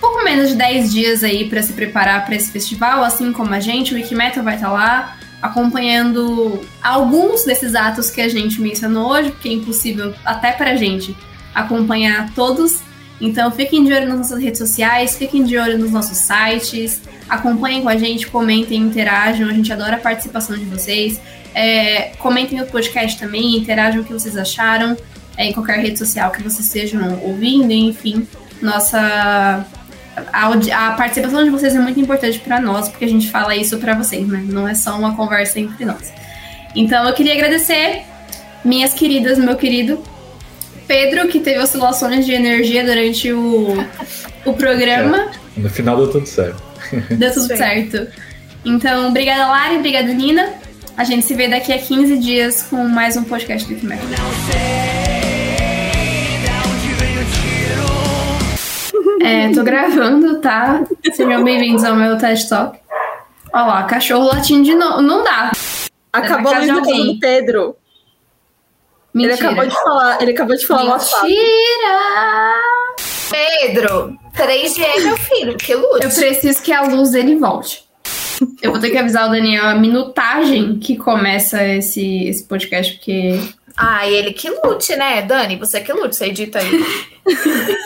pouco 0.01 0.23
menos 0.23 0.49
de 0.49 0.55
10 0.55 0.91
dias 0.91 1.23
aí 1.23 1.47
para 1.47 1.61
se 1.61 1.73
preparar 1.73 2.25
para 2.25 2.33
esse 2.33 2.51
festival, 2.51 3.03
assim 3.03 3.31
como 3.31 3.53
a 3.53 3.59
gente. 3.59 3.93
O 3.93 3.97
Wiki 3.97 4.15
Metal 4.15 4.43
vai 4.43 4.55
estar 4.55 4.71
lá 4.71 5.15
acompanhando 5.43 6.59
alguns 6.81 7.45
desses 7.45 7.75
atos 7.75 8.09
que 8.09 8.19
a 8.19 8.27
gente 8.27 8.59
mencionou 8.59 9.11
hoje, 9.11 9.29
porque 9.29 9.49
é 9.49 9.53
impossível 9.53 10.11
até 10.25 10.53
pra 10.53 10.75
gente 10.75 11.15
acompanhar 11.53 12.33
todos. 12.33 12.79
Então 13.23 13.49
fiquem 13.49 13.85
de 13.85 13.93
olho 13.93 14.05
nas 14.05 14.17
nossas 14.17 14.43
redes 14.43 14.59
sociais, 14.59 15.15
fiquem 15.15 15.45
de 15.45 15.57
olho 15.57 15.77
nos 15.77 15.91
nossos 15.91 16.17
sites, 16.17 17.01
acompanhem 17.29 17.81
com 17.81 17.87
a 17.87 17.95
gente, 17.95 18.27
comentem, 18.27 18.77
interajam, 18.77 19.47
a 19.47 19.53
gente 19.53 19.71
adora 19.71 19.95
a 19.95 19.99
participação 19.99 20.57
de 20.57 20.65
vocês. 20.65 21.21
É, 21.55 22.11
comentem 22.19 22.59
o 22.59 22.65
podcast 22.65 23.17
também, 23.17 23.55
interajam 23.55 24.01
o 24.01 24.03
que 24.03 24.11
vocês 24.11 24.35
acharam 24.35 24.97
é, 25.37 25.45
em 25.45 25.53
qualquer 25.53 25.79
rede 25.79 25.97
social 25.97 26.31
que 26.31 26.43
vocês 26.43 26.65
estejam 26.67 27.17
ouvindo, 27.23 27.71
enfim. 27.71 28.27
Nossa. 28.61 29.65
A, 30.33 30.47
a 30.49 30.91
participação 30.91 31.45
de 31.45 31.49
vocês 31.49 31.73
é 31.73 31.79
muito 31.79 31.99
importante 32.01 32.37
para 32.39 32.59
nós, 32.59 32.89
porque 32.89 33.05
a 33.05 33.09
gente 33.09 33.31
fala 33.31 33.55
isso 33.55 33.77
para 33.77 33.95
vocês, 33.95 34.27
né? 34.27 34.45
Não 34.45 34.67
é 34.67 34.75
só 34.75 34.99
uma 34.99 35.15
conversa 35.15 35.61
entre 35.61 35.85
nós. 35.85 36.11
Então 36.75 37.07
eu 37.07 37.13
queria 37.13 37.33
agradecer 37.33 38.01
minhas 38.65 38.93
queridas, 38.93 39.37
meu 39.37 39.55
querido 39.55 40.03
Pedro, 40.87 41.27
que 41.27 41.39
teve 41.39 41.59
oscilações 41.59 42.25
de 42.25 42.33
energia 42.33 42.83
durante 42.83 43.31
o, 43.31 43.75
o 44.45 44.53
programa. 44.53 45.31
No 45.55 45.69
final 45.69 45.97
deu 45.97 46.11
tudo 46.11 46.25
certo. 46.25 46.61
Deu 47.09 47.33
tudo 47.33 47.47
Sim. 47.47 47.57
certo. 47.57 48.07
Então, 48.65 49.09
obrigada, 49.09 49.47
Lari, 49.47 49.77
obrigada, 49.77 50.13
Nina. 50.13 50.53
A 50.95 51.03
gente 51.03 51.25
se 51.25 51.33
vê 51.33 51.47
daqui 51.47 51.73
a 51.73 51.79
15 51.79 52.17
dias 52.17 52.63
com 52.69 52.87
mais 52.87 53.17
um 53.17 53.23
podcast 53.23 53.67
do 53.67 53.79
Kimer. 53.79 53.97
Não 53.97 54.51
sei 54.51 54.53
da 56.45 56.53
onde 56.69 56.93
veio 56.95 57.21
o 57.21 57.25
tiro. 59.17 59.25
É, 59.25 59.51
tô 59.53 59.63
gravando, 59.63 60.39
tá? 60.39 60.83
Sejam 61.13 61.43
bem-vindos 61.43 61.83
ao 61.83 61.95
meu 61.95 62.17
TED 62.17 62.47
Talk. 62.47 62.79
Olha 63.51 63.65
lá, 63.65 63.83
cachorro 63.83 64.25
latindo 64.25 64.63
de 64.63 64.75
novo. 64.75 65.01
Não 65.01 65.23
dá. 65.23 65.51
Acabou 66.11 66.51
na 66.53 66.59
a 66.59 66.77
luz 66.77 67.05
do 67.05 67.19
Pedro. 67.19 67.75
Mentira. 69.13 69.33
Ele 69.35 69.43
acabou 69.43 69.65
de 69.67 69.75
falar, 69.83 70.21
ele 70.21 70.31
acabou 70.31 70.55
de 70.55 70.65
falar. 70.67 70.97
Mentira! 70.97 72.61
Pedro, 73.29 74.17
3G 74.35 74.81
é 74.83 74.99
meu 75.01 75.17
filho, 75.17 75.57
que 75.57 75.73
lute. 75.75 76.03
Eu 76.05 76.09
preciso 76.09 76.61
que 76.61 76.71
a 76.71 76.81
luz 76.83 77.11
dele 77.11 77.35
volte. 77.35 77.83
Eu 78.61 78.71
vou 78.71 78.79
ter 78.79 78.89
que 78.89 78.97
avisar 78.97 79.27
o 79.27 79.31
Daniel 79.31 79.65
a 79.65 79.75
minutagem 79.75 80.77
que 80.79 80.97
começa 80.97 81.63
esse, 81.65 82.25
esse 82.27 82.43
podcast, 82.45 82.93
porque. 82.93 83.39
Ah, 83.77 84.07
e 84.07 84.13
ele 84.13 84.33
que 84.33 84.49
lute, 84.49 84.95
né, 84.95 85.21
Dani? 85.21 85.55
Você 85.57 85.79
que 85.81 85.93
lute, 85.93 86.15
você 86.15 86.25
edita 86.25 86.59
aí. 86.59 86.85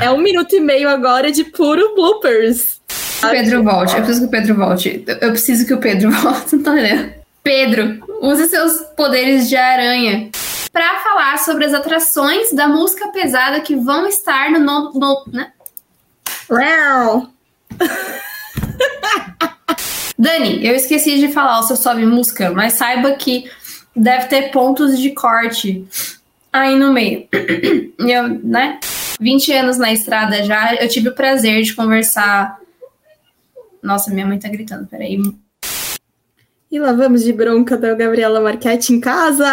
É 0.00 0.10
um 0.10 0.18
minuto 0.18 0.54
e 0.54 0.60
meio 0.60 0.88
agora 0.88 1.30
de 1.32 1.44
puro 1.44 1.94
bloopers. 1.94 2.80
O 3.22 3.28
Pedro 3.30 3.62
volte. 3.62 3.94
Eu 3.96 4.02
preciso 4.02 4.20
que 4.20 4.26
o 4.26 4.30
Pedro 4.30 4.54
volte. 4.54 5.04
Eu- 5.06 5.14
Eu 5.16 5.30
preciso 5.32 5.66
que 5.66 5.74
o 5.74 5.78
Pedro 5.78 6.10
volte. 6.20 6.56
Não 6.56 6.62
tá 6.62 6.72
entendendo? 6.72 7.12
Pedro, 7.42 8.05
use 8.20 8.48
seus 8.48 8.80
poderes 8.96 9.48
de 9.48 9.56
aranha 9.56 10.30
para 10.72 11.00
falar 11.00 11.38
sobre 11.38 11.64
as 11.64 11.72
atrações 11.72 12.52
da 12.52 12.68
música 12.68 13.08
pesada 13.08 13.60
que 13.60 13.74
vão 13.74 14.06
estar 14.06 14.50
no. 14.50 14.60
no, 14.60 14.92
no 14.92 15.24
né? 15.32 15.52
Uau. 16.50 17.28
Dani, 20.18 20.66
eu 20.66 20.74
esqueci 20.74 21.18
de 21.18 21.32
falar 21.32 21.60
o 21.60 21.62
seu 21.62 21.76
sobe 21.76 22.04
música, 22.06 22.50
mas 22.50 22.74
saiba 22.74 23.12
que 23.12 23.50
deve 23.94 24.26
ter 24.26 24.50
pontos 24.50 24.98
de 24.98 25.10
corte 25.10 25.86
aí 26.52 26.76
no 26.76 26.92
meio. 26.92 27.28
E 27.98 28.12
eu, 28.12 28.28
né? 28.28 28.78
20 29.18 29.52
anos 29.54 29.78
na 29.78 29.90
estrada 29.90 30.44
já, 30.44 30.74
eu 30.74 30.86
tive 30.86 31.08
o 31.08 31.14
prazer 31.14 31.62
de 31.62 31.74
conversar. 31.74 32.60
Nossa, 33.82 34.10
minha 34.12 34.26
mãe 34.26 34.38
tá 34.38 34.48
gritando, 34.48 34.86
peraí. 34.86 35.18
E 36.70 36.78
lá 36.78 36.92
vamos 36.92 37.22
de 37.22 37.32
bronca 37.32 37.76
da 37.76 37.94
Gabriela 37.94 38.40
Marchetti 38.40 38.92
em 38.92 39.00
casa. 39.00 39.46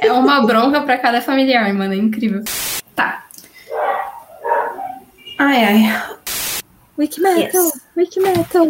É 0.00 0.12
uma 0.12 0.44
bronca 0.46 0.80
pra 0.82 0.96
cada 0.98 1.20
familiar, 1.20 1.72
mano. 1.74 1.92
É 1.92 1.96
incrível. 1.96 2.42
Tá. 2.94 3.24
Ai, 5.38 5.64
ai. 5.64 6.02
Wiki 6.98 7.20
Metal, 7.20 7.62
Yes. 7.64 7.80
Wiki 7.96 8.20
Metal. 8.20 8.66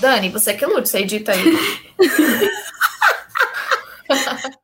Dani, 0.00 0.30
você 0.30 0.54
que 0.54 0.64
lute, 0.64 0.88
você 0.88 1.00
edita 1.00 1.32
aí. 1.32 1.44